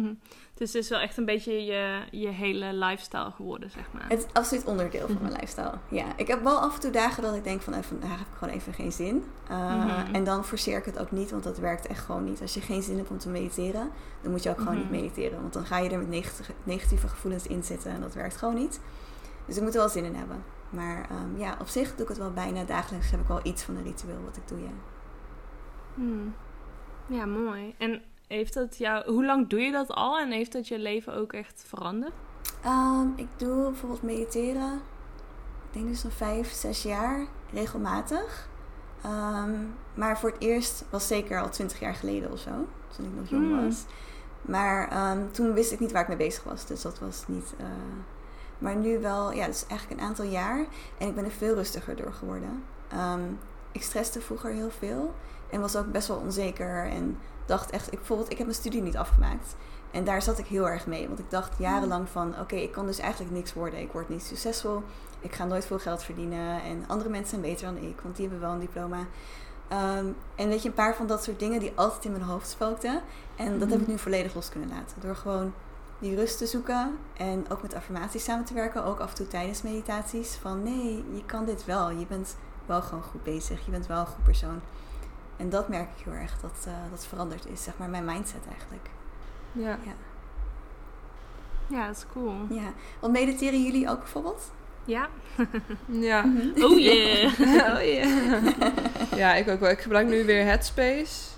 Hm. 0.00 0.14
Dus 0.54 0.72
het 0.72 0.82
is 0.82 0.88
wel 0.88 0.98
echt 0.98 1.16
een 1.16 1.24
beetje 1.24 1.64
je, 1.64 2.02
je 2.10 2.28
hele 2.28 2.72
lifestyle 2.74 3.30
geworden, 3.30 3.70
zeg 3.70 3.92
maar. 3.92 4.08
Het 4.08 4.18
is 4.18 4.32
absoluut 4.32 4.64
onderdeel 4.64 5.06
van 5.06 5.16
mijn 5.20 5.32
mhm. 5.32 5.40
lifestyle. 5.40 5.78
Ja, 5.88 6.04
ik 6.16 6.26
heb 6.26 6.42
wel 6.42 6.58
af 6.58 6.74
en 6.74 6.80
toe 6.80 6.90
dagen 6.90 7.22
dat 7.22 7.34
ik 7.34 7.44
denk 7.44 7.60
van, 7.62 7.74
even, 7.74 8.00
daar 8.00 8.10
heb 8.10 8.20
ik 8.20 8.38
gewoon 8.38 8.54
even 8.54 8.72
geen 8.72 8.92
zin. 8.92 9.24
Uh, 9.50 9.98
En 10.12 10.24
dan 10.24 10.44
forceer 10.44 10.78
ik 10.78 10.84
het 10.84 10.98
ook 10.98 11.10
niet, 11.10 11.30
want 11.30 11.42
dat 11.42 11.58
werkt 11.58 11.86
echt 11.86 12.04
gewoon 12.04 12.24
niet. 12.24 12.40
Als 12.40 12.54
je 12.54 12.60
geen 12.60 12.82
zin 12.82 12.96
hebt 12.96 13.10
om 13.10 13.18
te 13.18 13.28
mediteren, 13.28 13.90
dan 14.22 14.30
moet 14.30 14.42
je 14.42 14.50
ook 14.50 14.58
gewoon 14.58 14.76
niet 14.76 14.90
mhm. 14.90 14.94
mediteren. 14.94 15.40
Want 15.40 15.52
dan 15.52 15.64
ga 15.64 15.78
je 15.78 15.90
er 15.90 15.98
met 15.98 16.32
negatieve, 16.64 17.08
gevoelens 17.08 17.46
in 17.46 17.62
zitten 17.62 17.90
en 17.90 18.00
dat 18.00 18.14
werkt 18.14 18.36
gewoon 18.36 18.54
niet. 18.54 18.80
Dus 19.46 19.56
ik 19.56 19.62
moet 19.62 19.74
er 19.74 19.80
wel 19.80 19.88
zin 19.88 20.04
in 20.04 20.14
hebben. 20.14 20.44
Maar 20.70 21.08
um, 21.10 21.38
ja, 21.38 21.56
op 21.60 21.68
zich 21.68 21.94
doe 21.94 22.02
ik 22.02 22.08
het 22.08 22.18
wel 22.18 22.32
bijna 22.32 22.64
dagelijks. 22.64 23.10
Heb 23.10 23.20
ik 23.20 23.26
wel 23.26 23.40
iets 23.42 23.62
van 23.62 23.76
een 23.76 23.82
ritueel 23.82 24.22
wat 24.24 24.36
ik 24.36 24.48
doe, 24.48 24.60
ja. 24.60 24.72
Ja, 27.06 27.26
mooi. 27.26 27.74
En 27.78 28.02
heeft 28.30 28.54
dat 28.54 28.78
jou, 28.78 29.10
hoe 29.10 29.24
lang 29.24 29.48
doe 29.48 29.60
je 29.60 29.72
dat 29.72 29.90
al 29.90 30.18
en 30.18 30.30
heeft 30.30 30.52
dat 30.52 30.68
je 30.68 30.78
leven 30.78 31.14
ook 31.14 31.32
echt 31.32 31.64
veranderd? 31.66 32.12
Um, 32.66 33.12
ik 33.16 33.28
doe 33.36 33.62
bijvoorbeeld 33.70 34.02
mediteren. 34.02 34.72
Ik 35.66 35.72
denk 35.72 35.88
dus 35.88 36.04
al 36.04 36.10
vijf, 36.10 36.52
zes 36.52 36.82
jaar 36.82 37.26
regelmatig. 37.52 38.48
Um, 39.06 39.74
maar 39.94 40.18
voor 40.18 40.30
het 40.30 40.40
eerst 40.40 40.84
was 40.90 41.06
zeker 41.06 41.40
al 41.40 41.48
twintig 41.48 41.80
jaar 41.80 41.94
geleden 41.94 42.32
of 42.32 42.38
zo. 42.38 42.50
Toen 42.96 43.04
ik 43.04 43.14
nog 43.14 43.28
jong 43.28 43.46
hmm. 43.46 43.64
was. 43.64 43.84
Maar 44.40 45.10
um, 45.10 45.32
toen 45.32 45.52
wist 45.52 45.72
ik 45.72 45.80
niet 45.80 45.92
waar 45.92 46.02
ik 46.02 46.08
mee 46.08 46.16
bezig 46.16 46.44
was. 46.44 46.66
Dus 46.66 46.82
dat 46.82 46.98
was 46.98 47.24
niet. 47.26 47.54
Uh, 47.60 47.66
maar 48.58 48.76
nu 48.76 48.98
wel, 48.98 49.32
ja, 49.32 49.46
dus 49.46 49.66
eigenlijk 49.66 50.00
een 50.00 50.06
aantal 50.06 50.24
jaar. 50.24 50.66
En 50.98 51.08
ik 51.08 51.14
ben 51.14 51.24
er 51.24 51.30
veel 51.30 51.54
rustiger 51.54 51.96
door 51.96 52.12
geworden. 52.12 52.64
Ik 53.72 53.82
stresste 53.82 54.20
vroeger 54.20 54.50
heel 54.50 54.70
veel. 54.70 55.14
En 55.50 55.60
was 55.60 55.76
ook 55.76 55.92
best 55.92 56.08
wel 56.08 56.16
onzeker. 56.16 56.86
En 56.86 57.18
dacht 57.50 57.70
echt, 57.70 57.86
ik, 57.92 57.98
bijvoorbeeld, 57.98 58.30
ik 58.30 58.36
heb 58.36 58.46
mijn 58.46 58.58
studie 58.58 58.82
niet 58.82 58.96
afgemaakt. 58.96 59.56
En 59.90 60.04
daar 60.04 60.22
zat 60.22 60.38
ik 60.38 60.46
heel 60.46 60.68
erg 60.68 60.86
mee. 60.86 61.06
Want 61.06 61.18
ik 61.18 61.30
dacht 61.30 61.58
jarenlang 61.58 62.08
van, 62.08 62.40
oké, 62.40 62.56
ik 62.56 62.72
kan 62.72 62.86
dus 62.86 62.98
eigenlijk 62.98 63.32
niks 63.32 63.52
worden. 63.52 63.80
Ik 63.80 63.92
word 63.92 64.08
niet 64.08 64.22
succesvol. 64.22 64.82
Ik 65.20 65.34
ga 65.34 65.44
nooit 65.44 65.66
veel 65.66 65.78
geld 65.78 66.02
verdienen. 66.02 66.62
En 66.62 66.84
andere 66.86 67.10
mensen 67.10 67.28
zijn 67.28 67.40
beter 67.40 67.66
dan 67.66 67.76
ik, 67.76 68.00
want 68.00 68.16
die 68.16 68.28
hebben 68.28 68.46
wel 68.46 68.54
een 68.54 68.60
diploma. 68.60 68.98
Um, 69.72 70.16
en 70.34 70.48
weet 70.48 70.62
je, 70.62 70.68
een 70.68 70.74
paar 70.74 70.96
van 70.96 71.06
dat 71.06 71.24
soort 71.24 71.38
dingen 71.38 71.60
die 71.60 71.72
altijd 71.74 72.04
in 72.04 72.10
mijn 72.10 72.22
hoofd 72.22 72.48
spookten. 72.48 73.02
En 73.36 73.58
dat 73.58 73.68
heb 73.70 73.78
ik 73.78 73.86
mhm. 73.86 73.90
nu 73.90 73.98
volledig 73.98 74.34
los 74.34 74.48
kunnen 74.48 74.68
laten. 74.68 75.00
Door 75.00 75.16
gewoon 75.16 75.52
die 75.98 76.16
rust 76.16 76.38
te 76.38 76.46
zoeken 76.46 76.98
en 77.16 77.44
ook 77.50 77.62
met 77.62 77.74
affirmaties 77.74 78.24
samen 78.24 78.44
te 78.44 78.54
werken, 78.54 78.84
ook 78.84 79.00
af 79.00 79.10
en 79.10 79.16
toe 79.16 79.28
tijdens 79.28 79.62
meditaties. 79.62 80.34
Van 80.34 80.62
nee, 80.62 81.04
je 81.12 81.24
kan 81.26 81.44
dit 81.44 81.64
wel. 81.64 81.90
Je 81.90 82.06
bent 82.06 82.36
wel 82.66 82.82
gewoon 82.82 83.02
goed 83.02 83.22
bezig. 83.22 83.64
Je 83.64 83.70
bent 83.70 83.86
wel 83.86 84.00
een 84.00 84.06
goed 84.06 84.24
persoon. 84.24 84.60
En 85.40 85.50
dat 85.50 85.68
merk 85.68 85.88
ik 85.96 86.04
heel 86.04 86.12
erg, 86.12 86.40
dat 86.40 86.64
uh, 86.68 86.74
dat 86.90 87.06
veranderd 87.06 87.46
is. 87.46 87.62
Zeg 87.62 87.78
maar 87.78 87.88
mijn 87.88 88.04
mindset 88.04 88.40
eigenlijk. 88.50 88.88
Ja. 89.52 89.78
Ja, 89.84 89.92
ja 91.66 91.86
dat 91.86 91.96
is 91.96 92.04
cool. 92.12 92.34
Ja. 92.50 92.72
Want 93.00 93.12
mediteren 93.12 93.62
jullie 93.62 93.88
ook 93.88 93.98
bijvoorbeeld? 93.98 94.50
Ja. 94.84 95.08
ja. 96.10 96.22
Mhm. 96.22 96.64
Oh 96.64 96.78
yeah. 96.78 97.40
oh 97.74 97.82
yeah. 97.82 98.46
ja, 99.22 99.34
ik 99.34 99.48
ook 99.48 99.60
wel. 99.60 99.70
Ik 99.70 99.80
gebruik 99.80 100.08
nu 100.08 100.24
weer 100.24 100.44
Headspace. 100.44 101.28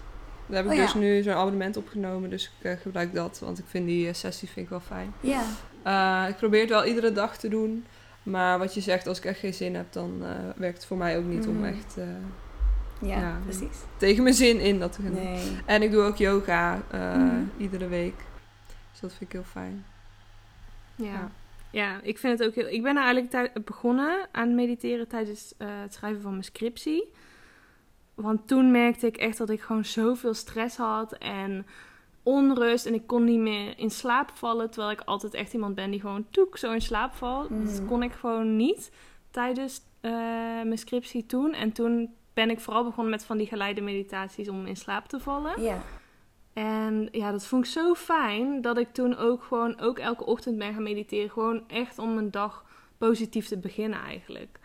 Daar 0.47 0.62
heb 0.62 0.73
ik 0.73 0.79
oh 0.79 0.85
dus 0.85 0.95
nu 0.95 1.23
zo'n 1.23 1.35
abonnement 1.35 1.77
opgenomen, 1.77 2.31
dus 2.31 2.53
ik 2.59 2.67
uh, 2.67 2.73
gebruik 2.81 3.15
dat, 3.15 3.38
want 3.38 3.59
ik 3.59 3.65
vind 3.69 3.87
die 3.87 4.07
uh, 4.07 4.12
sessie 4.12 4.49
vind 4.49 4.67
ik 4.67 4.71
wel 4.71 4.81
fijn. 4.81 5.15
Ja. 5.21 5.43
Uh, 5.87 6.29
ik 6.29 6.37
probeer 6.37 6.61
het 6.61 6.71
wel 6.71 6.85
iedere 6.85 7.12
dag 7.12 7.37
te 7.37 7.49
doen, 7.49 7.87
maar 8.23 8.59
wat 8.59 8.75
je 8.75 8.81
zegt, 8.81 9.07
als 9.07 9.19
ik 9.19 9.25
echt 9.25 9.38
geen 9.38 9.55
zin 9.55 9.75
heb, 9.75 9.93
dan 9.93 10.25
werkt 10.57 10.77
het 10.77 10.87
voor 10.87 10.97
mij 10.97 11.19
ook 11.19 11.25
niet 11.25 11.47
om 11.47 11.57
mhm. 11.57 11.65
echt 11.65 11.97
ja, 13.03 13.19
ja, 13.19 13.38
precies. 13.45 13.77
tegen 13.97 14.23
mijn 14.23 14.35
zin 14.35 14.61
in 14.61 14.79
dat 14.79 14.93
te 14.93 15.03
gaan 15.03 15.12
nee. 15.12 15.57
En 15.67 15.83
ik 15.83 15.91
doe 15.91 16.03
ook 16.03 16.17
yoga 16.17 16.83
mm. 17.17 17.51
iedere 17.57 17.88
week, 17.88 18.17
dus 18.91 19.01
dat 19.01 19.11
vind 19.11 19.23
ik 19.23 19.33
heel 19.33 19.45
fijn. 19.51 19.85
Ja. 20.95 21.05
ja. 21.05 21.31
ja. 21.71 22.01
ik 22.03 22.19
vind 22.19 22.38
het 22.38 22.49
ook 22.49 22.55
heel. 22.55 22.69
Ik 22.69 22.83
ben 22.83 22.97
eigenlijk 22.97 23.65
begonnen 23.65 24.29
aan 24.33 24.55
mediteren 24.55 25.09
tijdens 25.09 25.55
het 25.59 25.95
schrijven 25.95 26.23
van 26.23 26.31
mijn 26.31 26.45
scriptie. 26.45 27.12
Want 28.15 28.49
toen 28.49 28.71
merkte 28.71 29.07
ik 29.07 29.17
echt 29.17 29.38
dat 29.38 29.51
ik 29.51 29.61
gewoon 29.61 29.85
zoveel 29.85 30.35
stress 30.35 30.77
had 30.77 31.12
en 31.12 31.67
onrust. 32.23 32.87
En 32.87 32.95
ik 32.95 33.07
kon 33.07 33.25
niet 33.25 33.38
meer 33.38 33.79
in 33.79 33.91
slaap 33.91 34.31
vallen. 34.35 34.71
Terwijl 34.71 34.93
ik 34.93 35.01
altijd 35.01 35.35
echt 35.35 35.53
iemand 35.53 35.75
ben 35.75 35.91
die 35.91 36.01
gewoon 36.01 36.27
toek 36.31 36.59
zo 36.59 36.73
in 36.73 36.81
slaap 36.81 37.15
valt. 37.15 37.51
Mm. 37.51 37.65
Dat 37.65 37.83
kon 37.87 38.03
ik 38.03 38.12
gewoon 38.12 38.57
niet 38.57 38.91
tijdens 39.31 39.81
uh, 40.01 40.11
mijn 40.62 40.79
scriptie 40.79 41.27
toen. 41.27 41.53
En 41.53 41.73
toen 41.73 42.15
ben 42.35 42.51
ik 42.51 42.61
vooral 42.61 42.85
begonnen 42.85 43.11
met 43.11 43.25
van 43.25 43.37
die 43.37 43.47
geleide 43.47 43.81
meditaties 43.81 44.49
om 44.49 44.66
in 44.66 44.77
slaap 44.77 45.09
te 45.09 45.21
vallen. 45.21 45.62
Ja. 45.62 45.83
En 46.53 47.09
ja, 47.12 47.31
dat 47.31 47.47
vond 47.47 47.64
ik 47.64 47.71
zo 47.71 47.95
fijn 47.95 48.61
dat 48.61 48.79
ik 48.79 48.92
toen 48.92 49.16
ook 49.16 49.42
gewoon 49.42 49.81
ook 49.81 49.99
elke 49.99 50.27
ochtend 50.27 50.59
ben 50.59 50.73
gaan 50.73 50.83
mediteren. 50.83 51.31
Gewoon 51.31 51.68
echt 51.68 51.99
om 51.99 52.14
mijn 52.14 52.31
dag 52.31 52.64
positief 52.99 53.49
te 53.49 53.59
beginnen 53.59 53.99
eigenlijk. 54.01 54.59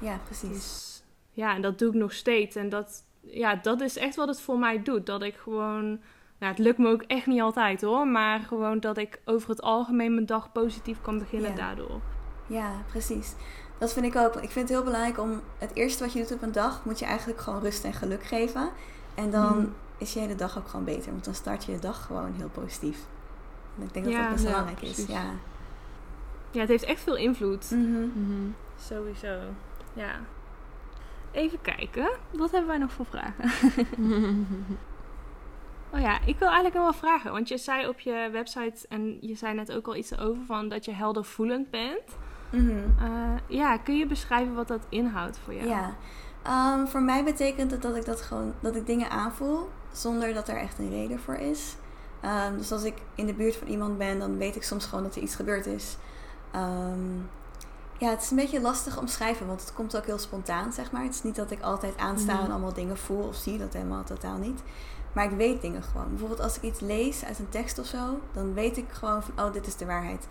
Ja, 0.00 0.20
precies. 0.24 0.48
Dus 0.48 1.02
ja, 1.30 1.54
en 1.54 1.62
dat 1.62 1.78
doe 1.78 1.88
ik 1.88 1.94
nog 1.94 2.12
steeds. 2.12 2.56
En 2.56 2.68
dat, 2.68 3.04
ja, 3.20 3.54
dat 3.54 3.80
is 3.80 3.96
echt 3.96 4.16
wat 4.16 4.28
het 4.28 4.40
voor 4.40 4.58
mij 4.58 4.82
doet. 4.82 5.06
Dat 5.06 5.22
ik 5.22 5.34
gewoon, 5.34 5.88
nou, 6.38 6.52
het 6.52 6.58
lukt 6.58 6.78
me 6.78 6.88
ook 6.88 7.02
echt 7.02 7.26
niet 7.26 7.40
altijd 7.40 7.82
hoor, 7.82 8.06
maar 8.06 8.40
gewoon 8.40 8.80
dat 8.80 8.96
ik 8.96 9.20
over 9.24 9.48
het 9.48 9.62
algemeen 9.62 10.14
mijn 10.14 10.26
dag 10.26 10.52
positief 10.52 11.00
kan 11.00 11.18
beginnen 11.18 11.56
daardoor. 11.56 12.00
Ja, 12.46 12.82
precies. 12.88 13.34
Dat 13.82 13.92
vind 13.92 14.06
ik 14.06 14.16
ook. 14.16 14.34
Ik 14.34 14.50
vind 14.50 14.68
het 14.68 14.68
heel 14.68 14.84
belangrijk 14.84 15.18
om 15.18 15.40
het 15.58 15.70
eerste 15.74 16.04
wat 16.04 16.12
je 16.12 16.18
doet 16.18 16.32
op 16.32 16.42
een 16.42 16.52
dag, 16.52 16.84
moet 16.84 16.98
je 16.98 17.04
eigenlijk 17.04 17.40
gewoon 17.40 17.60
rust 17.60 17.84
en 17.84 17.92
geluk 17.92 18.22
geven. 18.22 18.70
En 19.14 19.30
dan 19.30 19.56
mhm. 19.56 19.66
is 19.98 20.12
je 20.12 20.20
hele 20.20 20.34
dag 20.34 20.58
ook 20.58 20.68
gewoon 20.68 20.84
beter, 20.84 21.10
want 21.10 21.24
dan 21.24 21.34
start 21.34 21.64
je 21.64 21.72
de 21.72 21.78
dag 21.78 22.06
gewoon 22.06 22.34
heel 22.36 22.48
positief. 22.48 22.98
En 23.78 23.82
ik 23.82 23.92
denk 23.92 24.04
dat 24.04 24.14
dat 24.14 24.30
best 24.30 24.44
belangrijk 24.44 24.82
is. 24.82 25.06
Ja. 25.06 25.24
ja, 26.50 26.60
het 26.60 26.68
heeft 26.68 26.84
echt 26.84 27.00
veel 27.00 27.16
invloed. 27.16 27.70
Mhm. 27.70 28.00
Mhm. 28.00 28.50
Sowieso. 28.80 29.38
Ja. 29.92 30.20
Even 31.30 31.60
kijken. 31.60 32.10
Wat 32.30 32.50
hebben 32.50 32.70
wij 32.70 32.78
nog 32.78 32.92
voor 32.92 33.06
vragen? 33.06 33.44
oh 35.94 36.00
ja, 36.00 36.18
ik 36.26 36.38
wil 36.38 36.48
eigenlijk 36.48 36.74
nog 36.74 36.84
wel 36.84 36.92
vragen. 36.92 37.32
Want 37.32 37.48
je 37.48 37.58
zei 37.58 37.88
op 37.88 38.00
je 38.00 38.28
website, 38.32 38.86
en 38.88 39.18
je 39.20 39.34
zei 39.34 39.54
net 39.54 39.72
ook 39.72 39.86
al 39.86 39.96
iets 39.96 40.18
over, 40.18 40.44
van 40.44 40.68
dat 40.68 40.84
je 40.84 40.92
heldervoelend 40.92 41.70
bent. 41.70 42.16
Mhm. 42.52 42.70
Eh, 42.98 43.38
ja, 43.46 43.76
kun 43.76 43.96
je 43.96 44.06
beschrijven 44.06 44.54
wat 44.54 44.68
dat 44.68 44.86
inhoudt 44.88 45.38
voor 45.44 45.54
jou? 45.54 45.68
Ja, 45.68 45.94
um, 46.76 46.88
voor 46.88 47.02
mij 47.02 47.24
betekent 47.24 47.70
het 47.70 47.82
dat 47.82 47.96
ik 47.96 48.04
dat 48.04 48.20
gewoon, 48.20 48.52
dat 48.60 48.76
ik 48.76 48.86
dingen 48.86 49.10
aanvoel 49.10 49.68
zonder 49.92 50.34
dat 50.34 50.48
er 50.48 50.56
echt 50.56 50.78
een 50.78 50.90
reden 50.90 51.20
voor 51.20 51.34
is. 51.34 51.76
Um, 52.24 52.58
dus 52.58 52.72
als 52.72 52.82
ik 52.82 52.94
in 53.14 53.26
de 53.26 53.34
buurt 53.34 53.56
van 53.56 53.68
iemand 53.68 53.98
ben, 53.98 54.18
dan 54.18 54.36
weet 54.36 54.56
ik 54.56 54.62
soms 54.62 54.86
gewoon 54.86 55.04
dat 55.04 55.16
er 55.16 55.22
iets 55.22 55.34
gebeurd 55.34 55.66
is. 55.66 55.96
Um, 56.54 57.28
ja, 57.98 58.10
het 58.10 58.22
is 58.22 58.30
een 58.30 58.36
beetje 58.36 58.60
lastig 58.60 58.98
omschrijven, 58.98 59.46
want 59.46 59.60
het 59.60 59.72
komt 59.72 59.96
ook 59.96 60.06
heel 60.06 60.18
spontaan, 60.18 60.72
zeg 60.72 60.92
maar. 60.92 61.02
Het 61.02 61.14
is 61.14 61.22
niet 61.22 61.36
dat 61.36 61.50
ik 61.50 61.62
altijd 61.62 61.96
aansta 61.96 62.32
en 62.32 62.42
mhm. 62.42 62.50
allemaal 62.50 62.72
dingen 62.72 62.98
voel 62.98 63.22
of 63.22 63.36
zie, 63.36 63.58
dat 63.58 63.72
helemaal 63.72 64.04
totaal 64.04 64.36
niet. 64.36 64.62
Maar 65.12 65.24
ik 65.24 65.36
weet 65.36 65.60
dingen 65.60 65.82
gewoon. 65.82 66.08
Bijvoorbeeld 66.08 66.40
als 66.40 66.56
ik 66.56 66.62
iets 66.62 66.80
lees 66.80 67.24
uit 67.24 67.38
een 67.38 67.48
tekst 67.48 67.78
of 67.78 67.86
zo, 67.86 68.20
dan 68.32 68.54
weet 68.54 68.76
ik 68.76 68.86
gewoon 68.90 69.22
van, 69.22 69.44
oh, 69.44 69.52
dit 69.52 69.66
is 69.66 69.76
de 69.76 69.86
waarheid. 69.86 70.26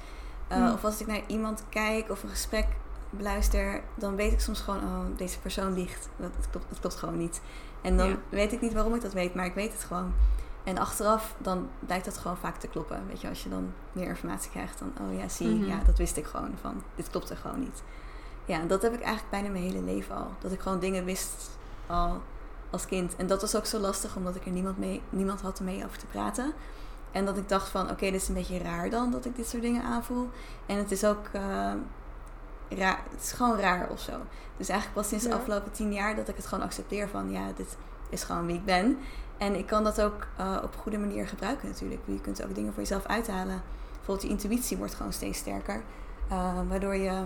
Uh, 0.52 0.58
mm. 0.58 0.74
Of 0.74 0.84
als 0.84 1.02
ik 1.02 1.08
naar 1.08 1.22
iemand 1.28 1.64
kijk 1.70 2.10
of 2.10 2.24
een 2.24 2.30
gesprek 2.30 2.68
beluister, 3.10 3.84
dan 3.96 4.16
weet 4.16 4.32
ik 4.32 4.40
soms 4.40 4.60
gewoon, 4.60 4.84
oh, 4.84 5.18
deze 5.18 5.40
persoon 5.40 5.74
liegt. 5.74 6.10
Dat, 6.18 6.32
klopt, 6.52 6.70
dat 6.70 6.80
klopt 6.80 6.96
gewoon 6.96 7.18
niet. 7.18 7.42
En 7.82 7.98
dan 7.98 8.18
weet 8.30 8.52
ik 8.52 8.62
niet 8.62 8.74
waarom 8.74 8.96
ik 8.96 9.02
dat 9.02 9.14
weet, 9.14 9.36
maar 9.36 9.46
ik 9.46 9.54
weet 9.54 9.74
het 9.74 9.84
gewoon. 9.84 10.14
En 10.64 10.78
achteraf, 10.78 11.36
dan 11.38 11.70
blijkt 11.80 12.06
dat 12.06 12.18
gewoon 12.18 12.38
vaak 12.38 12.58
te 12.58 12.68
kloppen. 12.68 13.08
Weet 13.08 13.22
je, 13.22 13.30
als 13.30 13.44
je 13.44 13.50
dan 13.50 13.74
meer 13.92 14.08
informatie 14.08 14.52
krijgt, 14.52 14.80
dan, 14.80 15.08
oh 15.08 15.18
ja, 15.18 15.28
zie, 15.28 15.48
mm 15.48 15.66
ja, 15.66 15.82
dat 15.86 15.98
wist 15.98 16.18
ik 16.18 16.26
gewoon 16.26 16.52
van, 16.62 16.84
dit 16.96 17.10
klopt 17.10 17.30
er 17.30 17.38
gewoon 17.38 17.60
niet. 17.60 17.84
Ja, 18.46 18.60
en 18.60 18.68
dat 18.68 18.82
heb 18.82 18.94
ik 18.94 19.02
eigenlijk 19.02 19.30
bijna 19.30 19.50
mijn 19.50 19.64
hele 19.64 19.82
leven 19.82 20.16
al. 20.16 20.32
Dat 20.40 20.52
ik 20.52 20.60
gewoon 20.60 20.80
dingen 20.80 21.06
wist 21.06 21.50
al 21.88 22.22
als 22.70 22.86
kind. 22.86 23.16
En 23.16 23.28
dat 23.28 23.42
was 23.42 23.56
ook 23.56 23.66
zo 23.66 23.80
lastig, 23.80 24.16
omdat 24.16 24.36
ik 24.36 24.46
er 24.46 24.52
niemand, 24.52 24.78
mee, 24.78 25.02
niemand 25.10 25.42
had 25.42 25.60
mee 25.60 25.86
over 25.86 25.98
te 25.98 26.06
praten. 26.06 26.54
En 27.12 27.26
dat 27.26 27.38
ik 27.38 27.50
dacht 27.50 27.70
van, 27.70 27.90
oké, 27.90 28.12
dit 28.12 28.22
is 28.22 28.28
een 28.28 28.34
beetje 28.34 28.58
raar 28.58 28.90
dan, 28.90 29.12
dat 29.12 29.26
ik 29.26 29.36
dit 29.36 29.48
soort 29.48 29.62
dingen 29.62 29.84
aanvoel. 29.84 30.30
En 30.66 30.78
het 30.78 30.92
is 30.92 31.04
ook 31.04 31.26
uh, 31.36 31.42
raar, 32.70 33.00
het 33.10 33.22
is 33.22 33.32
gewoon 33.32 33.60
raar 33.60 33.90
of 33.90 34.00
zo. 34.00 34.12
Dus 34.58 34.70
eigenlijk 34.70 35.00
pas 35.00 35.10
sinds 35.10 35.24
de 35.24 35.34
afgelopen 35.34 35.72
tien 35.72 35.94
jaar 35.94 36.16
dat 36.16 36.28
ik 36.28 36.36
het 36.36 36.46
gewoon 36.46 36.64
accepteer 36.64 37.10
van, 37.10 37.32
ja, 37.32 37.52
dit 37.56 37.78
is 38.10 38.24
gewoon 38.24 38.46
wie 38.46 38.56
ik 38.56 38.66
ben. 38.66 38.98
En 39.38 39.56
ik 39.56 39.68
kan 39.68 39.84
dat 39.84 40.02
ook 40.02 40.28
uh, 40.40 40.58
op 40.64 40.76
goede 40.76 40.98
manier 40.98 41.28
gebruiken 41.28 41.68
natuurlijk. 41.68 42.02
Je 42.06 42.22
kunt 42.22 42.44
ook 42.44 42.56
dingen 42.56 42.74
voor 42.74 42.82
jezelf 42.82 43.06
uithalen. 43.06 43.62
Bijvoorbeeld 43.96 44.22
je 44.22 44.30
intuïtie 44.30 44.78
wordt 44.78 44.96
gewoon 44.96 45.14
steeds 45.14 45.38
sterker. 45.38 45.82
Uh, 46.32 46.60
waardoor 46.70 46.96
je 46.96 47.24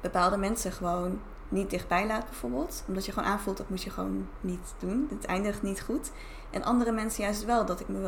bepaalde 0.00 0.36
mensen 0.36 0.72
gewoon 0.72 1.20
niet 1.48 1.70
dichtbij 1.70 2.06
laat 2.06 2.24
bijvoorbeeld. 2.24 2.84
Omdat 2.86 3.06
je 3.06 3.12
gewoon 3.12 3.28
aanvoelt 3.28 3.56
dat 3.56 3.68
moet 3.68 3.82
je 3.82 3.90
gewoon 3.90 4.28
niet 4.40 4.74
doen. 4.78 5.06
Het 5.10 5.24
eindigt 5.24 5.62
niet 5.62 5.82
goed. 5.82 6.10
En 6.50 6.64
andere 6.64 6.92
mensen 6.92 7.22
juist 7.22 7.44
wel. 7.44 7.66
Dat 7.66 7.80
ik 7.80 7.88
me 7.88 8.00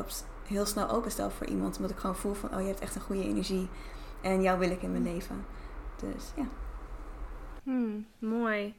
heel 0.46 0.66
snel 0.66 0.88
openstel 0.88 1.30
voor 1.30 1.46
iemand. 1.46 1.76
Omdat 1.76 1.90
ik 1.90 1.98
gewoon 1.98 2.16
voel 2.16 2.34
van 2.34 2.54
oh 2.54 2.60
je 2.60 2.66
hebt 2.66 2.80
echt 2.80 2.94
een 2.94 3.00
goede 3.00 3.24
energie. 3.24 3.68
En 4.20 4.42
jou 4.42 4.58
wil 4.58 4.70
ik 4.70 4.82
in 4.82 4.90
mijn 4.90 5.02
leven. 5.02 5.44
Dus 6.00 6.32
ja. 6.36 6.46
Hmm, 7.62 8.06
mooi. 8.18 8.74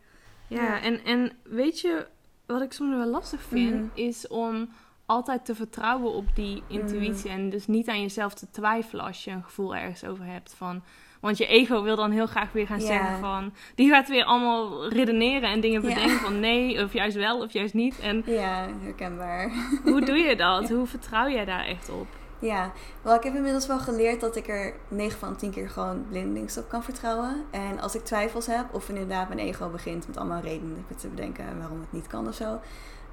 Ja, 0.47 0.63
ja, 0.63 0.81
En, 0.81 1.03
en 1.03 1.31
weet 1.43 1.79
je 1.79 2.07
wat 2.45 2.61
ik 2.61 2.73
soms 2.73 2.95
wel 2.95 3.07
lastig 3.07 3.41
vind, 3.41 3.75
mhm. 3.75 3.89
is 3.93 4.27
om 4.27 4.69
altijd 5.05 5.45
te 5.45 5.55
vertrouwen 5.55 6.11
op 6.11 6.25
die 6.35 6.63
intuïtie. 6.67 7.29
Mhm. 7.29 7.39
En 7.39 7.49
dus 7.49 7.67
niet 7.67 7.87
aan 7.89 8.01
jezelf 8.01 8.33
te 8.33 8.49
twijfelen 8.51 9.05
als 9.05 9.23
je 9.23 9.31
een 9.31 9.43
gevoel 9.43 9.75
ergens 9.75 10.03
over 10.03 10.25
hebt 10.25 10.53
van. 10.53 10.83
Want 11.25 11.37
je 11.37 11.45
ego 11.45 11.83
wil 11.83 11.95
dan 11.95 12.11
heel 12.11 12.27
graag 12.27 12.51
weer 12.51 12.67
gaan 12.67 12.81
zeggen 12.81 13.19
van... 13.19 13.53
Die 13.75 13.89
gaat 13.89 14.07
weer 14.07 14.23
allemaal 14.23 14.89
redeneren 14.89 15.49
en 15.49 15.59
dingen 15.59 15.81
bedenken 15.81 16.19
van 16.19 16.39
nee, 16.39 16.83
of 16.83 16.93
juist 16.93 17.15
wel, 17.15 17.41
of 17.41 17.51
juist 17.51 17.73
niet. 17.73 17.99
En 17.99 18.23
ja, 18.25 18.67
herkenbaar. 18.81 19.51
Hoe 19.83 20.05
doe 20.05 20.17
je 20.17 20.35
dat? 20.35 20.69
Hoe 20.69 20.85
vertrouw 20.85 21.29
jij 21.29 21.45
daar 21.45 21.65
echt 21.65 21.89
op? 21.89 22.07
Ja, 22.39 22.71
wel, 23.01 23.15
ik 23.15 23.23
heb 23.23 23.35
inmiddels 23.35 23.67
wel 23.67 23.79
geleerd 23.79 24.21
dat 24.21 24.35
ik 24.35 24.47
er 24.47 24.73
9 24.87 25.19
van 25.19 25.35
10 25.35 25.51
keer 25.51 25.69
gewoon 25.69 26.05
blindelings 26.09 26.57
op 26.57 26.69
kan 26.69 26.83
vertrouwen. 26.83 27.45
En 27.51 27.79
als 27.79 27.95
ik 27.95 28.03
twijfels 28.03 28.45
heb, 28.45 28.73
of 28.73 28.89
inderdaad 28.89 29.27
mijn 29.27 29.39
ego 29.39 29.69
begint 29.69 30.07
met 30.07 30.17
allemaal 30.17 30.41
redenen 30.41 30.85
te 30.97 31.07
bedenken 31.07 31.57
waarom 31.57 31.79
het 31.79 31.91
niet 31.91 32.07
kan 32.07 32.27
of 32.27 32.35
zo, 32.35 32.59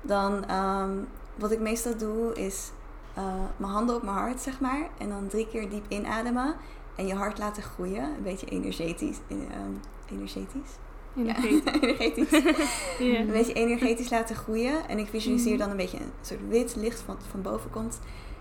dan 0.01 0.57
um, 0.57 1.09
wat 1.35 1.53
ik 1.53 1.61
meestal 1.61 1.96
doe 1.96 2.35
is 2.35 2.70
uh, 3.18 3.25
mijn 3.57 3.72
handen 3.72 3.96
op 3.96 4.03
mijn 4.03 4.16
hart, 4.16 4.40
zeg 4.40 4.61
maar, 4.61 4.88
en 4.98 5.09
dan 5.09 5.29
drie 5.29 5.48
keer 5.48 5.70
diep 5.70 5.85
inademen 5.88 6.55
en 6.97 7.07
je 7.07 7.15
hart 7.15 7.39
laten 7.39 7.63
groeien, 7.63 8.05
een 8.05 8.23
beetje 8.23 8.47
energetisch. 8.47 9.17
Uh, 9.29 9.39
energetisch? 10.11 10.79
Energetisch. 11.17 11.65
Ja, 11.65 11.73
energetisch. 11.81 12.33
Een 13.19 13.27
beetje 13.27 13.53
energetisch 13.53 14.11
laten 14.11 14.37
groeien. 14.37 14.89
En 14.89 14.99
ik 14.99 15.09
visualiseer 15.09 15.53
mhm. 15.53 15.61
dan 15.61 15.71
een 15.71 15.77
beetje 15.77 15.99
een 15.99 16.13
soort 16.21 16.49
wit 16.49 16.77
licht 16.77 17.01
van, 17.01 17.17
van 17.31 17.43
boven 17.43 17.71
komt. 17.71 17.99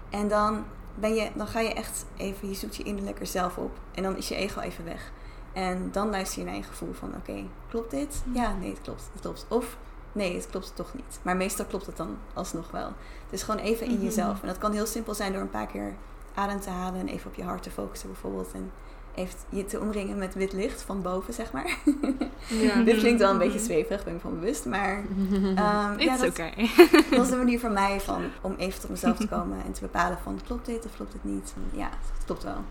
En 0.09 0.27
dan, 0.27 0.63
ben 0.95 1.13
je, 1.15 1.29
dan 1.35 1.47
ga 1.47 1.59
je 1.59 1.73
echt 1.73 2.05
even, 2.17 2.47
je 2.47 2.53
zoekt 2.53 2.75
je 2.75 2.83
innerlijker 2.83 3.27
zelf 3.27 3.57
op. 3.57 3.79
En 3.91 4.03
dan 4.03 4.17
is 4.17 4.27
je 4.27 4.35
ego 4.35 4.59
even 4.59 4.85
weg. 4.85 5.11
En 5.53 5.89
dan 5.91 6.09
luister 6.09 6.39
je 6.39 6.45
naar 6.45 6.55
je 6.55 6.63
gevoel 6.63 6.93
van, 6.93 7.15
oké, 7.15 7.43
klopt 7.69 7.91
dit? 7.91 8.23
Ja, 8.33 8.55
nee, 8.59 8.69
het 8.69 8.81
klopt, 8.81 9.09
het 9.11 9.21
klopt. 9.21 9.45
Of, 9.49 9.77
nee, 10.11 10.35
het 10.35 10.47
klopt 10.49 10.75
toch 10.75 10.93
niet. 10.93 11.19
Maar 11.21 11.37
meestal 11.37 11.65
klopt 11.65 11.85
het 11.85 11.97
dan 11.97 12.17
alsnog 12.33 12.71
wel. 12.71 12.93
Dus 13.29 13.43
gewoon 13.43 13.61
even 13.61 13.87
in 13.87 13.95
mhm. 13.95 14.03
jezelf. 14.03 14.41
En 14.41 14.47
dat 14.47 14.57
kan 14.57 14.71
heel 14.71 14.85
simpel 14.85 15.13
zijn 15.13 15.31
door 15.31 15.41
een 15.41 15.49
paar 15.49 15.67
keer 15.67 15.95
adem 16.33 16.59
te 16.59 16.69
halen 16.69 16.99
en 16.99 17.07
even 17.07 17.29
op 17.29 17.35
je 17.35 17.43
hart 17.43 17.63
te 17.63 17.71
focussen 17.71 18.09
bijvoorbeeld. 18.09 18.51
En 18.53 18.71
heeft 19.13 19.45
je 19.49 19.65
te 19.65 19.79
omringen 19.79 20.17
met 20.17 20.33
wit 20.33 20.53
licht 20.53 20.81
van 20.81 21.01
boven, 21.01 21.33
zeg 21.33 21.51
maar. 21.51 21.77
Ja. 22.47 22.83
Dit 22.83 22.97
klinkt 22.97 23.19
wel 23.19 23.31
een 23.31 23.37
beetje 23.37 23.59
zweverig, 23.59 24.03
ben 24.03 24.15
ik 24.15 24.21
van 24.21 24.39
bewust. 24.39 24.65
Maar 24.65 24.97
um, 25.27 25.99
ja, 25.99 26.17
dat, 26.17 26.29
okay. 26.29 26.69
dat 27.09 27.17
was 27.17 27.29
de 27.29 27.35
manier 27.35 27.59
voor 27.59 27.71
mij 27.71 27.99
van, 27.99 28.23
om 28.41 28.55
even 28.57 28.79
tot 28.79 28.89
mezelf 28.89 29.17
te 29.17 29.27
komen 29.27 29.63
en 29.65 29.71
te 29.71 29.81
bepalen 29.81 30.17
van 30.23 30.39
klopt 30.45 30.65
dit 30.65 30.85
of 30.85 30.95
klopt 30.95 31.13
het 31.13 31.23
niet. 31.23 31.53
Ja, 31.71 31.89
het 31.89 32.25
klopt 32.25 32.43
wel. 32.43 32.63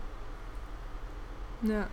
Ja. 1.59 1.87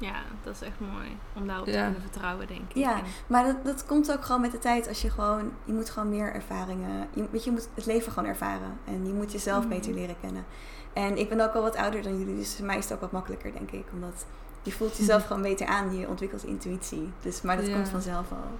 Ja, 0.00 0.22
dat 0.42 0.54
is 0.54 0.62
echt 0.62 0.80
mooi. 0.80 1.16
Om 1.32 1.46
daarop 1.46 1.66
te 1.66 1.72
kunnen 1.72 2.00
vertrouwen, 2.00 2.46
denk 2.46 2.60
ik. 2.60 2.76
Ja, 2.76 3.00
maar 3.26 3.44
dat, 3.44 3.64
dat 3.64 3.86
komt 3.86 4.12
ook 4.12 4.24
gewoon 4.24 4.40
met 4.40 4.52
de 4.52 4.58
tijd. 4.58 4.88
Als 4.88 5.02
je 5.02 5.10
gewoon, 5.10 5.52
je 5.64 5.72
moet 5.72 5.90
gewoon 5.90 6.08
meer 6.08 6.34
ervaringen. 6.34 7.08
Je, 7.14 7.26
weet 7.30 7.44
je, 7.44 7.50
je 7.50 7.56
moet 7.56 7.68
het 7.74 7.86
leven 7.86 8.12
gewoon 8.12 8.28
ervaren. 8.28 8.78
En 8.84 9.06
je 9.06 9.12
moet 9.12 9.32
jezelf 9.32 9.64
mhm. 9.64 9.68
beter 9.68 9.94
leren 9.94 10.16
kennen. 10.20 10.44
En 10.92 11.18
ik 11.18 11.28
ben 11.28 11.40
ook 11.40 11.54
al 11.54 11.62
wat 11.62 11.76
ouder 11.76 12.02
dan 12.02 12.18
jullie, 12.18 12.36
dus 12.36 12.56
voor 12.56 12.66
mij 12.66 12.76
is 12.76 12.84
het 12.84 12.92
ook 12.92 13.00
wat 13.00 13.12
makkelijker, 13.12 13.52
denk 13.52 13.70
ik. 13.70 13.84
Omdat 13.92 14.26
je 14.62 14.72
voelt 14.72 14.96
jezelf 14.96 15.26
gewoon 15.26 15.42
beter 15.42 15.66
aan, 15.66 15.96
je 15.96 16.08
ontwikkelt 16.08 16.44
intuïtie. 16.44 17.12
Dus, 17.22 17.42
maar 17.42 17.56
dat 17.56 17.72
komt 17.72 17.88
vanzelf 17.88 18.30
al. 18.30 18.58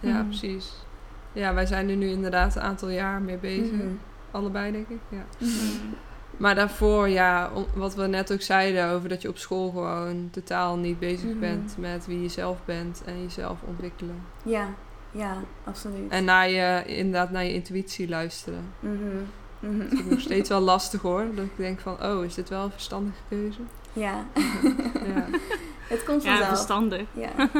Ja, 0.00 0.16
mhm. 0.16 0.26
precies. 0.26 0.84
Ja, 1.32 1.54
wij 1.54 1.66
zijn 1.66 1.88
er 1.88 1.96
nu 1.96 2.08
inderdaad 2.08 2.56
een 2.56 2.62
aantal 2.62 2.88
jaar 2.88 3.20
mee 3.20 3.38
bezig. 3.38 3.72
Mhm. 3.72 3.94
Allebei, 4.30 4.72
denk 4.72 4.88
ik. 4.88 5.00
Ja. 5.08 5.24
Maar 6.36 6.54
daarvoor, 6.54 7.08
ja, 7.08 7.50
wat 7.74 7.94
we 7.94 8.06
net 8.06 8.32
ook 8.32 8.40
zeiden 8.40 8.88
over 8.88 9.08
dat 9.08 9.22
je 9.22 9.28
op 9.28 9.38
school 9.38 9.70
gewoon 9.70 10.28
totaal 10.30 10.76
niet 10.76 10.98
bezig 10.98 11.30
mhm. 11.30 11.38
bent 11.38 11.76
met 11.78 12.06
wie 12.06 12.22
je 12.22 12.28
zelf 12.28 12.58
bent 12.64 13.02
en 13.06 13.22
jezelf 13.22 13.58
ontwikkelen. 13.66 14.22
Ja, 14.42 14.68
ja, 15.10 15.36
absoluut. 15.64 16.10
En 16.10 16.24
naar 16.24 16.50
je, 16.50 16.82
inderdaad 16.86 17.30
naar 17.30 17.44
je 17.44 17.52
intuïtie 17.52 18.08
luisteren. 18.08 18.72
Mm 18.80 19.26
Dat 19.60 19.92
is 19.92 20.04
nog 20.04 20.20
steeds 20.30 20.48
wel 20.48 20.60
lastig 20.60 21.00
hoor. 21.00 21.24
Dat 21.34 21.44
ik 21.44 21.56
denk 21.56 21.80
van, 21.80 22.02
oh, 22.02 22.24
is 22.24 22.34
dit 22.34 22.48
wel 22.48 22.64
een 22.64 22.70
verstandige 22.70 23.18
keuze? 23.28 23.60
Ja. 23.92 24.26
ja. 25.14 25.26
Het 25.88 26.04
komt 26.04 26.22
vanzelf. 26.22 26.38
Ja, 26.38 26.48
verstandig. 26.48 27.06
Ja. 27.12 27.50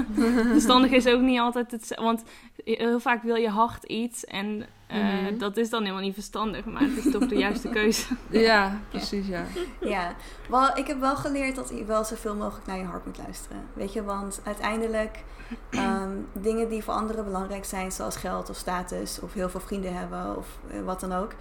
verstandig 0.52 0.90
is 0.90 1.06
ook 1.06 1.20
niet 1.20 1.38
altijd 1.38 1.70
het... 1.70 1.92
Want 1.94 2.22
heel 2.64 3.00
vaak 3.00 3.22
wil 3.22 3.34
je 3.34 3.48
hart 3.48 3.84
iets 3.84 4.24
en 4.24 4.66
uh, 4.90 4.96
mm 4.96 5.38
dat 5.38 5.56
is 5.56 5.70
dan 5.70 5.80
helemaal 5.82 6.02
niet 6.02 6.14
verstandig. 6.14 6.64
Maar 6.64 6.82
het 6.82 7.04
is 7.04 7.12
toch 7.12 7.26
de 7.26 7.36
juiste 7.36 7.68
keuze. 7.68 8.16
ja, 8.30 8.80
precies, 8.88 9.26
ja. 9.26 9.44
Ja, 9.80 10.14
wel, 10.48 10.76
ik 10.76 10.86
heb 10.86 11.00
wel 11.00 11.16
geleerd 11.16 11.56
dat 11.56 11.68
je 11.68 11.84
wel 11.84 12.04
zoveel 12.04 12.34
mogelijk 12.34 12.66
naar 12.66 12.78
je 12.78 12.84
hart 12.84 13.06
moet 13.06 13.18
luisteren. 13.18 13.62
Weet 13.72 13.92
je, 13.92 14.04
want 14.04 14.40
uiteindelijk... 14.44 15.24
Um, 15.70 16.26
dingen 16.32 16.68
die 16.68 16.84
voor 16.84 16.94
anderen 16.94 17.24
belangrijk 17.24 17.64
zijn, 17.64 17.92
zoals 17.92 18.16
geld 18.16 18.50
of 18.50 18.56
status... 18.56 19.20
of 19.20 19.32
heel 19.32 19.48
veel 19.48 19.60
vrienden 19.60 19.96
hebben 19.96 20.36
of 20.36 20.58
uh, 20.70 20.82
wat 20.84 21.00
dan 21.00 21.12
ook... 21.12 21.32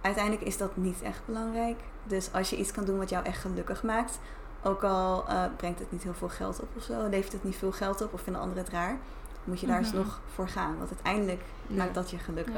uiteindelijk 0.00 0.44
is 0.44 0.56
dat 0.56 0.76
niet 0.76 1.02
echt 1.02 1.20
belangrijk. 1.26 1.78
Dus 2.04 2.32
als 2.32 2.50
je 2.50 2.56
iets 2.56 2.72
kan 2.72 2.84
doen 2.84 2.98
wat 2.98 3.10
jou 3.10 3.24
echt 3.24 3.40
gelukkig 3.40 3.82
maakt 3.82 4.18
ook 4.62 4.82
al 4.84 5.24
uh, 5.28 5.44
brengt 5.56 5.78
het 5.78 5.92
niet 5.92 6.02
heel 6.02 6.14
veel 6.14 6.28
geld 6.28 6.60
op 6.60 6.68
of 6.76 6.82
zo, 6.82 7.08
levert 7.08 7.32
het 7.32 7.44
niet 7.44 7.56
veel 7.56 7.72
geld 7.72 8.00
op 8.00 8.12
of 8.12 8.20
vinden 8.20 8.42
anderen 8.42 8.62
het 8.62 8.72
raar, 8.72 8.98
moet 9.44 9.60
je 9.60 9.66
daar 9.66 9.78
eens 9.78 9.92
mhm. 9.92 9.96
nog 9.96 10.20
voor 10.26 10.48
gaan. 10.48 10.78
Want 10.78 10.90
uiteindelijk 10.90 11.42
maakt 11.66 11.94
dat 11.94 12.10
je 12.10 12.18
gelukkig. 12.18 12.54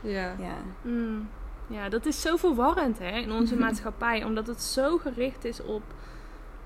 Ja. 0.00 0.34
Ja. 0.38 0.56
Mm. 0.82 1.28
ja, 1.66 1.88
dat 1.88 2.06
is 2.06 2.20
zo 2.20 2.36
verwarrend 2.36 2.98
hè, 2.98 3.18
in 3.18 3.32
onze 3.32 3.56
maatschappij, 3.64 4.24
omdat 4.24 4.46
het 4.46 4.62
zo 4.62 4.98
gericht 4.98 5.44
is 5.44 5.62
op. 5.62 5.82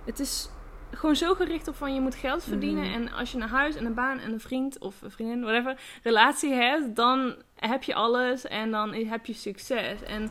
Het 0.04 0.20
is 0.20 0.50
gewoon 0.90 1.16
zo 1.16 1.34
gericht 1.34 1.68
op 1.68 1.76
van 1.76 1.94
je 1.94 2.00
moet 2.00 2.14
geld 2.14 2.44
verdienen. 2.44 2.84
Mhm. 2.84 2.92
En 2.92 3.12
als 3.12 3.32
je 3.32 3.38
een 3.38 3.48
huis 3.48 3.76
en 3.76 3.84
een 3.84 3.94
baan 3.94 4.18
en 4.18 4.32
een 4.32 4.40
vriend 4.40 4.78
of 4.78 5.02
een 5.02 5.10
vriendin, 5.10 5.40
whatever, 5.40 5.80
relatie 6.02 6.52
hebt, 6.52 6.96
dan 6.96 7.34
heb 7.54 7.82
je 7.82 7.94
alles 7.94 8.46
en 8.46 8.70
dan 8.70 8.94
heb 8.94 9.26
je 9.26 9.32
succes. 9.32 10.02
En 10.02 10.30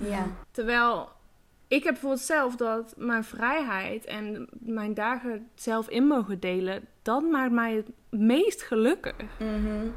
terwijl 0.51 1.09
ik 1.67 1.83
heb 1.83 1.93
bijvoorbeeld 1.93 2.21
zelf 2.21 2.55
dat 2.55 2.93
mijn 2.97 3.23
vrijheid 3.23 4.05
en 4.05 4.47
mijn 4.51 4.93
dagen 4.93 5.49
zelf 5.55 5.89
in 5.89 6.07
mogen 6.07 6.39
delen, 6.39 6.87
dat 7.07 7.23
maakt 7.23 7.51
mij 7.51 7.75
het 7.75 7.91
meest 8.09 8.61
gelukkig. 8.61 9.15
Mm 9.39 9.93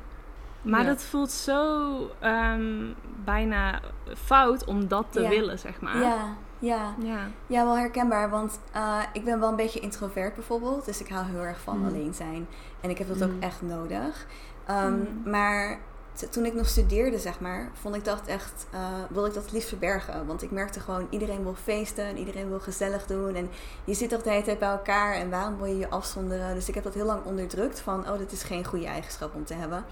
Maar 0.63 0.85
dat 0.85 1.03
voelt 1.03 1.31
zo 1.31 1.97
um, 2.23 2.95
bijna 3.25 3.81
fout 4.17 4.65
om 4.65 4.89
dat 4.89 5.07
te 5.11 5.29
willen, 5.29 5.59
zeg 5.59 5.81
maar. 5.81 5.99
Ja, 5.99 6.37
ja. 6.59 6.95
ja. 7.03 7.19
ja 7.47 7.65
wel 7.65 7.77
herkenbaar. 7.77 8.31
Want 8.31 8.61
uh, 8.77 8.99
ik 9.13 9.25
ben 9.25 9.41
wel 9.41 9.49
een 9.49 9.57
beetje 9.57 9.81
introvert 9.81 10.35
bijvoorbeeld. 10.35 10.85
Dus 10.85 11.01
ik 11.01 11.09
hou 11.09 11.27
heel 11.27 11.43
erg 11.43 11.61
van 11.61 11.79
mm. 11.79 11.87
alleen 11.87 12.15
zijn. 12.15 12.47
En 12.81 12.91
ik 12.91 12.99
heb 12.99 13.09
dat 13.09 13.23
ook 13.23 13.35
mm. 13.35 13.43
echt 13.43 13.63
nodig. 13.63 14.27
Um, 14.71 15.23
Maar 15.25 15.79
toen 16.29 16.45
ik 16.45 16.55
nog 16.55 16.68
studeerde, 16.68 17.18
zeg 17.18 17.41
maar, 17.41 17.71
vond 17.81 17.95
ik 17.95 18.05
dat 18.05 18.27
echt, 18.27 18.66
uh, 18.75 18.81
wil 19.11 19.27
ik 19.27 19.35
dat 19.35 19.43
het 19.43 19.53
liefst 19.53 19.68
verbergen. 19.68 20.27
Want 20.27 20.43
ik 20.43 20.51
merkte 20.51 20.81
gewoon, 20.81 21.07
iedereen 21.11 21.43
wil 21.43 21.55
feesten 21.55 22.05
en 22.05 22.18
iedereen 22.18 22.49
wil 22.49 22.61
gezellig 22.61 23.07
doen. 23.07 23.35
En 23.35 23.51
je 23.85 23.95
zit 23.95 24.09
toch 24.09 24.23
de 24.23 24.31
hele 24.31 24.43
tijd 24.43 24.59
bij 24.59 24.68
elkaar 24.68 25.14
en 25.14 25.31
waarom 25.31 25.57
wil 25.57 25.66
je 25.66 25.79
je 25.79 25.91
afzonderen? 25.91 26.55
Dus 26.55 26.68
ik 26.68 26.75
heb 26.75 26.85
dat 26.85 26.95
heel 26.95 27.05
lang 27.05 27.25
onderdrukt 27.25 27.81
van, 27.81 28.01
oh, 28.01 28.18
dat 28.18 28.33
is 28.33 28.43
geen 28.43 28.64
goede 28.64 28.87
eigenschap 28.87 29.35
om 29.35 29.45
te 29.45 29.55
hebben. 29.55 29.85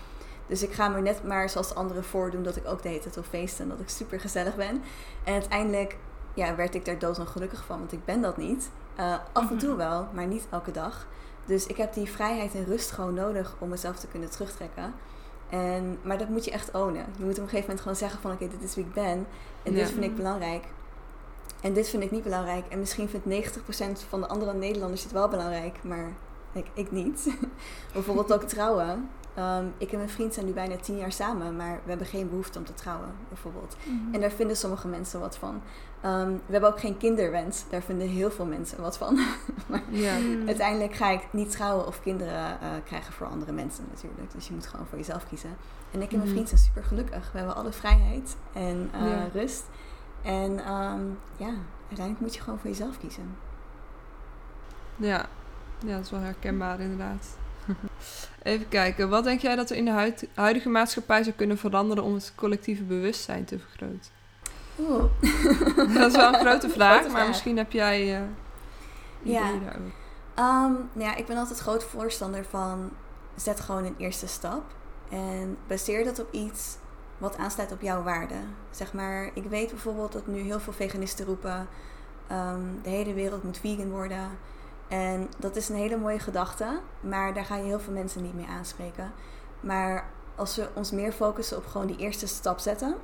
Dus 0.47 0.63
ik 0.63 0.73
ga 0.73 0.89
me 0.89 1.01
net 1.01 1.25
maar 1.25 1.49
zoals 1.49 1.69
de 1.69 1.75
anderen 1.75 2.05
voordoen 2.05 2.43
dat 2.43 2.57
ik 2.57 2.67
ook 2.67 2.83
de 2.83 2.89
hele 2.89 3.01
tijd 3.01 3.15
wil 3.15 3.25
feesten 3.25 3.65
en 3.65 3.71
dat 3.71 3.81
ik 3.81 3.89
super 3.89 4.21
gezellig 4.21 4.57
ben. 4.57 4.83
En 5.25 5.33
uiteindelijk 5.33 5.97
ja, 6.35 6.55
werd 6.55 6.75
ik 6.75 6.85
daar 6.85 6.99
dood 6.99 7.19
gelukkig 7.19 7.65
van, 7.65 7.79
want 7.79 7.93
ik 7.93 8.05
ben 8.05 8.21
dat 8.21 8.37
niet. 8.37 8.71
Uh, 8.99 9.15
af 9.33 9.51
en 9.51 9.59
toe 9.59 9.69
mhm. 9.69 9.79
wel, 9.79 10.09
maar 10.13 10.27
niet 10.27 10.47
elke 10.51 10.71
dag. 10.71 11.07
Dus 11.45 11.67
ik 11.67 11.77
heb 11.77 11.95
die 11.95 12.11
vrijheid 12.11 12.55
en 12.55 12.65
rust 12.65 12.91
gewoon 12.91 13.15
nodig 13.15 13.55
om 13.59 13.69
mezelf 13.69 13.99
te 13.99 14.07
kunnen 14.07 14.31
terugtrekken. 14.31 14.95
En, 15.51 15.99
maar 16.03 16.19
dat 16.19 16.29
moet 16.29 16.45
je 16.45 16.51
echt 16.51 16.75
ownen. 16.75 17.07
Je 17.17 17.25
moet 17.25 17.39
op 17.39 17.43
een 17.43 17.49
gegeven 17.49 17.61
moment 17.61 17.81
gewoon 17.81 17.97
zeggen 17.97 18.21
van... 18.21 18.33
oké, 18.33 18.49
dit 18.49 18.63
is 18.63 18.75
wie 18.75 18.85
ik 18.85 18.93
ben. 18.93 19.27
En 19.63 19.75
dit 19.75 19.91
vind 19.91 20.05
ik 20.05 20.17
belangrijk. 20.17 20.65
En 21.61 21.73
dit 21.73 21.89
vind 21.89 22.03
ik 22.03 22.11
niet 22.11 22.23
belangrijk. 22.23 22.65
En 22.69 22.79
misschien 22.79 23.09
vindt 23.09 23.57
90% 23.59 24.09
van 24.09 24.21
de 24.21 24.27
andere 24.27 24.55
Nederlanders 24.55 25.03
het 25.03 25.13
wel 25.13 25.29
belangrijk. 25.29 25.77
Maar 25.83 26.13
ik, 26.53 26.67
ik 26.75 26.91
niet. 26.91 27.29
Bijvoorbeeld 27.93 28.33
ook 28.33 28.43
trouwen. 28.43 29.11
Ehm, 29.39 29.65
ik 29.77 29.93
en 29.93 29.97
mijn 29.97 30.11
vriend 30.11 30.35
zijn 30.35 30.47
nu 30.47 30.53
bijna 30.53 30.77
tien 30.77 30.97
jaar 30.97 31.13
samen, 31.13 31.57
maar 31.57 31.81
we 31.83 31.89
hebben 31.89 32.07
geen 32.07 32.29
behoefte 32.29 32.59
om 32.59 32.65
te 32.65 32.75
trouwen, 32.75 33.09
bijvoorbeeld. 33.29 33.77
Mhm. 33.85 34.15
En 34.15 34.21
daar 34.21 34.31
vinden 34.31 34.57
sommige 34.57 34.89
mensen 34.89 35.21
wat 35.21 35.37
van. 35.37 35.63
Ehm, 36.01 36.31
we 36.31 36.53
hebben 36.53 36.71
ook 36.71 36.81
geen 36.81 36.97
kinderwens, 36.97 37.65
daar 37.71 37.83
vinden 37.83 38.09
heel 38.09 38.31
veel 38.31 38.45
mensen 38.45 38.81
wat 38.81 38.99
van. 38.99 39.15
maar 39.71 39.83
ja. 39.91 40.19
Mhm. 40.19 40.47
uiteindelijk 40.47 40.95
ga 40.95 41.11
ik 41.11 41.23
niet 41.31 41.51
trouwen 41.51 41.87
of 41.87 42.01
kinderen 42.01 42.59
uh, 42.63 42.69
krijgen 42.85 43.13
voor 43.13 43.27
andere 43.27 43.53
mensen 43.53 43.85
natuurlijk. 43.93 44.33
Dus 44.33 44.47
je 44.47 44.55
moet 44.55 44.67
gewoon 44.67 44.87
voor 44.87 44.99
jezelf 44.99 45.29
kiezen. 45.29 45.57
En 45.91 46.03
ik 46.03 46.11
en 46.11 46.17
mijn 46.17 46.21
mhm. 46.21 46.31
vriend 46.31 46.49
zijn 46.49 46.61
super 46.61 46.85
gelukkig. 46.85 47.33
We 47.33 47.39
hebben 47.39 47.57
alle 47.57 47.73
vrijheid 47.73 48.37
en 48.53 48.91
uh, 48.95 49.27
rust. 49.33 49.65
En 50.23 50.51
um, 50.51 51.19
ja, 51.37 51.55
uiteindelijk 51.81 52.21
moet 52.21 52.35
je 52.35 52.41
gewoon 52.41 52.59
voor 52.59 52.71
jezelf 52.71 52.99
kiezen. 52.99 53.37
Ja, 54.97 55.27
ja 55.87 55.95
dat 55.97 56.05
is 56.05 56.11
wel 56.11 56.21
herkenbaar 56.21 56.81
inderdaad. 56.81 57.37
Even 58.43 58.69
kijken, 58.69 59.09
wat 59.09 59.25
denk 59.25 59.41
jij 59.41 59.57
dat 59.57 59.71
er 59.71 59.77
in 59.77 59.85
de 59.85 60.13
huidige 60.35 60.69
maatschappij 60.69 61.23
zou 61.23 61.37
kunnen 61.37 61.59
veranderen 61.59 62.05
om 62.05 62.15
het 62.15 62.33
collectieve 62.35 62.83
bewustzijn 62.83 63.45
te 63.45 63.59
vergroten? 63.59 64.11
Oeh. 64.79 65.05
dat 65.99 66.11
is 66.11 66.17
wel 66.17 66.35
een 66.35 66.41
grote 66.47 66.69
vraag, 66.69 67.09
maar 67.09 67.27
misschien 67.27 67.57
heb 67.57 67.73
jij 67.73 68.21
uh, 68.21 68.27
ja. 69.23 69.41
daarover. 69.41 69.93
Um, 70.39 70.89
nou 70.93 71.11
ja, 71.11 71.17
ik 71.17 71.27
ben 71.27 71.37
altijd 71.37 71.59
groot 71.59 71.85
voorstander 71.85 72.45
van 72.45 72.91
zet 73.37 73.61
gewoon 73.61 73.85
een 73.85 73.95
eerste 73.99 74.27
stap 74.27 74.63
en 75.11 75.57
baseer 75.67 76.05
dat 76.05 76.19
op 76.19 76.33
iets 76.33 76.77
wat 77.19 77.37
aansluit 77.37 77.73
op 77.73 77.81
jouw 77.81 78.03
waarden. 78.03 78.55
Zeg 78.71 78.93
maar, 78.93 79.31
ik 79.35 79.45
weet 79.45 79.71
bijvoorbeeld 79.71 80.13
dat 80.13 80.27
nu 80.27 80.39
heel 80.39 80.61
veel 80.61 80.73
veganisten 80.73 81.27
roepen: 81.27 81.69
um, 82.33 82.81
de 82.83 82.91
hele 82.91 83.15
wereld 83.15 83.43
moet 83.43 83.59
vegan 83.59 83.91
worden. 83.91 84.29
En 84.89 85.29
dat 85.39 85.57
is 85.57 85.69
een 85.69 85.77
hele 85.77 85.97
mooie 85.97 86.19
gedachte, 86.19 86.81
maar 87.01 87.35
daar 87.35 87.45
ga 87.45 87.57
je 87.57 87.65
heel 87.65 87.81
veel 87.81 87.93
mensen 87.93 88.23
niet 88.23 88.35
mee 88.35 88.47
aanspreken. 88.47 89.13
Maar 89.61 90.11
als 90.35 90.57
we 90.57 90.69
ons 90.75 90.91
meer 90.91 91.13
focussen 91.13 91.57
op 91.57 91.67
gewoon 91.67 91.87
die 91.87 91.97
eerste 91.97 92.27
stap 92.27 92.59
zetten, 92.59 92.95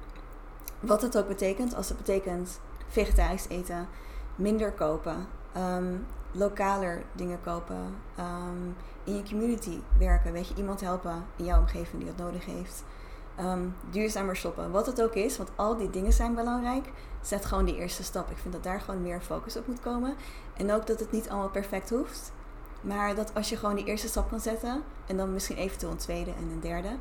wat 0.80 1.02
het 1.02 1.18
ook 1.18 1.28
betekent, 1.28 1.74
als 1.74 1.88
het 1.88 1.96
betekent 1.96 2.60
vegetarisch 2.88 3.48
eten, 3.48 3.88
minder 4.34 4.72
kopen, 4.72 5.26
um, 5.56 6.06
lokaler 6.32 7.02
dingen 7.12 7.38
kopen, 7.44 7.94
ehm, 8.16 8.66
in 9.04 9.16
je 9.16 9.22
community 9.22 9.78
werken, 9.98 10.32
weet 10.32 10.48
je, 10.48 10.54
iemand 10.54 10.80
helpen 10.80 11.24
in 11.36 11.44
jouw 11.44 11.58
omgeving 11.58 12.02
die 12.02 12.14
dat 12.14 12.26
nodig 12.26 12.44
heeft. 12.44 12.84
Um, 13.40 13.74
duurzamer 13.90 14.36
shoppen, 14.36 14.70
wat 14.70 14.86
het 14.86 15.02
ook 15.02 15.14
is, 15.14 15.36
want 15.36 15.50
al 15.54 15.76
die 15.76 15.90
dingen 15.90 16.12
zijn 16.12 16.34
belangrijk. 16.34 16.90
Zet 17.24 17.44
gewoon 17.44 17.64
die 17.64 17.76
eerste 17.76 18.02
stap. 18.02 18.30
Ik 18.30 18.38
vind 18.38 18.54
dat 18.54 18.62
daar 18.62 18.80
gewoon 18.80 19.02
meer 19.02 19.20
focus 19.20 19.56
op 19.56 19.66
moet 19.66 19.80
komen. 19.80 20.14
En 20.56 20.72
ook 20.72 20.86
dat 20.86 21.00
het 21.00 21.12
niet 21.12 21.28
allemaal 21.28 21.50
perfect 21.50 21.90
hoeft. 21.90 22.32
Maar 22.80 23.14
dat 23.14 23.34
als 23.34 23.48
je 23.48 23.56
gewoon 23.56 23.74
die 23.74 23.84
eerste 23.84 24.08
stap 24.08 24.30
kan 24.30 24.40
zetten. 24.40 24.82
En 25.06 25.16
dan 25.16 25.32
misschien 25.32 25.56
eventueel 25.56 25.92
een 25.92 25.98
tweede 25.98 26.30
en 26.30 26.50
een 26.52 26.60
derde. 26.60 26.96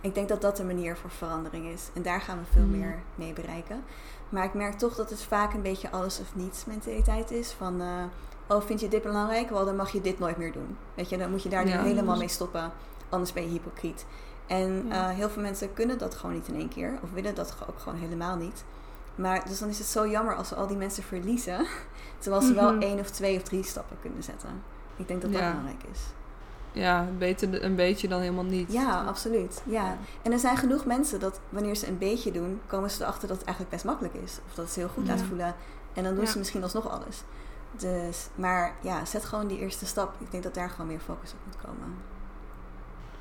Ik 0.00 0.14
denk 0.14 0.28
dat 0.28 0.40
dat 0.40 0.56
de 0.56 0.64
manier 0.64 0.96
voor 0.96 1.10
verandering 1.10 1.66
is. 1.66 1.88
En 1.94 2.02
daar 2.02 2.20
gaan 2.20 2.38
we 2.38 2.44
veel 2.52 2.62
mm. 2.62 2.78
meer 2.78 2.98
mee 3.14 3.32
bereiken. 3.32 3.84
Maar 4.28 4.44
ik 4.44 4.54
merk 4.54 4.78
toch 4.78 4.94
dat 4.94 5.10
het 5.10 5.22
vaak 5.22 5.54
een 5.54 5.62
beetje 5.62 5.90
alles 5.90 6.20
of 6.20 6.34
niets 6.34 6.64
mentaliteit 6.64 7.30
is. 7.30 7.52
Van, 7.52 7.80
uh, 7.80 8.04
oh 8.46 8.62
vind 8.62 8.80
je 8.80 8.88
dit 8.88 9.02
belangrijk? 9.02 9.50
Wel, 9.50 9.64
dan 9.64 9.76
mag 9.76 9.92
je 9.92 10.00
dit 10.00 10.18
nooit 10.18 10.36
meer 10.36 10.52
doen. 10.52 10.76
Weet 10.94 11.08
je, 11.08 11.18
dan 11.18 11.30
moet 11.30 11.42
je 11.42 11.48
daar 11.48 11.64
nu 11.64 11.70
helemaal 11.70 12.16
mee 12.16 12.28
stoppen. 12.28 12.72
Anders 13.08 13.32
ben 13.32 13.42
je 13.42 13.48
hypocriet. 13.48 14.06
En 14.46 14.86
uh, 14.86 15.08
heel 15.08 15.30
veel 15.30 15.42
mensen 15.42 15.72
kunnen 15.72 15.98
dat 15.98 16.14
gewoon 16.14 16.34
niet 16.34 16.48
in 16.48 16.54
één 16.54 16.68
keer. 16.68 16.98
Of 17.02 17.10
willen 17.10 17.34
dat 17.34 17.56
ook 17.68 17.78
gewoon 17.78 17.98
helemaal 17.98 18.36
niet. 18.36 18.64
Maar 19.18 19.44
dus 19.48 19.58
dan 19.58 19.68
is 19.68 19.78
het 19.78 19.86
zo 19.86 20.08
jammer 20.08 20.34
als 20.36 20.48
we 20.50 20.54
al 20.56 20.66
die 20.66 20.76
mensen 20.76 21.02
verliezen. 21.02 21.66
Terwijl 22.18 22.42
ze 22.42 22.54
wel 22.54 22.72
Mhm. 22.72 22.82
één 22.82 22.98
of 22.98 23.10
twee 23.10 23.36
of 23.36 23.42
drie 23.42 23.62
stappen 23.64 23.96
kunnen 24.00 24.22
zetten. 24.22 24.62
Ik 24.96 25.08
denk 25.08 25.22
dat 25.22 25.32
dat 25.32 25.40
Ja. 25.40 25.48
belangrijk 25.50 25.82
is. 25.92 26.00
Ja, 26.72 27.06
beter 27.18 27.64
een 27.64 27.76
beetje 27.76 28.08
dan 28.08 28.20
helemaal 28.20 28.44
niet. 28.44 28.72
Ja, 28.72 29.04
absoluut. 29.04 29.62
Ja. 29.64 29.96
En 30.22 30.32
er 30.32 30.38
zijn 30.38 30.56
genoeg 30.56 30.84
mensen 30.84 31.20
dat 31.20 31.40
wanneer 31.48 31.74
ze 31.76 31.88
een 31.88 31.98
beetje 31.98 32.30
doen, 32.32 32.60
komen 32.66 32.90
ze 32.90 33.02
erachter 33.02 33.28
dat 33.28 33.36
het 33.36 33.46
eigenlijk 33.46 33.76
best 33.76 33.86
makkelijk 33.86 34.14
is. 34.14 34.38
Of 34.46 34.54
dat 34.54 34.64
het 34.64 34.74
ze 34.74 34.80
heel 34.80 34.88
goed 34.88 35.06
Ja. 35.06 35.14
laat 35.14 35.22
voelen. 35.22 35.54
En 35.92 36.02
dan 36.04 36.14
doen 36.14 36.24
Ja. 36.24 36.30
ze 36.30 36.38
misschien 36.38 36.62
alsnog 36.62 36.88
alles. 36.90 37.22
Dus, 37.72 38.28
maar 38.34 38.74
ja, 38.80 39.04
zet 39.04 39.24
gewoon 39.24 39.46
die 39.46 39.58
eerste 39.58 39.86
stap. 39.86 40.14
Ik 40.18 40.30
denk 40.30 40.42
dat 40.42 40.54
daar 40.54 40.70
gewoon 40.70 40.86
meer 40.86 41.00
focus 41.00 41.32
op 41.32 41.38
moet 41.44 41.56
komen. 41.64 41.94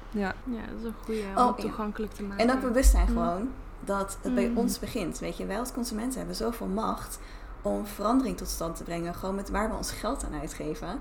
Ja. 0.10 0.34
Ja, 0.44 0.60
dat 0.72 0.78
is 0.80 0.84
een 0.84 0.94
goede 1.06 1.24
om 1.36 1.44
Oh, 1.48 1.58
toegankelijk 1.58 2.14
te 2.14 2.24
maken. 2.24 2.48
En 2.50 2.56
ook 2.56 2.62
bewustzijn 2.62 3.08
Mm. 3.12 3.18
gewoon 3.18 3.50
dat 3.80 4.18
het 4.22 4.36
bij 4.36 4.48
Mm. 4.50 4.58
ons 4.58 4.80
begint. 4.80 5.20
Weet 5.20 5.38
je, 5.38 5.46
wij 5.46 5.60
als 5.60 5.72
consumenten 5.72 6.18
hebben 6.18 6.36
zoveel 6.36 6.68
macht 6.68 7.20
om 7.62 7.86
verandering 7.86 8.38
tot 8.38 8.48
stand 8.48 8.76
te 8.76 8.84
brengen. 8.84 9.14
Gewoon 9.16 9.36
met 9.36 9.50
waar 9.50 9.70
we 9.70 9.76
ons 9.76 9.92
geld 9.92 10.24
aan 10.26 10.40
uitgeven. 10.40 11.00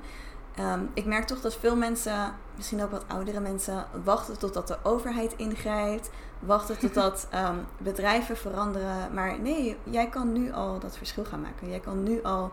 Ehm, 0.55 0.81
ik 0.95 1.05
merk 1.05 1.27
toch 1.27 1.41
dat 1.41 1.57
veel 1.57 1.77
mensen, 1.77 2.35
misschien 2.57 2.83
ook 2.83 2.91
wat 2.91 3.05
oudere 3.07 3.41
mensen, 3.41 3.87
wachten 4.05 4.39
totdat 4.39 4.69
de 4.69 4.79
overheid 4.83 5.35
ingrijpt. 5.37 6.11
Wachten 6.39 6.79
totdat 6.79 7.27
ehm, 7.31 7.57
bedrijven 7.79 8.37
veranderen. 8.37 9.15
Maar 9.15 9.41
nee, 9.41 9.77
jij 9.85 10.09
kan 10.09 10.33
nu 10.33 10.53
al 10.53 10.79
dat 10.79 10.97
verschil 10.97 11.25
gaan 11.25 11.41
maken. 11.41 11.69
Jij 11.69 11.81
kan 11.81 12.03
nu 12.03 12.23
al 12.23 12.51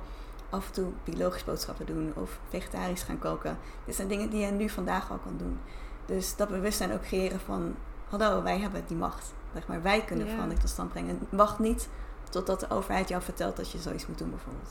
af 0.49 0.67
en 0.67 0.74
toe 0.74 0.91
biologisch 1.03 1.43
boodschappen 1.43 1.86
doen 1.86 2.13
of 2.15 2.39
vegetarisch 2.49 3.03
gaan 3.03 3.19
koken. 3.19 3.57
Dit 3.86 3.95
zijn 3.95 4.07
dingen 4.07 4.30
die 4.30 4.45
je 4.45 4.51
nu 4.51 4.69
vandaag 4.69 5.11
al 5.11 5.17
kan 5.17 5.38
doen. 5.38 5.59
Dus 6.05 6.36
dat 6.36 6.49
bewustzijn 6.49 6.93
ook 6.93 7.01
creëren 7.01 7.39
van, 7.39 7.76
hallo, 8.09 8.43
wij 8.43 8.59
hebben 8.59 8.84
die 8.88 8.97
macht. 8.97 9.34
Zeg 9.54 9.68
maar, 9.68 9.82
wij 9.82 10.01
kunnen 10.01 10.26
Ja. 10.26 10.32
verandering 10.32 10.62
tot 10.62 10.70
stand 10.70 10.89
brengen. 10.91 11.20
Wacht 11.30 11.60
niet 11.60 11.89
totdat 12.30 12.60
de 12.60 12.70
overheid 12.70 13.10
jou 13.10 13.22
vertelt 13.22 13.56
dat 13.58 13.72
je 13.72 13.78
zoiets 13.78 14.08
moet 14.08 14.18
doen 14.18 14.30
bijvoorbeeld. 14.30 14.70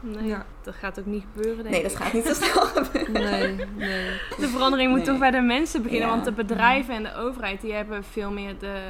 Nee, 0.00 0.24
Ja. 0.26 0.44
dat 0.62 0.74
gaat 0.74 0.98
ook 0.98 1.06
niet 1.06 1.24
gebeuren, 1.32 1.56
denk 1.62 1.74
Nee, 1.74 1.82
dat 1.82 1.90
ik. 1.92 1.96
gaat 1.96 2.12
niet 2.12 2.24
zo 2.26 2.32
snel 2.34 2.64
gebeuren. 2.84 3.12
Nee, 3.12 3.66
nee. 3.76 4.20
De 4.38 4.48
verandering 4.48 4.88
moet 4.90 4.98
Nee. 4.98 5.06
toch 5.06 5.18
bij 5.18 5.30
de 5.30 5.40
mensen 5.40 5.82
beginnen. 5.82 6.06
Ja. 6.08 6.12
Want 6.14 6.24
de 6.24 6.32
bedrijven 6.32 6.94
en 6.94 7.02
de 7.02 7.14
overheid 7.14 7.60
die 7.60 7.72
hebben 7.72 8.04
veel 8.04 8.30
meer 8.30 8.58
de 8.58 8.82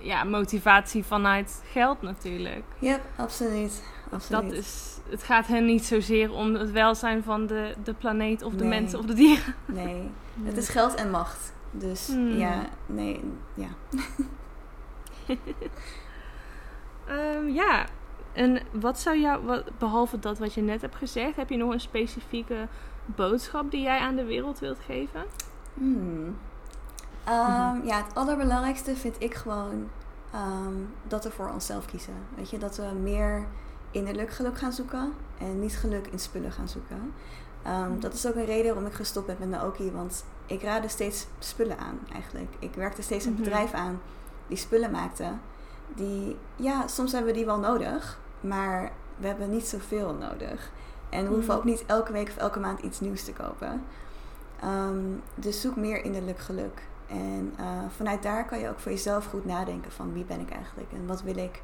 ja, 0.00 0.24
motivatie 0.24 1.04
vanuit 1.04 1.62
geld 1.70 2.02
natuurlijk. 2.02 2.62
Ja, 2.78 2.98
absoluut. 3.16 3.82
absoluut. 4.10 4.42
Dat 4.42 4.52
is, 4.52 4.96
het 5.10 5.22
gaat 5.22 5.46
hen 5.46 5.64
niet 5.64 5.84
zozeer 5.84 6.32
om 6.32 6.54
het 6.54 6.70
welzijn 6.70 7.22
van 7.22 7.46
de, 7.46 7.74
de 7.84 7.94
planeet 7.94 8.42
of 8.42 8.52
de 8.52 8.64
Nee. 8.64 8.80
mensen 8.80 8.98
of 8.98 9.04
de 9.04 9.14
dieren. 9.14 9.54
Nee, 9.66 10.10
het 10.42 10.56
is 10.56 10.68
geld 10.68 10.94
en 10.94 11.10
macht. 11.10 11.52
Dus 11.70 12.06
Hmm. 12.06 12.36
ja, 12.36 12.54
nee, 12.86 13.20
ja. 13.54 13.68
Ehm, 17.06 17.48
ja, 17.48 17.84
en 18.32 18.58
wat 18.72 18.98
zou 19.00 19.18
jou, 19.18 19.44
wat, 19.44 19.78
behalve 19.78 20.18
dat 20.18 20.38
wat 20.38 20.54
je 20.54 20.62
net 20.62 20.80
hebt 20.80 20.96
gezegd, 20.96 21.36
heb 21.36 21.48
je 21.50 21.56
nog 21.56 21.72
een 21.72 21.80
specifieke 21.80 22.68
boodschap 23.06 23.70
die 23.70 23.82
jij 23.82 23.98
aan 23.98 24.16
de 24.16 24.24
wereld 24.24 24.58
wilt 24.58 24.78
geven? 24.86 25.22
Hmm. 25.74 26.36
Ehm, 27.24 27.84
Ja, 27.86 27.96
het 28.04 28.14
allerbelangrijkste 28.14 28.96
vind 28.96 29.16
ik 29.18 29.34
gewoon 29.34 29.88
ehm, 30.32 30.74
dat 31.06 31.24
we 31.24 31.30
voor 31.30 31.48
onszelf 31.50 31.84
kiezen. 31.86 32.14
Weet 32.34 32.50
je, 32.50 32.58
dat 32.58 32.76
we 32.76 32.90
meer 33.02 33.46
innerlijk 33.90 34.30
geluk 34.30 34.58
gaan 34.58 34.72
zoeken 34.72 35.12
en 35.38 35.60
niet 35.60 35.76
geluk 35.76 36.06
in 36.06 36.18
spullen 36.18 36.52
gaan 36.52 36.68
zoeken. 36.68 37.12
Ehm, 37.62 38.00
dat 38.00 38.12
is 38.14 38.26
ook 38.26 38.34
een 38.34 38.44
reden 38.44 38.64
waarom 38.74 38.86
ik 38.86 38.92
gestopt 38.96 39.26
ben 39.26 39.36
met 39.38 39.48
Naoki, 39.48 39.90
want 39.90 40.24
ik 40.46 40.62
raadde 40.62 40.88
steeds 40.88 41.26
spullen 41.38 41.78
aan 41.78 41.98
eigenlijk. 42.12 42.48
Ik 42.58 42.74
werkte 42.74 43.02
steeds 43.02 43.24
een 43.24 43.32
Mhm. 43.32 43.42
bedrijf 43.42 43.72
aan 43.72 44.00
die 44.52 44.60
spullen 44.60 44.90
maakte. 44.90 45.32
Die, 45.94 46.36
ja, 46.56 46.86
soms 46.86 47.12
hebben 47.12 47.30
we 47.32 47.36
die 47.36 47.46
wel 47.46 47.58
nodig, 47.58 48.18
maar 48.40 48.92
we 49.16 49.26
hebben 49.26 49.50
niet 49.50 49.66
zoveel 49.66 50.14
nodig. 50.14 50.70
En 51.10 51.22
we 51.22 51.28
hoeven 51.28 51.48
Mhm. 51.48 51.56
ook 51.56 51.64
niet 51.64 51.84
elke 51.86 52.12
week 52.12 52.28
of 52.28 52.36
elke 52.36 52.60
maand 52.60 52.80
iets 52.80 53.00
nieuws 53.00 53.24
te 53.24 53.32
kopen. 53.32 53.82
Ehm, 54.60 54.98
dus 55.34 55.60
zoek 55.60 55.76
meer 55.76 56.04
innerlijk 56.04 56.38
geluk. 56.38 56.82
En 57.06 57.52
eh, 57.58 57.66
vanuit 57.96 58.22
daar 58.22 58.44
kan 58.46 58.58
je 58.58 58.68
ook 58.68 58.78
voor 58.80 58.90
jezelf 58.92 59.26
goed 59.26 59.44
nadenken 59.44 59.92
van 59.92 60.12
wie 60.12 60.24
ben 60.24 60.40
ik 60.40 60.50
eigenlijk 60.50 60.92
en 60.92 61.06
wat 61.06 61.22
wil 61.22 61.36
ik. 61.36 61.62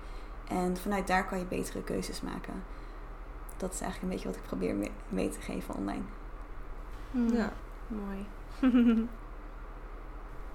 En 0.48 0.76
vanuit 0.76 1.06
daar 1.06 1.26
kan 1.26 1.38
je 1.38 1.44
betere 1.44 1.82
keuzes 1.82 2.20
maken. 2.20 2.54
Dat 3.56 3.72
is 3.72 3.80
eigenlijk 3.80 4.02
een 4.02 4.08
beetje 4.18 4.28
wat 4.28 4.36
ik 4.36 4.46
probeer 4.48 4.74
mee, 4.74 4.90
mee 5.08 5.28
te 5.28 5.40
geven 5.40 5.74
online. 5.74 6.02
Hmm, 7.10 7.32
Ja. 7.32 7.52
Mooi. 7.86 8.26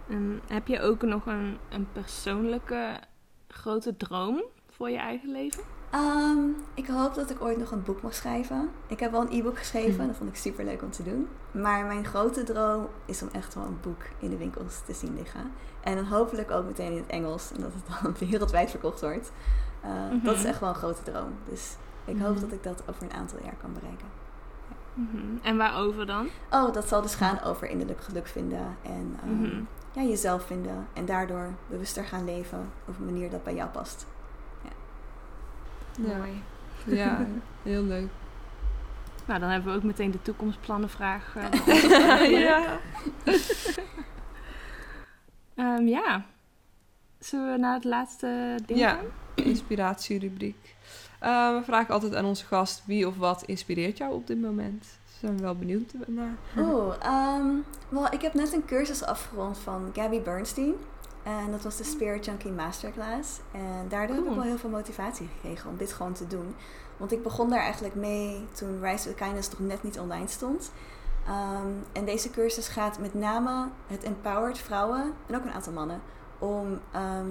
en 0.07 0.41
heb 0.47 0.67
je 0.67 0.81
ook 0.81 1.01
nog 1.01 1.25
een, 1.25 1.57
een 1.69 1.87
persoonlijke 1.91 2.99
grote 3.47 3.97
droom 3.97 4.43
voor 4.69 4.89
je 4.89 4.97
eigen 4.97 5.31
leven? 5.31 5.63
Ehm, 5.91 6.37
ik 6.73 6.87
hoop 6.87 7.13
dat 7.13 7.29
ik 7.29 7.41
ooit 7.41 7.57
nog 7.57 7.71
een 7.71 7.83
boek 7.83 8.01
mag 8.01 8.13
schrijven. 8.13 8.69
Ik 8.87 8.99
heb 8.99 9.11
wel 9.11 9.21
een 9.21 9.31
e-book 9.39 9.57
geschreven, 9.57 9.97
Mhm. 9.97 10.07
dat 10.07 10.15
vond 10.15 10.29
ik 10.29 10.35
super 10.35 10.65
leuk 10.65 10.81
om 10.81 10.91
te 10.91 11.03
doen. 11.03 11.27
Maar 11.51 11.85
mijn 11.85 12.05
grote 12.05 12.43
droom 12.43 12.87
is 13.05 13.21
om 13.21 13.29
echt 13.31 13.53
wel 13.53 13.63
een 13.63 13.77
boek 13.81 14.01
in 14.19 14.29
de 14.29 14.37
winkels 14.37 14.81
te 14.85 14.93
zien 14.93 15.15
liggen. 15.15 15.51
En 15.81 15.95
dan 15.95 16.05
hopelijk 16.05 16.51
ook 16.51 16.65
meteen 16.65 16.91
in 16.91 16.97
het 16.97 17.07
Engels 17.07 17.51
en 17.51 17.61
dat 17.61 17.71
het 17.73 18.01
dan 18.03 18.15
wereldwijd 18.29 18.69
verkocht 18.69 19.01
wordt. 19.01 19.31
Eh, 19.81 19.89
Mhm. 19.91 20.25
Dat 20.25 20.35
is 20.35 20.43
echt 20.45 20.59
wel 20.59 20.69
een 20.69 20.75
grote 20.75 21.03
droom. 21.03 21.33
Dus 21.49 21.75
ik 22.05 22.19
hoop 22.19 22.31
Mhm. 22.31 22.39
dat 22.41 22.51
ik 22.51 22.63
dat 22.63 22.83
over 22.89 23.03
een 23.03 23.13
aantal 23.13 23.39
jaar 23.43 23.55
kan 23.61 23.73
bereiken. 23.73 24.07
Mhm. 24.93 25.17
En 25.43 25.57
waarover 25.57 26.05
dan? 26.05 26.27
Oh, 26.51 26.73
dat 26.73 26.87
zal 26.87 27.01
dus 27.01 27.15
gaan 27.15 27.41
over 27.41 27.69
innerlijk 27.69 28.01
geluk 28.01 28.27
vinden 28.27 28.77
en 28.81 29.17
ehm, 29.23 29.41
Mhm. 29.41 29.61
ja, 29.91 30.01
jezelf 30.01 30.45
vinden. 30.45 30.87
En 30.93 31.05
daardoor 31.05 31.53
bewuster 31.67 32.03
gaan 32.03 32.25
leven 32.25 32.71
op 32.87 32.97
een 32.99 33.05
manier 33.05 33.29
dat 33.29 33.43
bij 33.43 33.55
jou 33.55 33.69
past. 33.69 34.05
Ja. 35.95 36.17
Mooi. 36.17 36.41
ja, 36.85 37.25
heel 37.63 37.83
leuk. 37.83 38.09
Nou, 39.25 39.39
dan 39.39 39.49
hebben 39.49 39.71
we 39.71 39.77
ook 39.77 39.83
meteen 39.83 40.11
de 40.11 40.21
toekomstplannenvraag. 40.21 41.35
eh, 41.35 42.29
ja. 42.47 42.79
Ehm, 45.55 45.87
ja. 45.87 46.25
Zullen 47.19 47.51
we 47.51 47.57
naar 47.57 47.73
het 47.73 47.83
laatste 47.83 48.59
ding 48.65 48.79
Ja. 48.79 48.89
gaan? 48.89 49.05
Inspiratierubriek. 49.35 50.75
Eh, 51.23 51.53
we 51.57 51.61
vragen 51.63 51.93
altijd 51.93 52.15
aan 52.15 52.25
onze 52.25 52.45
gast 52.45 52.83
wie 52.85 53.07
of 53.07 53.17
wat 53.17 53.43
inspireert 53.43 53.97
jou 53.97 54.13
op 54.13 54.27
dit 54.27 54.41
moment. 54.41 54.85
Zijn 55.19 55.35
we 55.37 55.43
wel 55.43 55.55
benieuwd 55.55 55.93
naar. 56.07 56.35
Ehm, 56.99 57.47
wel, 57.89 58.07
ik 58.11 58.21
heb 58.21 58.33
net 58.33 58.53
een 58.53 58.65
cursus 58.65 59.03
afgerond 59.03 59.57
van 59.57 59.89
Gabby 59.93 60.21
Bernstein. 60.21 60.73
En 61.23 61.51
dat 61.51 61.61
was 61.61 61.77
de 61.77 61.83
Spirit 61.83 62.25
Junkie 62.25 62.51
Masterclass. 62.51 63.39
En 63.51 63.85
daardoor 63.89 64.15
heb 64.15 64.25
ik 64.25 64.31
Cool. 64.31 64.35
wel 64.35 64.43
heel 64.43 64.57
veel 64.57 64.69
motivatie 64.69 65.29
gekregen 65.35 65.69
om 65.69 65.77
dit 65.77 65.93
gewoon 65.93 66.13
te 66.13 66.27
doen. 66.27 66.55
Want 66.97 67.11
ik 67.11 67.23
begon 67.23 67.49
daar 67.49 67.59
eigenlijk 67.59 67.95
mee 67.95 68.47
toen 68.53 68.81
Rise 68.81 69.07
with 69.07 69.17
Kindness 69.17 69.49
nog 69.49 69.59
net 69.59 69.83
niet 69.83 69.99
online 69.99 70.27
stond. 70.27 70.71
Ehm, 71.27 71.67
en 71.93 72.05
deze 72.05 72.29
cursus 72.29 72.67
gaat 72.67 72.99
met 72.99 73.13
name 73.13 73.67
het 73.87 74.03
empowered 74.03 74.57
vrouwen 74.57 75.13
en 75.27 75.35
ook 75.35 75.43
een 75.43 75.51
aantal 75.53 75.73
mannen 75.73 76.01
om 76.39 76.79
ehm, 76.91 77.27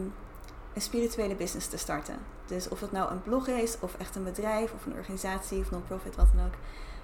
een 0.75 0.81
spirituele 0.81 1.35
business 1.35 1.69
te 1.69 1.77
starten. 1.77 2.15
Dus 2.53 2.69
of 2.69 2.81
het 2.81 2.93
nou 2.93 3.11
een 3.11 3.23
blog 3.23 3.47
is, 3.49 3.77
of 3.81 3.95
echt 3.99 4.17
een 4.17 4.25
bedrijf, 4.25 4.73
of 4.73 4.87
een 4.87 4.93
organisatie, 4.95 5.59
of 5.59 5.71
non-profit, 5.71 6.17
wat 6.17 6.27
dan 6.35 6.45
ook. 6.45 6.55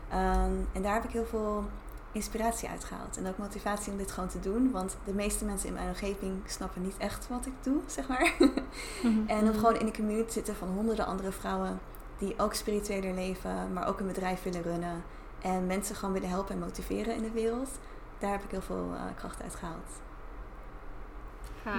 Ehm, 0.08 0.52
en 0.72 0.82
daar 0.82 0.94
heb 0.94 1.04
ik 1.04 1.10
heel 1.10 1.26
veel 1.26 1.64
inspiratie 2.12 2.68
uit 2.68 2.84
gehaald. 2.84 3.16
En 3.16 3.26
ook 3.26 3.38
motivatie 3.38 3.92
om 3.92 3.98
dit 3.98 4.10
gewoon 4.10 4.28
te 4.28 4.40
doen. 4.40 4.70
Want 4.70 4.96
de 5.04 5.12
meeste 5.12 5.44
mensen 5.44 5.68
in 5.68 5.74
mijn 5.74 5.88
omgeving 5.88 6.42
snappen 6.46 6.82
niet 6.82 6.96
echt 6.98 7.28
wat 7.28 7.46
ik 7.46 7.52
doe, 7.60 7.80
zeg 7.86 8.08
maar. 8.08 8.32
Mhm. 9.02 9.26
en 9.26 9.48
om 9.48 9.54
gewoon 9.54 9.76
in 9.76 9.86
een 9.86 9.94
community 9.94 10.26
te 10.26 10.32
zitten 10.32 10.54
van 10.56 10.68
honderden 10.68 11.06
andere 11.06 11.32
vrouwen 11.32 11.80
die 12.18 12.34
ook 12.38 12.54
spiritueler 12.54 13.14
leven, 13.14 13.72
maar 13.72 13.88
ook 13.88 14.00
een 14.00 14.06
bedrijf 14.06 14.42
willen 14.42 14.62
runnen. 14.62 15.02
En 15.40 15.66
mensen 15.66 15.96
gewoon 15.96 16.14
willen 16.14 16.28
helpen 16.28 16.54
en 16.54 16.60
motiveren 16.60 17.14
in 17.14 17.22
de 17.22 17.30
wereld. 17.30 17.70
Daar 18.18 18.30
heb 18.30 18.42
ik 18.44 18.50
heel 18.50 18.62
veel 18.62 18.90
eh, 18.94 19.00
kracht 19.16 19.42
uit 19.42 19.54
gehaald. 19.54 19.90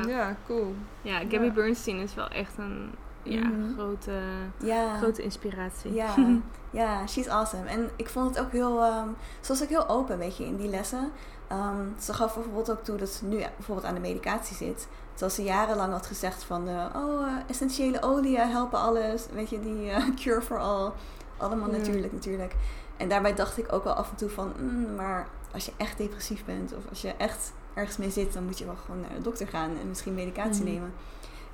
Ja, 0.08 0.36
cool. 0.46 0.76
Ja, 1.02 1.20
Gabby 1.20 1.46
Ja. 1.46 1.52
Bernstein 1.52 1.98
is 1.98 2.16
wel 2.16 2.28
echt 2.28 2.58
een 2.58 2.92
ja, 3.32 3.48
Mhm. 3.48 3.74
grote, 3.74 4.12
Ja. 4.58 4.98
grote 4.98 5.22
inspiratie. 5.24 5.94
Ja, 5.94 6.16
ja, 6.72 7.08
she's 7.08 7.28
awesome. 7.28 7.66
En 7.70 7.90
ik 7.96 8.10
vond 8.10 8.30
het 8.36 8.46
ook 8.46 8.52
heel, 8.52 8.84
ehm 8.84 9.08
ze 9.42 9.48
was 9.48 9.62
ook 9.64 9.70
heel 9.70 9.88
open, 9.90 10.18
weet 10.18 10.38
je, 10.38 10.46
in 10.46 10.56
die 10.58 10.70
lessen. 10.70 11.12
Ehm, 11.48 11.86
ze 12.00 12.14
gaf 12.14 12.34
bijvoorbeeld 12.34 12.72
ook 12.72 12.84
toe 12.84 12.98
dat 12.98 13.10
ze 13.10 13.26
nu 13.26 13.38
bijvoorbeeld 13.58 13.88
aan 13.88 13.94
de 13.94 14.00
medicatie 14.00 14.56
zit. 14.56 14.88
Terwijl 15.12 15.32
ze 15.32 15.44
jarenlang 15.44 15.92
had 15.92 16.06
gezegd 16.06 16.44
van, 16.44 16.68
eh, 16.68 16.86
oh, 16.96 17.28
eh, 17.28 17.34
essentiële 17.48 18.02
oliën 18.02 18.50
helpen 18.50 18.80
alles. 18.80 19.26
Weet 19.34 19.50
je, 19.50 19.60
die 19.60 19.90
eh, 19.90 20.04
cure 20.22 20.42
for 20.42 20.60
all. 20.60 20.92
Allemaal 21.38 21.70
natuurlijk, 21.70 22.14
natuurlijk. 22.14 22.56
En 22.98 23.10
daarbij 23.10 23.34
dacht 23.36 23.58
ik 23.58 23.74
ook 23.74 23.84
wel 23.84 23.94
af 23.94 24.10
en 24.10 24.16
toe 24.16 24.30
van, 24.30 24.52
mm, 24.60 24.96
maar 24.96 25.28
als 25.54 25.66
je 25.66 25.72
echt 25.78 25.98
depressief 25.98 26.46
bent 26.46 26.74
of 26.78 26.84
als 26.90 27.02
je 27.02 27.14
echt 27.18 27.54
ergens 27.74 27.98
mee 27.98 28.10
zit, 28.10 28.34
dan 28.34 28.44
moet 28.46 28.58
je 28.58 28.66
wel 28.66 28.76
gewoon 28.86 29.02
naar 29.02 29.14
de 29.16 29.22
dokter 29.22 29.48
gaan 29.48 29.70
en 29.82 29.88
misschien 29.88 30.14
medicatie 30.14 30.64
Mhm. 30.64 30.74
nemen. 30.74 30.94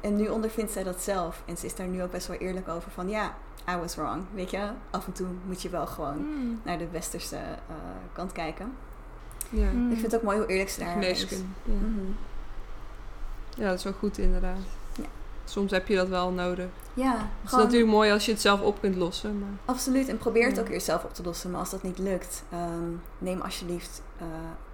En 0.05 0.15
nu 0.15 0.27
ondervindt 0.27 0.71
zij 0.71 0.83
dat 0.83 1.01
zelf. 1.01 1.41
En 1.45 1.57
ze 1.57 1.65
is 1.65 1.75
daar 1.75 1.87
nu 1.87 2.03
ook 2.03 2.11
best 2.11 2.27
wel 2.27 2.37
eerlijk 2.37 2.67
over 2.67 2.91
van, 2.91 3.09
ja, 3.09 3.33
I 3.69 3.75
was 3.75 3.95
wrong. 3.95 4.23
Weet 4.33 4.51
je, 4.51 4.69
af 4.89 5.05
en 5.05 5.13
toe 5.13 5.27
moet 5.45 5.61
je 5.61 5.69
wel 5.69 5.87
gewoon 5.87 6.17
Mm. 6.17 6.59
naar 6.63 6.77
de 6.77 6.87
westerse 6.91 7.35
eh, 7.35 7.75
kant 8.13 8.31
kijken. 8.31 8.71
Ja. 9.49 9.71
Mm. 9.71 9.91
Ik 9.91 9.97
vind 9.99 10.11
het 10.11 10.15
ook 10.15 10.21
mooi 10.27 10.37
hoe 10.37 10.47
eerlijk 10.47 10.69
ze 10.69 10.79
daar 10.79 11.03
is. 11.03 11.21
Ja. 11.29 11.37
Mhm. 11.63 12.05
ja, 13.55 13.69
dat 13.69 13.77
is 13.77 13.83
wel 13.83 13.93
goed 13.93 14.17
inderdaad. 14.17 14.57
Soms 15.45 15.71
heb 15.71 15.87
je 15.87 15.95
dat 15.95 16.07
wel 16.07 16.31
nodig. 16.31 16.67
Ja, 16.93 17.29
het 17.41 17.51
is 17.51 17.57
natuurlijk 17.57 17.91
mooi 17.91 18.11
als 18.11 18.25
je 18.25 18.31
het 18.31 18.41
zelf 18.41 18.61
op 18.61 18.79
kunt 18.79 18.95
lossen. 18.95 19.39
Maar... 19.39 19.49
Absoluut, 19.65 20.09
en 20.09 20.17
probeer 20.17 20.47
het 20.47 20.59
ook 20.59 20.67
weer 20.67 20.81
zelf 20.81 21.03
op 21.03 21.13
te 21.13 21.23
lossen. 21.23 21.51
Maar 21.51 21.59
als 21.59 21.69
dat 21.69 21.83
niet 21.83 21.97
lukt, 21.97 22.43
ehm, 22.51 22.91
neem 23.17 23.41
alsjeblieft, 23.41 24.01
uh, 24.21 24.27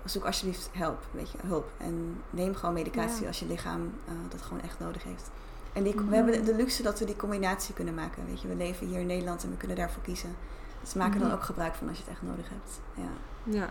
zoek 0.05 0.25
alsjeblieft 0.25 0.69
hulp, 0.71 1.05
weet 1.11 1.31
je, 1.31 1.37
hulp. 1.45 1.71
En 1.77 2.21
neem 2.29 2.55
gewoon 2.55 2.73
medicatie 2.73 3.27
als 3.27 3.39
je 3.39 3.45
lichaam 3.45 3.81
uh, 3.81 4.13
dat 4.29 4.41
gewoon 4.41 4.61
echt 4.61 4.79
nodig 4.79 5.03
heeft. 5.03 5.29
En 5.73 5.83
die, 5.83 5.95
we 6.09 6.15
hebben 6.15 6.45
de 6.45 6.55
luxe 6.55 6.83
dat 6.83 6.99
we 6.99 7.05
die 7.05 7.15
combinatie 7.15 7.73
kunnen 7.73 7.93
maken. 7.93 8.25
Weet 8.27 8.41
je, 8.41 8.47
we 8.47 8.55
leven 8.55 8.87
hier 8.87 8.99
in 8.99 9.05
Nederland 9.05 9.43
en 9.43 9.49
we 9.49 9.57
kunnen 9.57 9.77
daarvoor 9.77 10.03
kiezen. 10.03 10.35
Dus 10.81 10.93
maak 10.93 11.13
er 11.13 11.19
dan 11.19 11.31
ook 11.31 11.43
gebruik 11.43 11.75
van 11.75 11.87
als 11.87 11.97
je 11.97 12.03
het 12.03 12.13
echt 12.13 12.21
nodig 12.21 12.49
hebt. 12.49 12.79
Ja. 12.93 13.11
Ja, 13.43 13.69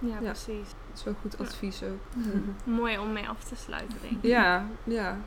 ja, 0.00 0.16
precies. 0.16 0.68
Dat 0.88 0.98
is 0.98 1.04
wel 1.04 1.14
goed 1.20 1.38
advies 1.38 1.82
ook. 1.82 2.24
Mooi 2.80 2.98
om 2.98 3.12
mee 3.12 3.28
af 3.28 3.44
te 3.44 3.56
sluiten, 3.56 3.98
denk 4.00 4.24
ik. 4.24 4.30
Ja, 4.30 4.66
ja. 4.84 5.18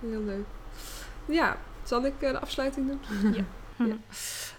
Heel 0.00 0.22
leuk. 0.22 0.46
Ja, 1.24 1.56
zal 1.82 2.04
ik 2.04 2.14
eh, 2.22 2.30
de 2.30 2.38
afsluiting 2.38 2.86
doen? 2.86 3.32
Ja. 3.32 3.44
ja. 3.86 3.96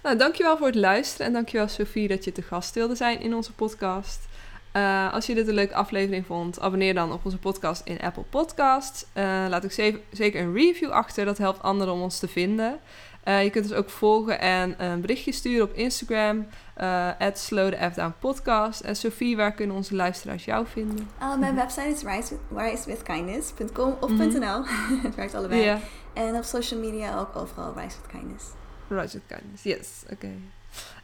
Nou, 0.02 0.16
dankjewel 0.16 0.56
voor 0.56 0.66
het 0.66 0.76
luisteren 0.76 1.26
en 1.26 1.32
dankjewel 1.32 1.68
Sophie 1.68 2.08
dat 2.08 2.24
je 2.24 2.32
te 2.32 2.42
gast 2.42 2.74
wilde 2.74 2.94
zijn 2.94 3.20
in 3.20 3.34
onze 3.34 3.52
podcast. 3.52 4.28
Uh, 4.76 5.12
als 5.12 5.26
je 5.26 5.34
dit 5.34 5.48
een 5.48 5.54
leuke 5.54 5.74
aflevering 5.74 6.26
vond, 6.26 6.60
abonneer 6.60 6.94
dan 6.94 7.12
op 7.12 7.24
onze 7.24 7.38
podcast 7.38 7.86
in 7.86 8.00
Apple 8.00 8.22
Podcasts. 8.22 9.06
Uh, 9.14 9.22
laat 9.48 9.64
ook 9.64 9.72
zeker 10.10 10.40
een 10.40 10.54
review 10.54 10.90
achter, 10.90 11.24
dat 11.24 11.38
helpt 11.38 11.62
anderen 11.62 11.94
om 11.94 12.00
ons 12.00 12.18
te 12.18 12.28
vinden. 12.28 12.80
Uh, 13.28 13.42
je 13.42 13.50
kunt 13.50 13.64
ons 13.64 13.74
ook 13.74 13.90
volgen 13.90 14.40
en 14.40 14.84
een 14.84 15.00
berichtje 15.00 15.32
sturen 15.32 15.64
op 15.64 15.72
Instagram. 15.72 16.46
Uh, 16.80 17.10
Slow 17.32 17.72
the 17.72 17.90
F 17.90 17.94
Down 17.94 18.14
Podcast. 18.18 18.80
En 18.80 18.96
Sophie, 18.96 19.36
waar 19.36 19.52
kunnen 19.52 19.76
onze 19.76 19.94
luisteraars 19.94 20.44
jou 20.44 20.66
vinden? 20.66 21.08
Uh, 21.20 21.38
mijn 21.38 21.54
website 21.54 21.88
is 21.88 22.32
risewithkindness.com 22.56 23.96
of 24.00 24.10
mm 24.10 24.18
.nl. 24.18 24.64
het 25.06 25.14
werkt 25.14 25.34
allebei. 25.34 25.62
Yeah. 25.62 25.78
En 26.12 26.36
op 26.36 26.44
social 26.44 26.80
media 26.80 27.18
ook 27.18 27.36
overal 27.36 27.74
Rise 27.76 27.96
with 28.02 28.10
Kindness. 28.10 28.44
Rise 28.88 29.12
with 29.12 29.26
Kindness, 29.26 29.62
yes. 29.62 30.02
Oké. 30.12 30.28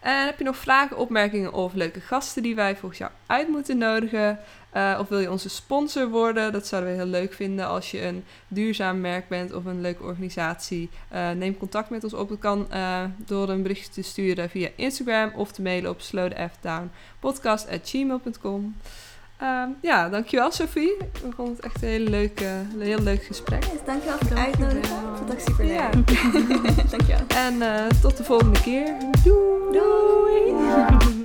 En 0.01 0.25
heb 0.25 0.39
je 0.39 0.45
nog 0.45 0.57
vragen, 0.57 0.97
opmerkingen 0.97 1.53
of 1.53 1.75
leuke 1.75 2.01
gasten 2.01 2.43
die 2.43 2.55
wij 2.55 2.77
volgens 2.77 3.01
jou 3.01 3.13
uit 3.27 3.49
moeten 3.49 3.79
nodigen? 3.79 4.39
Uh, 4.77 4.97
of 5.01 5.09
wil 5.09 5.19
je 5.19 5.31
onze 5.31 5.49
sponsor 5.49 6.09
worden? 6.09 6.53
Dat 6.53 6.67
zouden 6.67 6.91
we 6.91 6.97
heel 6.97 7.07
leuk 7.07 7.33
vinden 7.33 7.67
als 7.67 7.91
je 7.91 8.03
een 8.03 8.25
duurzaam 8.49 9.01
merk 9.01 9.29
bent 9.29 9.53
of 9.53 9.65
een 9.65 9.81
leuke 9.81 10.03
organisatie. 10.03 10.91
Uh, 11.13 11.31
neem 11.31 11.59
contact 11.59 11.91
met 11.91 12.05
ons 12.05 12.15
op. 12.15 12.29
Dat 12.29 12.39
kan 12.39 12.67
uh, 12.73 13.05
door 13.27 13.49
een 13.49 13.63
berichtje 13.63 13.93
te 13.93 14.03
sturen 14.03 14.51
via 14.51 14.69
Instagram 14.77 15.33
of 15.35 15.53
te 15.53 15.63
mailen 15.63 15.91
op 15.91 16.01
slowthefdownpodcast.gmail.com. 16.01 18.75
Ehm, 19.43 19.69
ja, 19.81 20.09
dankjewel 20.09 20.51
Sophie. 20.51 20.97
We 20.99 21.29
vonden 21.37 21.55
het 21.55 21.65
echt 21.65 21.83
een, 21.83 21.89
hele 21.89 22.11
leuke, 22.11 22.45
een 22.75 22.81
heel 22.81 22.99
leuk 22.99 23.23
gesprek. 23.23 23.65
Dankjewel 23.85 24.19
voor 24.19 24.29
het 24.29 24.39
uitnodigen. 24.39 24.97
Dat 25.27 25.43
super 25.43 25.67
dankjewel. 26.91 27.27
En 27.29 27.63
eh, 27.63 27.87
tot 28.01 28.17
de 28.17 28.25
volgende 28.25 28.61
keer. 28.61 28.97
Doei! 29.25 29.73
Doei. 29.73 31.22